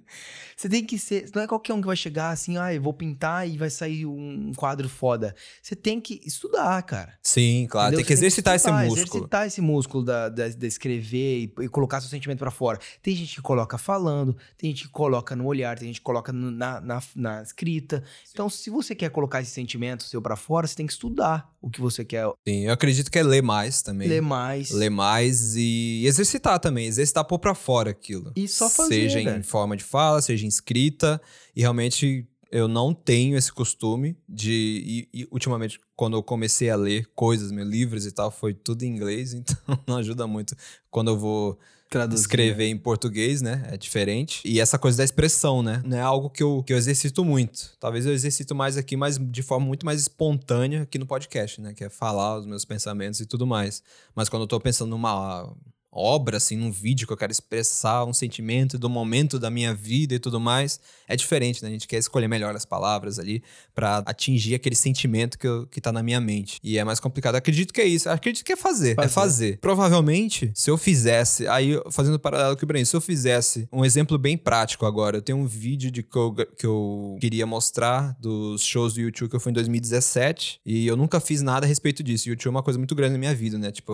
Você 0.58 0.68
tem 0.68 0.84
que 0.84 0.98
ser. 0.98 1.30
Não 1.36 1.44
é 1.44 1.48
qualquer 1.48 1.74
um 1.74 1.80
que 1.80 1.86
vai 1.86 1.96
chegar 1.96 2.32
assim, 2.32 2.58
ah, 2.58 2.74
eu 2.74 2.82
vou 2.82 2.92
pintar 2.92 3.48
e 3.48 3.60
vai 3.60 3.70
sair 3.70 4.08
um 4.08 4.52
quadro 4.56 4.90
foda. 4.90 5.36
Você 5.62 5.76
tem 5.76 6.02
que 6.02 6.20
estudar, 6.26 6.82
cara. 6.82 7.14
Sim, 7.22 7.68
claro. 7.70 7.96
Tem 7.96 8.04
que 8.04 8.12
exercitar 8.12 8.60
tem 8.60 8.64
que 8.64 8.66
estudar, 8.66 8.84
esse 8.84 8.90
músculo. 8.90 9.18
Exercitar 9.18 9.48
esse 9.48 9.62
músculo 9.62 10.04
da, 10.04 10.30
da, 10.30 10.48
da 10.48 10.66
escrever 10.66 11.44
e, 11.44 11.54
e, 11.66 11.70
colocar 11.70 12.02
seu 12.02 12.10
sentimento 12.10 12.40
para 12.40 12.50
fora. 12.50 12.80
Tem 13.04 13.16
gente 13.16 13.36
que 13.36 13.42
coloca 13.44 13.78
falando, 13.78 14.36
tem 14.58 14.72
gente 14.72 14.86
que 14.86 14.90
coloca 14.90 15.36
no 15.36 15.46
olhar, 15.46 15.78
tem 15.78 15.90
gente 15.90 16.00
que 16.00 16.06
coloca 16.06 16.34
no, 16.34 16.50
na, 16.50 16.82
na, 16.82 17.04
na, 17.16 17.44
escrita. 17.44 18.04
Sim. 18.26 18.32
Então, 18.34 18.50
se 18.50 18.72
você 18.72 18.96
quer 18.96 19.12
colocar 19.12 19.42
esse 19.42 19.52
sentimento 19.52 20.04
seu 20.04 20.24
para 20.24 20.36
fora, 20.36 20.66
você 20.66 20.76
tem 20.76 20.88
que 20.88 20.94
estudar 20.94 21.54
o 21.62 21.70
que 21.70 21.80
você 21.80 22.04
quer. 22.04 22.26
Sim, 22.48 22.66
eu 22.66 22.74
acredito 22.74 23.12
que 23.12 23.20
é 23.20 23.24
ler 23.24 23.44
mais 23.44 23.84
também. 23.84 24.08
Ler 24.08 24.22
mais. 24.22 24.72
Ler 24.72 24.90
mais 24.90 25.56
e 25.56 26.04
exercitar 26.06 26.60
também. 26.60 26.88
Exercitar 26.88 27.24
pôr 27.26 27.38
pra 27.38 27.54
fora 27.54 27.92
aquilo. 27.92 28.32
E 28.36 28.48
só 28.48 28.68
fazer. 28.70 29.10
Seja 29.10 29.22
em 29.22 29.44
forma 29.44 29.78
de 29.78 29.84
fala, 29.84 30.20
seja 30.20 30.47
em 30.47 30.47
escrita. 30.48 31.22
E 31.56 31.62
realmente 31.62 32.28
eu 32.52 32.68
não 32.68 32.94
tenho 32.94 33.38
esse 33.38 33.52
costume 33.52 34.18
de. 34.28 35.08
E, 35.14 35.22
e, 35.22 35.28
ultimamente, 35.32 35.80
quando 35.96 36.18
eu 36.18 36.24
comecei 36.24 36.70
a 36.70 36.76
ler 36.76 37.08
coisas, 37.16 37.52
meus 37.52 37.68
livros 37.68 38.06
e 38.06 38.12
tal, 38.12 38.32
foi 38.32 38.54
tudo 38.54 38.84
em 38.84 38.88
inglês, 38.88 39.34
então 39.36 39.58
não 39.86 39.98
ajuda 39.98 40.26
muito. 40.28 40.56
Quando 40.90 41.10
eu 41.10 41.18
vou 41.18 41.60
Traduzir. 41.90 42.22
escrever 42.22 42.66
em 42.66 42.78
português, 42.78 43.42
né? 43.42 43.68
É 43.72 43.78
diferente. 43.78 44.42
E 44.46 44.60
essa 44.60 44.78
coisa 44.78 44.98
da 44.98 45.04
expressão, 45.04 45.62
né? 45.64 45.82
Não 45.86 45.98
é 45.98 46.02
algo 46.02 46.30
que 46.30 46.44
eu, 46.44 46.64
que 46.64 46.74
eu 46.74 46.78
exercito 46.78 47.24
muito. 47.24 47.72
Talvez 47.80 48.06
eu 48.06 48.14
exercito 48.14 48.54
mais 48.54 48.78
aqui, 48.78 48.98
mas 48.98 49.18
de 49.18 49.42
forma 49.42 49.66
muito 49.66 49.86
mais 49.86 50.02
espontânea 50.02 50.84
aqui 50.84 50.98
no 50.98 51.06
podcast, 51.06 51.62
né? 51.62 51.74
Que 51.74 51.86
é 51.86 51.90
falar 51.90 52.40
os 52.40 52.46
meus 52.46 52.66
pensamentos 52.66 53.20
e 53.20 53.26
tudo 53.26 53.48
mais. 53.48 53.82
Mas 54.16 54.30
quando 54.30 54.44
eu 54.44 54.48
tô 54.48 54.60
pensando 54.60 54.90
numa 54.90 55.54
obra, 55.98 56.38
assim, 56.38 56.56
num 56.56 56.72
vídeo 56.72 57.08
que 57.08 57.14
eu 57.14 57.18
quero 57.18 57.32
expressar 57.32 58.06
um 58.06 58.14
sentimento 58.14 58.78
do 58.78 58.88
momento 58.88 59.40
da 59.40 59.50
minha 59.50 59.74
vida 59.74 60.14
e 60.14 60.20
tudo 60.20 60.40
mais, 60.40 60.80
é 61.08 61.16
diferente, 61.16 61.64
né? 61.64 61.70
A 61.70 61.72
gente 61.72 61.88
quer 61.88 61.98
escolher 61.98 62.28
melhor 62.28 62.56
as 62.56 62.66
palavras 62.66 63.18
ali 63.18 63.42
para 63.74 64.04
atingir 64.06 64.54
aquele 64.54 64.76
sentimento 64.76 65.38
que, 65.40 65.48
eu, 65.48 65.66
que 65.66 65.82
tá 65.82 65.92
na 65.92 66.04
minha 66.04 66.22
mente. 66.22 66.60
E 66.64 66.78
é 66.78 66.84
mais 66.84 67.00
complicado. 67.00 67.36
acredito 67.36 67.74
que 67.74 67.82
é 67.82 67.86
isso. 67.86 68.10
acredito 68.10 68.46
que 68.46 68.54
é 68.54 68.56
fazer. 68.56 68.92
É 68.92 68.96
fazer. 68.96 69.06
É 69.06 69.10
fazer. 69.10 69.60
Provavelmente, 69.60 70.52
se 70.54 70.70
eu 70.70 70.78
fizesse, 70.78 71.48
aí 71.48 71.72
fazendo 71.90 72.20
paralelo 72.20 72.56
com 72.56 72.62
o 72.62 72.66
Ibrahim, 72.66 72.86
se 72.86 72.96
eu 72.96 73.02
fizesse 73.02 73.68
um 73.72 73.84
exemplo 73.84 74.18
bem 74.18 74.38
prático 74.38 74.86
agora, 74.86 75.18
eu 75.18 75.22
tenho 75.22 75.38
um 75.38 75.48
vídeo 75.48 75.90
de 75.90 76.04
que 76.04 76.18
eu, 76.18 76.36
que 76.58 76.66
eu 76.66 77.18
queria 77.20 77.46
mostrar 77.46 78.16
dos 78.20 78.64
shows 78.64 78.94
do 78.94 79.02
YouTube 79.02 79.30
que 79.30 79.36
eu 79.36 79.40
fui 79.40 79.52
em 79.52 79.56
2017 79.56 80.62
e 80.66 80.86
eu 80.86 80.96
nunca 80.96 81.20
fiz 81.20 81.42
nada 81.42 81.66
a 81.66 81.68
respeito 81.70 82.04
disso. 82.04 82.30
YouTube 82.30 82.48
é 82.48 82.58
uma 82.58 82.64
coisa 82.64 82.78
muito 82.78 82.94
grande 82.94 83.14
na 83.14 83.20
minha 83.20 83.34
vida, 83.34 83.58
né? 83.58 83.72
Tipo, 83.72 83.94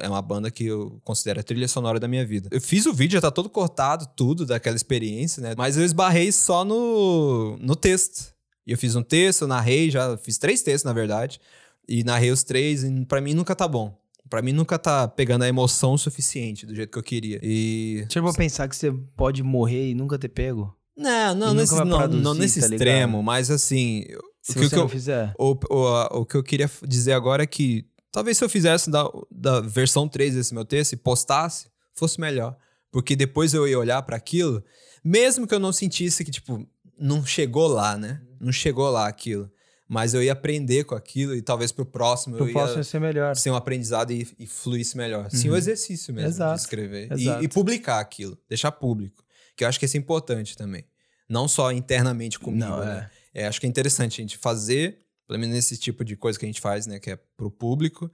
é 0.00 0.08
uma 0.08 0.22
banda 0.22 0.50
que 0.50 0.66
eu 0.66 1.00
considero 1.06 1.38
a 1.38 1.42
trilha 1.42 1.68
sonora 1.68 2.00
da 2.00 2.08
minha 2.08 2.26
vida. 2.26 2.48
Eu 2.50 2.60
fiz 2.60 2.84
o 2.84 2.92
vídeo, 2.92 3.12
já 3.12 3.20
tá 3.20 3.30
todo 3.30 3.48
cortado, 3.48 4.08
tudo 4.16 4.44
daquela 4.44 4.74
experiência, 4.74 5.40
né? 5.40 5.54
Mas 5.56 5.76
eu 5.76 5.84
esbarrei 5.84 6.32
só 6.32 6.64
no, 6.64 7.56
no 7.60 7.76
texto. 7.76 8.34
E 8.66 8.72
eu 8.72 8.76
fiz 8.76 8.96
um 8.96 9.02
texto, 9.04 9.42
eu 9.42 9.48
narrei, 9.48 9.88
já 9.88 10.18
fiz 10.18 10.36
três 10.36 10.62
textos, 10.62 10.82
na 10.82 10.92
verdade. 10.92 11.40
E 11.88 12.02
narrei 12.02 12.32
os 12.32 12.42
três, 12.42 12.82
e 12.82 13.04
pra 13.06 13.20
mim 13.20 13.34
nunca 13.34 13.54
tá 13.54 13.68
bom. 13.68 13.96
Pra 14.28 14.42
mim 14.42 14.50
nunca 14.50 14.76
tá 14.76 15.06
pegando 15.06 15.44
a 15.44 15.48
emoção 15.48 15.96
suficiente 15.96 16.66
do 16.66 16.74
jeito 16.74 16.90
que 16.90 16.98
eu 16.98 17.02
queria. 17.04 17.38
E. 17.40 18.04
Você 18.10 18.20
vou 18.20 18.34
pensar 18.34 18.66
que 18.68 18.74
você 18.74 18.92
pode 19.16 19.44
morrer 19.44 19.90
e 19.90 19.94
nunca 19.94 20.18
ter 20.18 20.28
pego? 20.28 20.76
Não, 20.96 21.34
não, 21.36 21.54
nesse, 21.54 21.74
não, 21.84 21.98
produzir, 21.98 22.22
não 22.22 22.34
nesse 22.34 22.58
tá 22.58 22.66
extremo, 22.66 23.22
mas 23.22 23.48
assim. 23.48 24.04
Se 24.42 24.52
o 24.52 24.54
que, 24.54 24.60
você 24.60 24.70
que 24.70 24.76
não 24.76 24.82
eu, 24.82 24.88
fizer. 24.88 25.32
O, 25.38 25.56
o, 25.70 26.20
o 26.22 26.26
que 26.26 26.36
eu 26.36 26.42
queria 26.42 26.68
dizer 26.82 27.12
agora 27.12 27.44
é 27.44 27.46
que 27.46 27.86
Talvez 28.16 28.38
se 28.38 28.44
eu 28.44 28.48
fizesse 28.48 28.90
da, 28.90 29.06
da 29.30 29.60
versão 29.60 30.08
3 30.08 30.36
desse 30.36 30.54
meu 30.54 30.64
texto 30.64 30.94
e 30.94 30.96
postasse, 30.96 31.66
fosse 31.92 32.18
melhor. 32.18 32.56
Porque 32.90 33.14
depois 33.14 33.52
eu 33.52 33.68
ia 33.68 33.78
olhar 33.78 34.00
para 34.04 34.16
aquilo, 34.16 34.64
mesmo 35.04 35.46
que 35.46 35.54
eu 35.54 35.58
não 35.58 35.70
sentisse 35.70 36.24
que, 36.24 36.30
tipo, 36.30 36.66
não 36.98 37.26
chegou 37.26 37.66
lá, 37.66 37.98
né? 37.98 38.22
Não 38.40 38.50
chegou 38.50 38.88
lá 38.88 39.06
aquilo. 39.06 39.52
Mas 39.86 40.14
eu 40.14 40.22
ia 40.22 40.32
aprender 40.32 40.84
com 40.84 40.94
aquilo 40.94 41.34
e 41.34 41.42
talvez 41.42 41.70
pro 41.72 41.84
próximo 41.84 42.38
pro 42.38 42.48
eu 42.48 42.52
próximo 42.54 42.78
ia 42.78 42.84
ser 42.84 43.00
melhor. 43.00 43.36
Ser 43.36 43.50
um 43.50 43.54
aprendizado 43.54 44.10
e, 44.10 44.26
e 44.38 44.46
fluísse 44.46 44.96
melhor. 44.96 45.30
Sim, 45.30 45.48
uhum. 45.48 45.54
o 45.54 45.58
exercício 45.58 46.14
mesmo 46.14 46.30
Exato. 46.30 46.54
de 46.54 46.60
escrever. 46.62 47.12
E, 47.18 47.28
e, 47.44 47.48
publicar 47.48 48.00
aquilo, 48.00 48.38
deixar 48.48 48.72
público. 48.72 49.22
Que 49.54 49.62
eu 49.62 49.68
acho 49.68 49.78
que 49.78 49.84
isso 49.84 49.98
é 49.98 50.00
importante 50.00 50.56
também. 50.56 50.86
Não 51.28 51.46
só 51.46 51.70
internamente 51.70 52.38
comigo, 52.38 52.64
não, 52.64 52.78
né? 52.78 53.10
É. 53.34 53.42
é. 53.42 53.46
acho 53.46 53.60
que 53.60 53.66
é 53.66 53.68
interessante 53.68 54.22
a 54.22 54.24
gente 54.24 54.38
fazer 54.38 55.04
pelo 55.26 55.38
menos 55.38 55.54
nesse 55.54 55.76
tipo 55.76 56.04
de 56.04 56.16
coisa 56.16 56.38
que 56.38 56.44
a 56.44 56.48
gente 56.48 56.60
faz, 56.60 56.86
né, 56.86 56.98
que 56.98 57.10
é 57.10 57.16
pro 57.36 57.50
público, 57.50 58.10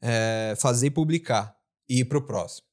é 0.00 0.54
fazer 0.58 0.88
e 0.88 0.90
publicar 0.90 1.56
e 1.88 2.00
ir 2.00 2.04
pro 2.04 2.22
próximo. 2.22 2.66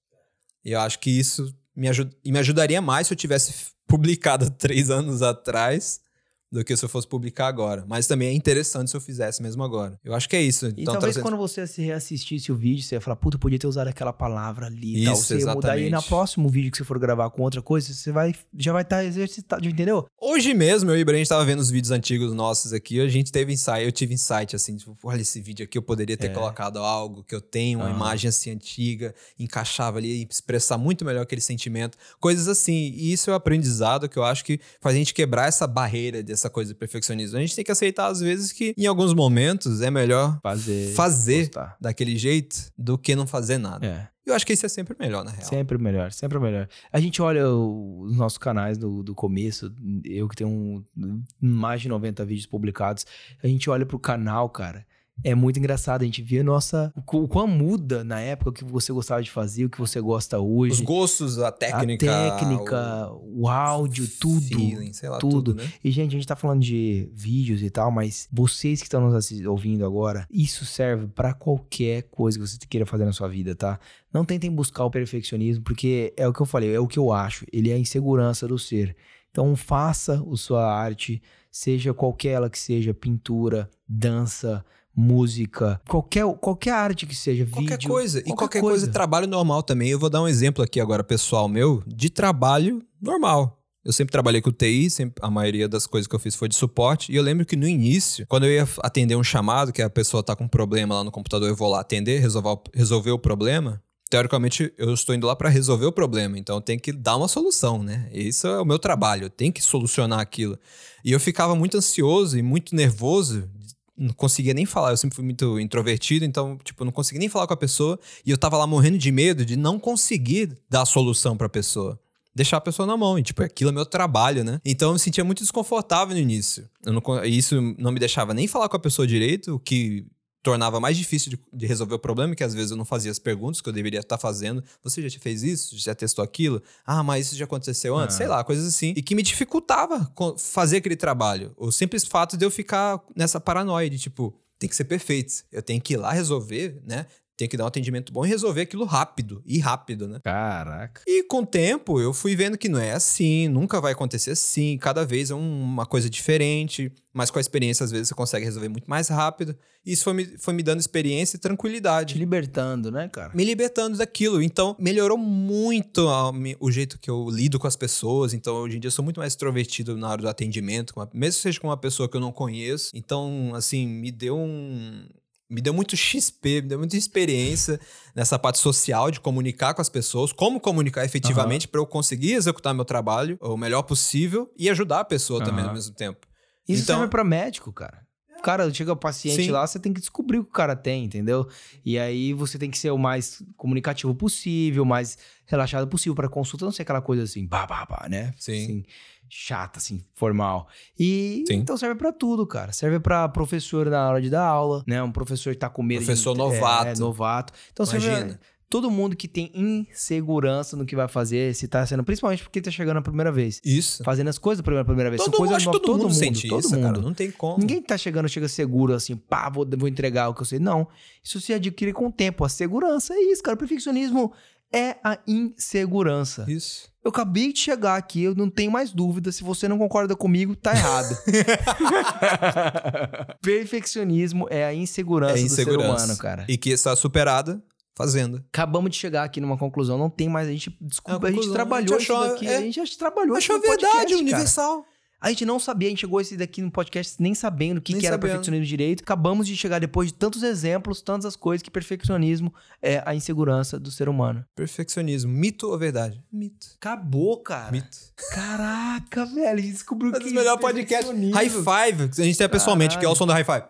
E 0.64 0.72
eu 0.72 0.80
acho 0.80 1.00
que 1.00 1.10
isso 1.10 1.56
me, 1.76 1.88
ajud 1.88 2.16
me 2.26 2.40
ajudaria 2.40 2.82
mais 2.82 3.08
se 3.08 3.14
eu 3.14 3.18
tivesse 3.18 3.72
publicado 3.88 4.50
três 4.58 4.90
anos 4.90 5.22
atrás 5.22 6.02
do 6.52 6.64
que 6.64 6.76
se 6.76 6.84
eu 6.84 6.90
fosse 6.90 7.08
publicar 7.08 7.48
agora. 7.48 7.84
Mas 7.88 8.08
também 8.08 8.30
é 8.30 8.34
interessante 8.34 8.90
se 8.90 8.98
eu 8.98 9.02
fizesse 9.02 9.42
mesmo 9.42 9.64
agora. 9.64 10.00
Eu 10.04 10.14
acho 10.14 10.30
que 10.30 10.36
é 10.36 10.42
isso. 10.42 10.68
E 10.68 10.82
então, 10.82 10.94
talvez 10.94 11.16
trazendo... 11.16 11.24
quando 11.24 11.38
você 11.38 11.66
reassistisse 11.82 12.52
o 12.52 12.56
vídeo, 12.56 12.84
você 12.84 12.96
ia 12.96 13.02
falar, 13.02 13.18
puta, 13.18 13.38
podia 13.38 13.60
ter 13.60 13.68
usado 13.68 13.88
aquela 13.88 14.14
palavra 14.14 14.68
ali 14.68 15.04
isso, 15.04 15.06
tal. 15.06 15.16
Você 15.16 15.38
ia 15.40 15.54
mudar. 15.54 15.78
E 15.78 15.90
no 15.90 16.04
próximo 16.04 16.50
vídeo 16.50 16.72
que 16.72 16.78
você 16.78 16.84
for 16.84 16.98
gravar 16.98 17.30
com 17.30 17.42
outra 17.42 17.62
coisa, 17.62 17.94
você 17.94 18.12
vai, 18.12 18.34
já 18.58 18.72
vai 18.72 18.84
estar 18.84 18.98
tá 18.98 19.06
exercitado, 19.06 19.68
entendeu? 19.68 20.06
Hoje 20.20 20.54
mesmo, 20.54 20.92
eu 20.92 20.96
e 20.96 21.00
o 21.00 21.02
Ibrahim 21.02 21.22
estava 21.22 21.44
vendo 21.44 21.60
os 21.60 21.70
vídeos 21.70 21.92
antigos 21.92 22.34
nossos 22.34 22.72
aqui, 22.74 23.00
a 23.02 23.08
gente 23.08 23.32
teve 23.32 23.52
insight, 23.52 23.84
eu 23.84 23.92
tive 23.92 24.14
insight, 24.14 24.56
assim, 24.56 24.78
tipo, 24.78 24.98
olha 25.04 25.22
esse 25.22 25.42
vídeo 25.42 25.64
aqui, 25.64 25.78
eu 25.78 25.82
poderia 25.82 26.16
ter 26.16 26.28
é. 26.28 26.34
colocado 26.34 26.80
algo 26.80 27.24
que 27.24 27.36
eu 27.36 27.42
tenho, 27.42 27.80
uma 27.80 27.90
imagem 27.90 28.30
assim 28.30 28.52
antiga, 28.52 29.14
encaixava 29.38 29.98
ali 29.98 30.22
e 30.22 30.28
expressar 30.30 30.78
muito 30.78 31.04
melhor 31.04 31.22
aquele 31.22 31.42
sentimento. 31.42 31.98
Coisas 32.20 32.48
assim. 32.48 32.94
E 32.96 33.12
isso 33.12 33.30
é 33.30 33.34
o 33.34 33.36
um 33.36 33.38
aprendizado 33.38 34.08
que 34.08 34.18
eu 34.18 34.24
acho 34.24 34.44
que 34.46 34.60
faz 34.80 34.96
a 34.96 34.98
gente 34.98 35.14
quebrar 35.14 35.48
essa 35.48 35.68
barreira 35.68 36.24
de 36.24 36.37
essa 36.38 36.50
coisa 36.50 36.74
de 36.74 36.80
perfeccionismo. 36.80 37.38
A 37.38 37.42
gente 37.42 37.56
tem 37.56 37.66
que 37.66 37.72
aceitar, 37.72 38.08
às 38.08 38.20
vezes, 38.20 38.52
que 38.52 38.74
em 38.78 38.86
alguns 38.86 39.14
momentos 39.14 39.82
é 39.82 39.92
melhor 39.92 40.40
fazer, 40.42 40.94
fazer 40.94 41.52
daquele 41.80 42.16
jeito 42.18 42.72
do 42.78 42.98
que 42.98 43.16
não 43.16 43.28
fazer 43.28 43.58
nada. 43.58 43.86
É. 43.86 44.08
Eu 44.26 44.34
acho 44.34 44.46
que 44.46 44.52
isso 44.52 44.66
é 44.66 44.70
sempre 44.70 44.96
melhor, 45.00 45.24
na 45.24 45.32
real. 45.32 45.48
Sempre 45.48 45.78
melhor, 45.78 46.12
sempre 46.12 46.38
melhor. 46.38 46.68
A 46.92 47.00
gente 47.00 47.22
olha 47.22 47.50
os 47.50 48.18
nossos 48.18 48.38
canais 48.38 48.78
do, 48.78 49.02
do 49.02 49.16
começo, 49.16 49.74
eu 50.04 50.28
que 50.28 50.36
tenho 50.36 50.50
um, 50.50 51.24
mais 51.40 51.82
de 51.82 51.88
90 51.88 52.26
vídeos 52.26 52.46
publicados, 52.46 53.06
a 53.42 53.48
gente 53.48 53.70
olha 53.70 53.86
pro 53.86 53.98
canal, 53.98 54.50
cara 54.50 54.86
é 55.24 55.34
muito 55.34 55.60
engraçado. 55.60 56.02
A 56.02 56.06
gente 56.06 56.22
vê 56.22 56.40
a 56.40 56.44
nossa. 56.44 56.94
O 56.96 57.28
quão 57.28 57.48
muda 57.48 58.04
na 58.04 58.20
época 58.20 58.50
o 58.50 58.54
que 58.54 58.64
você 58.64 58.94
gostava 58.94 59.22
de 59.22 59.32
fazer, 59.32 59.66
o 59.66 59.70
que 59.70 59.80
você 59.80 60.00
gosta 60.00 60.40
hoje. 60.40 60.74
Os 60.74 60.82
gostos, 60.82 61.40
a 61.40 61.52
técnica. 61.52 62.06
A 62.06 62.32
técnica, 62.32 63.10
o, 63.12 63.44
o 63.44 63.48
áudio, 63.48 64.08
tudo. 64.20 64.42
Feeling, 64.42 64.94
sei 64.94 65.10
lá, 65.10 65.18
tudo. 65.18 65.54
tudo 65.54 65.56
né? 65.56 65.72
E, 65.84 65.92
gente, 65.92 66.10
a 66.12 66.18
gente 66.18 66.28
tá 66.28 66.36
falando 66.36 66.62
de 66.62 67.10
vídeos 67.14 67.62
e 67.62 67.70
tal, 67.70 67.92
mas 67.92 68.28
vocês 68.32 68.80
que 68.80 68.86
estão 68.86 69.02
nos 69.02 69.32
ouvindo 69.46 69.86
agora, 69.86 70.28
isso 70.32 70.66
serve 70.66 71.08
para 71.08 71.34
qualquer 71.34 72.04
coisa 72.04 72.38
que 72.38 72.48
você 72.48 72.58
queira 72.70 72.86
fazer 72.86 73.06
na 73.06 73.14
sua 73.14 73.28
vida, 73.28 73.56
tá? 73.56 73.80
Não 74.14 74.24
tentem 74.24 74.52
buscar 74.52 74.86
o 74.86 74.92
perfeccionismo, 74.92 75.64
porque 75.64 76.14
é 76.16 76.28
o 76.28 76.34
que 76.34 76.42
eu 76.42 76.46
falei, 76.46 76.74
é 76.74 76.80
o 76.80 76.88
que 76.88 77.00
eu 77.00 77.12
acho. 77.12 77.46
Ele 77.52 77.70
é 77.70 77.74
a 77.74 77.80
insegurança 77.80 78.48
do 78.48 78.58
ser. 78.58 78.96
Então, 79.32 79.56
faça 79.56 80.24
a 80.32 80.36
sua 80.36 80.66
arte, 80.66 81.22
seja 81.52 81.94
qualquer 81.94 82.30
ela 82.30 82.50
que 82.50 82.58
seja, 82.58 82.94
pintura, 82.94 83.70
dança 83.88 84.66
música, 84.98 85.80
qualquer, 85.88 86.26
qualquer 86.38 86.72
arte 86.72 87.06
que 87.06 87.16
seja, 87.16 87.46
qualquer 87.46 87.78
vídeo. 87.78 87.88
Coisa. 87.88 88.20
Qualquer 88.20 88.34
e 88.34 88.36
qualquer 88.36 88.62
coisa. 88.62 88.80
coisa, 88.80 88.92
trabalho 88.92 89.28
normal 89.28 89.62
também. 89.62 89.90
Eu 89.90 90.00
vou 90.00 90.10
dar 90.10 90.24
um 90.24 90.28
exemplo 90.28 90.64
aqui 90.64 90.82
agora, 90.82 91.04
pessoal 91.04 91.48
meu, 91.48 91.84
de 91.86 92.10
trabalho 92.10 92.84
normal. 93.00 93.54
Eu 93.86 93.94
sempre 93.94 94.12
trabalhei 94.12 94.42
com 94.42 94.52
TI, 94.52 94.90
sempre, 94.90 95.24
a 95.24 95.30
maioria 95.30 95.70
das 95.70 95.86
coisas 95.88 96.08
que 96.08 96.16
eu 96.16 96.20
fiz 96.20 96.36
foi 96.36 96.50
de 96.50 96.56
suporte. 96.56 97.12
E 97.12 97.16
eu 97.16 97.24
lembro 97.24 97.46
que 97.46 97.56
no 97.56 97.68
início, 97.68 98.26
quando 98.28 98.46
eu 98.46 98.52
ia 98.52 98.68
atender 98.80 99.16
um 99.16 99.24
chamado, 99.24 99.72
que 99.72 99.82
a 99.82 99.90
pessoa 99.90 100.24
tá 100.24 100.36
com 100.36 100.44
um 100.44 100.48
problema 100.48 100.96
lá 100.96 101.04
no 101.04 101.12
computador, 101.12 101.48
eu 101.48 101.56
vou 101.56 101.70
lá 101.70 101.80
atender, 101.80 102.20
resolver, 102.20 102.60
resolver 102.74 103.12
o 103.12 103.20
problema. 103.20 103.82
Teoricamente, 104.10 104.74
eu 104.78 104.94
estou 104.94 105.14
indo 105.14 105.28
lá 105.28 105.36
para 105.36 105.48
resolver 105.48 105.86
o 105.86 105.92
problema, 105.92 106.38
então 106.40 106.56
eu 106.56 106.62
tenho 106.62 106.80
que 106.80 106.92
dar 106.92 107.18
uma 107.18 107.28
solução, 107.28 107.84
né? 107.84 108.10
Isso 108.12 108.48
é 108.48 108.60
o 108.60 108.66
meu 108.66 108.80
trabalho, 108.80 109.26
eu 109.26 109.30
tenho 109.30 109.54
que 109.54 109.62
solucionar 109.62 110.20
aquilo. 110.20 110.58
E 111.04 111.12
eu 111.12 111.20
ficava 111.20 111.56
muito 111.56 111.78
ansioso 111.78 112.38
e 112.38 112.42
muito 112.42 112.76
nervoso 112.76 113.50
não 113.98 114.14
conseguia 114.14 114.54
nem 114.54 114.66
falar. 114.66 114.92
Eu 114.92 114.98
sempre 114.98 115.16
fui 115.16 115.26
muito 115.26 115.60
introvertido, 115.60 116.24
então, 116.24 116.58
tipo, 116.64 116.86
não 116.86 116.92
conseguia 116.92 117.20
nem 117.20 117.30
falar 117.30 117.48
com 117.48 117.54
a 117.54 117.58
pessoa. 117.58 118.00
E 118.26 118.32
eu 118.32 118.38
tava 118.38 118.58
lá 118.58 118.68
morrendo 118.68 118.98
de 118.98 119.12
medo 119.12 119.46
de 119.46 119.56
não 119.56 119.80
conseguir 119.80 120.58
dar 120.70 120.84
a 120.84 120.86
solução 120.86 121.36
pra 121.36 121.50
pessoa. 121.50 122.00
Deixar 122.36 122.58
a 122.58 122.62
pessoa 122.62 122.86
na 122.86 122.96
mão. 122.96 123.18
E, 123.18 123.24
tipo, 123.24 123.42
aquilo 123.42 123.72
é 123.72 123.74
meu 123.74 123.86
trabalho, 123.86 124.44
né? 124.44 124.62
Então 124.64 124.90
eu 124.90 124.94
me 124.94 125.00
sentia 125.00 125.24
muito 125.24 125.40
desconfortável 125.40 126.16
no 126.16 126.22
início. 126.22 126.70
Não, 126.86 127.02
isso 127.26 127.60
não 127.80 127.92
me 127.92 128.00
deixava 128.00 128.34
nem 128.34 128.48
falar 128.48 128.70
com 128.70 128.78
a 128.78 128.80
pessoa 128.80 129.08
direito, 129.08 129.56
o 129.56 129.60
que 129.60 130.06
tornava 130.48 130.80
mais 130.80 130.96
difícil 130.96 131.30
de, 131.32 131.40
de, 131.52 131.66
resolver 131.66 131.96
o 131.96 132.00
problema, 132.00 132.34
que 132.34 132.42
às 132.42 132.54
vezes 132.54 132.72
eu 132.72 132.78
não 132.78 132.86
fazia 132.86 133.12
as 133.12 133.20
perguntas 133.20 133.60
que 133.60 133.68
eu 133.68 133.74
deveria 133.74 134.00
estar 134.00 134.18
fazendo. 134.18 134.64
Você 134.82 135.08
já 135.10 135.20
fez 135.20 135.44
isso? 135.44 135.78
Já 135.78 135.94
testou 135.94 136.24
aquilo? 136.24 136.64
Ah, 136.86 137.04
mas 137.04 137.28
isso 137.28 137.36
já 137.36 137.44
aconteceu 137.44 137.98
antes? 137.98 138.16
Ah. 138.16 138.20
Sei 138.20 138.28
lá, 138.28 138.42
coisas 138.46 138.66
assim. 138.66 138.94
E 138.96 139.02
que 139.02 139.14
me 139.14 139.22
dificultava 139.22 140.10
fazer 140.38 140.78
aquele 140.78 140.96
trabalho. 140.96 141.54
O 141.58 141.70
simples 141.70 142.06
fato 142.06 142.38
de 142.38 142.46
eu 142.46 142.50
ficar 142.50 143.04
nessa 143.14 143.42
paranoia 143.42 143.90
de 143.90 144.00
tipo, 144.00 144.34
tem 144.58 144.70
que 144.70 144.76
ser 144.76 144.86
perfeito. 144.86 145.44
Eu 145.52 145.62
tenho 145.62 145.82
que 145.82 145.96
ir 145.96 145.98
lá 145.98 146.14
resolver, 146.14 146.82
né? 146.86 147.08
Tem 147.38 147.48
que 147.48 147.56
dar 147.56 147.66
um 147.66 147.68
atendimento 147.68 148.12
bom 148.12 148.26
e 148.26 148.28
resolver 148.30 148.62
aquilo 148.62 148.84
rápido. 148.84 149.42
E 149.46 149.60
rápido, 149.60 150.08
né? 150.08 150.20
Caraca. 150.24 151.02
E 151.08 151.24
com 151.24 151.42
o 151.42 151.46
tempo, 151.46 152.02
eu 152.02 152.12
fui 152.12 152.36
vendo 152.36 152.58
que 152.58 152.68
não 152.68 152.80
é 152.80 152.94
assim, 152.94 153.48
nunca 153.48 153.80
vai 153.80 153.94
acontecer 153.94 154.32
assim, 154.32 154.78
cada 154.80 155.06
vez 155.06 155.30
é 155.30 155.36
um- 155.36 155.62
uma 155.64 155.86
coisa 155.86 156.10
diferente, 156.10 156.92
mas 157.14 157.30
com 157.30 157.38
a 157.38 157.42
experiência, 157.42 157.84
às 157.84 157.92
vezes, 157.92 158.08
você 158.10 158.16
consegue 158.16 158.44
resolver 158.46 158.70
muito 158.70 158.90
mais 158.90 159.08
rápido. 159.08 159.56
E 159.86 159.94
isso 159.94 160.04
foi 160.04 160.14
me, 160.14 160.26
foi 160.38 160.54
me 160.54 160.64
dando 160.64 160.80
experiência 160.80 161.38
e 161.38 161.40
Te 161.40 161.44
tranquilidade. 161.44 162.18
libertando, 162.18 162.92
né, 162.92 163.08
cara? 163.08 163.32
Me 163.34 163.46
libertando 163.46 163.98
daquilo. 163.98 164.42
Então, 164.42 164.76
melhorou 164.80 165.18
muito 165.18 166.10
a 166.10 166.32
o 166.60 166.72
jeito 166.72 167.00
que 167.00 167.10
eu 167.10 167.30
lido 167.30 167.58
com 167.60 167.68
as 167.68 167.76
pessoas. 167.76 168.34
Então, 168.34 168.56
hoje 168.56 168.78
em 168.78 168.80
dia, 168.80 168.88
eu 168.88 168.92
sou 168.92 169.06
muito 169.06 169.20
mais 169.20 169.34
extrovertido 169.34 169.96
na 169.96 170.10
hora 170.10 170.22
do 170.24 170.28
atendimento, 170.28 170.94
mesmo 171.14 171.38
que 171.38 171.42
seja 171.44 171.60
com 171.60 171.68
uma 171.68 171.78
pessoa 171.78 172.10
que 172.10 172.18
eu 172.18 172.22
não 172.22 172.32
conheço. 172.32 172.92
Então, 172.96 173.52
assim, 173.56 173.88
me 173.88 174.12
deu 174.12 174.38
um. 174.38 175.06
Me 175.50 175.62
deu 175.62 175.74
muito 175.74 175.96
XP, 175.96 176.62
me 176.62 176.68
deu 176.70 176.78
muita 176.80 176.98
experiência 176.98 177.80
nessa 178.16 178.38
parte 178.38 178.60
social 178.60 179.10
de 179.10 179.20
comunicar 179.20 179.74
com 179.74 179.82
as 179.82 179.88
pessoas, 179.90 180.34
como 180.34 180.60
comunicar 180.60 181.06
efetivamente 181.06 181.68
para 181.68 181.80
eu 181.80 181.86
conseguir 181.86 182.34
executar 182.34 182.74
meu 182.74 182.84
trabalho 182.84 183.38
o 183.42 183.56
melhor 183.56 183.84
possível 183.84 184.52
e 184.58 184.70
ajudar 184.70 185.00
a 185.02 185.06
pessoa 185.06 185.40
também 185.44 185.62
Aham. 185.62 185.70
ao 185.70 185.74
mesmo 185.76 185.94
tempo. 185.96 186.28
Isso 186.68 186.84
Então- 186.84 186.98
serve 186.98 187.10
pra 187.12 187.24
médico, 187.24 187.72
cara. 187.72 188.07
Cara 188.44 188.72
chega 188.74 188.94
o 188.94 188.96
paciente 188.96 189.44
Sim. 189.44 189.52
lá, 189.52 189.66
você 189.66 189.80
tem 189.80 189.94
que 189.94 190.00
descobrir 190.00 190.40
o 190.40 190.44
que 190.44 190.50
o 190.50 190.54
cara 190.54 190.76
tem, 190.76 191.06
entendeu? 191.06 191.48
E 191.84 191.98
aí 191.98 192.34
você 192.34 192.58
tem 192.58 192.70
que 192.70 192.78
ser 192.78 192.92
o 192.92 192.98
mais 192.98 193.42
comunicativo 193.56 194.14
possível, 194.16 194.84
o 194.84 194.86
mais 194.86 195.18
relaxado 195.46 195.88
possível 195.88 196.16
pra 196.16 196.30
consulta, 196.30 196.66
não 196.66 196.72
ser 196.72 196.84
aquela 196.84 197.02
coisa 197.02 197.24
assim, 197.24 197.48
pá, 197.48 197.66
pá, 197.66 197.86
pá, 197.86 198.08
né? 198.10 198.34
Sim. 198.38 198.64
Assim, 198.64 198.86
chata, 199.30 199.80
assim, 199.80 200.04
formal. 200.14 200.68
E 200.98 201.44
Sim. 201.48 201.56
então 201.56 201.78
serve 201.78 201.96
pra 201.96 202.12
tudo, 202.12 202.46
cara. 202.46 202.72
Serve 202.72 203.00
pra 203.00 203.28
professor 203.28 203.90
na 203.90 204.10
hora 204.10 204.22
de 204.22 204.30
dar 204.30 204.46
aula, 204.46 204.84
né? 204.88 205.02
Um 205.02 205.12
professor 205.12 205.54
que 205.54 205.60
tá 205.60 205.70
com 205.70 205.84
medo 205.84 206.06
Professor 206.06 206.34
de... 206.34 206.38
novato. 206.40 206.88
É, 206.88 206.96
novato. 206.96 207.54
Então 207.72 207.86
serve 207.86 208.08
Imagina. 208.08 208.40
Todo 208.70 208.92
mundo 208.92 209.16
que 209.16 209.28
tem 209.28 209.52
insegurança 209.54 210.76
no 210.76 210.86
que 210.86 210.96
vai 210.96 211.08
fazer, 211.08 211.54
se 211.56 211.68
tá 211.68 211.86
sendo, 211.86 212.04
principalmente 212.04 212.44
porque 212.44 212.62
tá 212.62 212.70
chegando 212.70 212.98
a 212.98 213.02
primeira 213.02 213.32
vez. 213.32 213.62
Isso. 213.64 214.04
Fazendo 214.04 214.30
as 214.30 214.38
coisas 214.38 214.64
pela 214.64 214.84
primeira 214.84 215.10
vez. 215.10 215.22
São 215.22 215.32
Todo, 215.32 215.40
coisas 215.40 215.58
acho 215.58 215.66
que 215.66 215.74
novas, 215.74 215.82
todo, 215.86 216.02
mundo, 216.04 216.14
sente 216.14 216.48
todo 216.48 216.60
isso, 216.60 216.76
mundo. 216.76 216.84
cara. 216.84 217.02
Não 217.02 217.14
tem 217.14 217.32
como. 217.32 217.60
Ninguém 217.60 217.82
tá 217.82 217.98
chegando, 217.98 218.28
chega 218.28 218.48
seguro 218.48 218.94
assim, 218.94 219.16
pá, 219.16 219.50
vou, 219.50 219.66
vou 219.78 219.88
entregar 219.88 220.30
o 220.30 220.34
que 220.34 220.42
eu 220.42 220.46
sei. 220.46 220.60
Não. 220.60 220.88
Isso 221.24 221.40
se 221.40 221.54
adquire 221.54 221.94
com 221.94 222.08
o 222.08 222.12
tempo. 222.12 222.44
A 222.44 222.50
segurança 222.50 223.14
é 223.14 223.20
isso, 223.20 223.42
cara. 223.42 223.56
O 223.56 223.60
perfeccionismo 223.60 224.34
é 224.72 224.98
a 225.04 225.18
insegurança. 225.26 226.46
Isso. 226.48 226.90
Eu 227.04 227.10
acabei 227.10 227.54
de 227.54 227.60
chegar 227.60 227.96
aqui, 227.96 228.24
eu 228.24 228.36
não 228.36 228.50
tenho 228.50 228.70
mais 228.70 228.92
dúvida. 228.92 229.32
Se 229.32 229.42
você 229.42 229.66
não 229.70 229.78
concorda 229.78 230.14
comigo, 230.14 230.58
tá 230.58 230.74
errado. 230.76 231.16
Perfeccionismo 233.42 234.46
é 234.50 234.66
a 234.66 234.74
insegurança, 234.74 235.40
É 235.40 235.44
do 235.44 235.50
ser 235.50 235.62
insegurança. 235.62 236.04
humano, 236.06 236.18
cara. 236.20 236.46
E 236.50 236.58
que 236.58 236.70
está 236.70 236.94
superada 236.98 237.64
fazendo. 237.98 238.44
Acabamos 238.54 238.92
de 238.92 238.98
chegar 238.98 239.24
aqui 239.24 239.42
numa 239.42 239.58
conclusão. 239.58 239.98
Não 239.98 240.10
tem 240.10 240.30
mais. 240.30 240.48
A 240.48 240.52
gente, 240.52 240.78
desculpa, 240.80 241.28
É 241.28 241.32
a, 241.32 241.34
uma 241.34 241.42
gente 241.42 241.52
trabalhou 241.54 241.96
A 241.96 242.00
gente 242.00 242.12
achou- 242.12 242.24
isso 242.26 242.34
daqui. 242.34 242.48
é. 242.48 242.58
A 242.58 242.62
gente 242.62 242.76
já 242.76 242.98
trabalhou 242.98 243.36
Achou 243.36 243.56
a 243.56 243.60
verdade 243.60 243.82
podcast, 243.82 244.08
cara. 244.14 244.22
universal. 244.22 244.86
A 245.20 245.30
gente 245.30 245.46
não 245.48 245.60
sabia, 245.60 245.88
a 245.88 245.90
gente 245.90 246.02
chegou 246.02 246.22
esse 246.22 246.38
daqui 246.38 246.62
no 246.62 246.70
podcast 246.70 247.16
nem 247.20 247.34
sabendo 247.34 247.80
o 247.80 247.82
que, 247.82 247.92
que 247.94 248.06
era 248.06 248.14
sabendo. 248.14 248.30
perfeccionismo 248.30 248.66
direito. 248.68 249.02
Acabamos 249.02 249.48
de 249.48 249.58
chegar 249.58 249.80
depois 249.80 250.10
de 250.10 250.14
tantos 250.14 250.44
exemplos, 250.44 251.02
tantas 251.02 251.26
as 251.26 251.36
coisas, 251.36 251.64
que 251.64 251.72
perfeccionismo 251.72 252.54
é 252.84 253.02
a 253.04 253.16
insegurança 253.16 253.80
do 253.80 253.90
ser 253.90 254.08
humano. 254.10 254.46
Perfeccionismo. 254.56 255.32
Mito 255.34 255.70
ou 255.70 255.78
verdade? 255.80 256.24
Mito. 256.32 256.68
Acabou, 256.80 257.42
cara. 257.42 257.72
Mito. 257.72 257.98
Caraca, 258.32 259.26
velho, 259.26 259.58
a 259.58 259.62
gente 259.62 259.72
descobriu 259.72 260.12
Um 260.12 260.14
que 260.14 260.20
dos 260.20 260.32
melhores 260.32 260.62
podcasts. 260.62 261.08
perfeccionismo- 261.12 261.36
High 261.36 261.50
five. 261.50 262.04
A 262.22 262.26
gente 262.26 262.38
tem 262.38 262.48
pessoalmente, 262.50 262.98
que 263.00 263.04
é 263.06 263.10
o 263.10 263.16
som 263.16 263.26
do 263.26 263.34
high 263.34 263.44
five. 263.44 263.64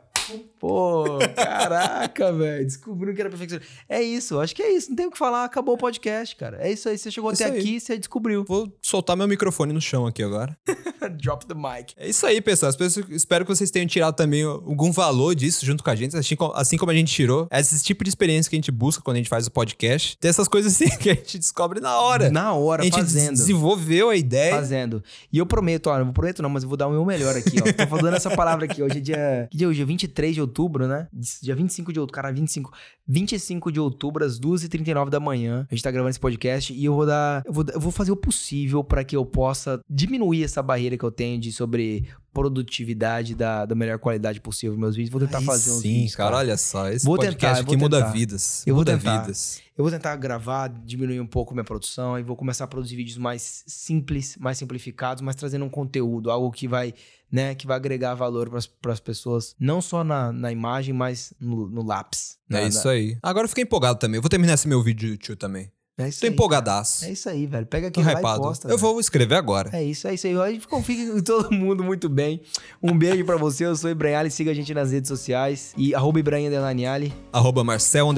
Pô, 0.59 1.19
caraca, 1.35 2.31
velho. 2.33 2.65
Descobriu 2.65 3.13
que 3.13 3.21
era 3.21 3.29
perfeccionismo. 3.29 3.71
É 3.87 4.01
isso, 4.01 4.39
acho 4.39 4.55
que 4.55 4.61
é 4.61 4.71
isso. 4.75 4.89
Não 4.89 4.95
tem 4.95 5.05
o 5.05 5.11
que 5.11 5.17
falar, 5.17 5.43
acabou 5.43 5.75
o 5.75 5.77
podcast, 5.77 6.35
cara. 6.35 6.57
É 6.61 6.71
isso 6.71 6.89
aí. 6.89 6.97
Você 6.97 7.11
chegou 7.11 7.31
Isso 7.31 7.43
até 7.43 7.53
aí. 7.53 7.59
aqui, 7.59 7.79
você 7.79 7.97
descobriu. 7.97 8.43
Vou 8.47 8.71
soltar 8.81 9.15
meu 9.15 9.27
microfone 9.27 9.71
no 9.71 9.81
chão 9.81 10.05
aqui 10.05 10.23
agora. 10.23 10.57
Drop 11.21 11.45
the 11.45 11.53
mic. 11.53 11.93
É 11.95 12.09
isso 12.09 12.25
aí, 12.25 12.41
pessoal. 12.41 12.71
Espero 13.09 13.45
que 13.45 13.55
vocês 13.55 13.71
tenham 13.71 13.87
tirado 13.87 14.15
também 14.15 14.43
algum 14.43 14.91
valor 14.91 15.35
disso 15.35 15.65
junto 15.65 15.83
com 15.83 15.89
a 15.89 15.95
gente, 15.95 16.15
assim 16.17 16.35
como, 16.35 16.53
assim 16.53 16.77
como 16.77 16.91
a 16.91 16.95
gente 16.95 17.13
tirou. 17.13 17.47
É 17.51 17.59
esse 17.59 17.83
tipo 17.83 18.03
de 18.03 18.09
experiência 18.09 18.49
que 18.49 18.55
a 18.55 18.57
gente 18.57 18.71
busca 18.71 19.01
quando 19.01 19.15
a 19.15 19.19
gente 19.19 19.29
faz 19.29 19.47
o 19.47 19.51
podcast. 19.51 20.17
Tem 20.17 20.29
essas 20.29 20.47
coisas 20.47 20.73
assim 20.73 20.89
que 20.97 21.09
a 21.09 21.13
gente 21.13 21.37
descobre 21.37 21.79
na 21.79 21.99
hora. 21.99 22.29
Na 22.29 22.53
hora, 22.53 22.81
a 22.81 22.85
gente 22.85 22.95
fazendo. 22.95 23.33
desenvolveu 23.33 24.09
a 24.09 24.15
ideia. 24.15 24.55
Fazendo. 24.55 25.03
E 25.31 25.37
eu 25.37 25.45
prometo, 25.45 25.87
ó, 25.87 25.99
não 25.99 26.11
prometo 26.11 26.41
não, 26.41 26.49
mas 26.49 26.63
eu 26.63 26.69
vou 26.69 26.77
dar 26.77 26.87
o 26.87 26.91
meu 26.91 27.05
melhor 27.05 27.35
aqui, 27.35 27.57
ó. 27.61 27.71
Tô 27.71 27.87
falando 27.87 28.15
essa 28.15 28.31
palavra 28.31 28.65
aqui. 28.65 28.81
Hoje 28.81 28.97
é 28.97 29.01
dia. 29.01 29.47
Que 29.51 29.57
dia 29.57 29.65
é 29.65 29.69
hoje? 29.69 29.77
Dia 29.77 29.85
23 29.85 30.16
de 30.35 30.41
outubro, 30.41 30.87
né? 30.87 31.07
Dia 31.41 31.55
25 31.55 31.93
de 31.93 31.99
outubro, 31.99 32.15
cara, 32.15 32.31
25. 32.31 32.71
25 33.07 33.71
de 33.71 33.79
outubro, 33.79 34.23
às 34.25 34.39
2h39 34.39 35.09
da 35.09 35.19
manhã. 35.19 35.65
A 35.71 35.73
gente 35.73 35.83
tá 35.83 35.89
gravando 35.91 36.09
esse 36.09 36.19
podcast 36.19 36.73
e 36.73 36.83
eu 36.85 36.93
vou 36.93 37.05
dar. 37.05 37.43
Eu 37.45 37.53
vou, 37.53 37.65
eu 37.73 37.79
vou 37.79 37.91
fazer 37.91 38.11
o 38.11 38.15
possível 38.17 38.83
pra 38.83 39.03
que 39.03 39.15
eu 39.15 39.25
possa 39.25 39.79
diminuir 39.89 40.43
essa 40.43 40.61
barreira 40.61 40.97
que 40.97 41.03
eu 41.03 41.11
tenho 41.11 41.39
de 41.39 41.51
sobre 41.51 42.05
produtividade 42.33 43.33
da, 43.35 43.65
da 43.65 43.73
melhor 43.75 43.97
qualidade 43.99 44.39
possível 44.39 44.77
meus 44.77 44.95
vídeos. 44.95 45.11
Vou 45.11 45.21
tentar 45.21 45.39
Aí 45.39 45.45
fazer 45.45 45.71
uns 45.71 45.81
sim, 45.81 45.93
vídeos, 45.93 46.15
cara, 46.15 46.37
olha 46.37 46.57
só. 46.57 46.89
Esse 46.89 47.05
Vou 47.05 47.15
podcast 47.15 47.63
tentar, 47.63 47.67
vou 47.67 47.77
muda 47.77 47.97
tentar. 47.97 48.11
vidas. 48.11 48.63
Eu 48.67 48.75
vou 48.75 48.81
muda 48.81 48.97
tentar. 48.97 49.21
vidas. 49.21 49.61
Eu 49.77 49.83
vou 49.83 49.91
tentar 49.91 50.15
gravar, 50.15 50.67
diminuir 50.69 51.19
um 51.19 51.27
pouco 51.27 51.53
minha 51.53 51.63
produção 51.63 52.17
e 52.17 52.23
vou 52.23 52.35
começar 52.35 52.63
a 52.63 52.67
produzir 52.67 52.95
vídeos 52.95 53.17
mais 53.17 53.63
simples, 53.67 54.35
mais 54.39 54.57
simplificados, 54.57 55.21
mas 55.21 55.35
trazendo 55.35 55.65
um 55.65 55.69
conteúdo, 55.69 56.31
algo 56.31 56.51
que 56.51 56.67
vai, 56.67 56.95
né, 57.31 57.53
que 57.53 57.67
vai 57.67 57.75
agregar 57.77 58.15
valor 58.15 58.49
para 58.81 58.91
as 58.93 58.99
pessoas, 58.99 59.55
não 59.59 59.79
só 59.79 60.03
na, 60.03 60.31
na 60.31 60.51
imagem, 60.51 60.95
mas 60.95 61.31
no, 61.39 61.67
no 61.69 61.83
lápis. 61.83 62.37
É 62.49 62.53
Na- 62.53 62.63
isso 62.63 62.87
na- 62.87 62.96
aí. 62.97 63.17
Agora 63.23 63.45
eu 63.45 63.49
fiquei 63.49 63.63
empolgado 63.63 63.99
também. 63.99 64.17
Eu 64.17 64.21
vou 64.21 64.29
terminar 64.29 64.53
esse 64.53 64.67
meu 64.67 64.81
vídeo 64.83 65.17
tio 65.17 65.35
também. 65.35 65.71
É 65.99 66.09
isso 66.09 66.19
Tô 66.19 66.27
aí. 66.27 66.31
empolgadaço. 66.31 67.05
É 67.05 67.11
isso 67.11 67.27
aí, 67.27 67.47
velho. 67.47 67.65
Pega 67.65 67.87
aqui 67.87 67.99
e 67.99 68.21
posta. 68.21 68.67
eu 68.67 68.77
velho. 68.77 68.77
vou 68.77 68.99
escrever 68.99 69.33
agora. 69.33 69.71
É 69.73 69.83
isso, 69.83 70.07
é 70.07 70.13
isso 70.13 70.27
aí. 70.27 70.39
A 70.39 70.51
gente 70.51 70.67
confia 70.67 70.95
em 70.95 71.19
todo 71.23 71.49
mundo 71.51 71.83
muito 71.83 72.07
bem. 72.07 72.39
Um 72.83 72.95
beijo 72.95 73.25
pra 73.25 73.35
você. 73.35 73.65
Eu 73.65 73.75
sou 73.75 73.89
Ibrahim 73.89 74.13
Ali. 74.13 74.29
Siga 74.29 74.51
a 74.51 74.53
gente 74.53 74.71
nas 74.75 74.91
redes 74.91 75.07
sociais. 75.07 75.73
E 75.75 75.95
arroba 75.95 76.19
Ibrahim 76.19 76.49
Ali. 76.85 77.11
Arroba 77.33 77.63
Marcel 77.63 78.09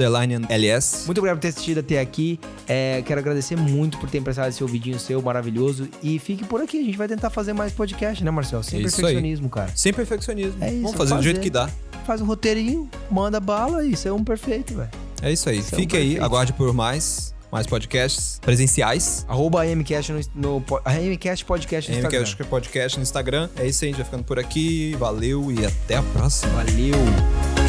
LS. 0.50 1.06
Muito 1.06 1.16
obrigado 1.20 1.38
por 1.38 1.40
ter 1.40 1.48
assistido 1.48 1.78
até 1.80 1.98
aqui. 2.00 2.38
É, 2.68 3.00
quero 3.00 3.18
agradecer 3.18 3.56
muito 3.56 3.96
por 3.96 4.10
ter 4.10 4.18
emprestado 4.18 4.50
esse 4.50 4.62
ouvidinho 4.62 4.98
seu 5.00 5.22
maravilhoso. 5.22 5.88
E 6.02 6.18
fique 6.18 6.44
por 6.44 6.60
aqui. 6.60 6.80
A 6.80 6.84
gente 6.84 6.98
vai 6.98 7.08
tentar 7.08 7.30
fazer 7.30 7.54
mais 7.54 7.72
podcast, 7.72 8.22
né, 8.22 8.30
Marcel? 8.30 8.62
Sem 8.62 8.80
É 8.80 8.82
isso 8.82 8.96
aí. 8.96 9.00
perfeccionismo, 9.04 9.48
cara. 9.48 9.72
Sem 9.74 9.94
perfeccionismo. 9.94 10.62
É 10.62 10.70
isso, 10.70 10.82
Vamos 10.82 10.98
fazer 10.98 11.10
do 11.12 11.16
fazer. 11.16 11.22
jeito 11.24 11.40
que 11.40 11.48
dá. 11.48 11.70
Faz 12.10 12.20
um 12.20 12.24
roteirinho, 12.24 12.90
manda 13.08 13.38
bala 13.38 13.84
e 13.84 13.92
isso 13.92 14.08
é 14.08 14.12
um 14.12 14.24
perfeito, 14.24 14.74
velho. 14.74 14.90
É 15.22 15.30
isso 15.30 15.48
aí. 15.48 15.60
Isso 15.60 15.76
é 15.76 15.78
Fique 15.78 15.96
um 15.96 16.00
aí, 16.00 16.18
aguarde 16.18 16.52
por 16.52 16.74
mais, 16.74 17.32
mais 17.52 17.68
podcasts 17.68 18.40
presenciais. 18.42 19.24
Arroba 19.28 19.62
AMCast 19.62 20.12
no, 20.12 20.20
no 20.34 20.64
AMCast 20.84 21.44
Podcast 21.44 21.88
no 21.88 21.98
Instagram. 21.98 22.20
MCast 22.22 22.44
Podcast 22.46 22.98
no 22.98 23.02
Instagram. 23.04 23.48
É 23.56 23.64
isso 23.64 23.84
aí, 23.84 23.90
a 23.90 23.92
gente 23.92 23.98
vai 23.98 24.04
ficando 24.06 24.24
por 24.24 24.40
aqui. 24.40 24.96
Valeu 24.98 25.52
e 25.52 25.64
até 25.64 25.98
a 25.98 26.02
próxima. 26.02 26.52
Valeu! 26.52 27.59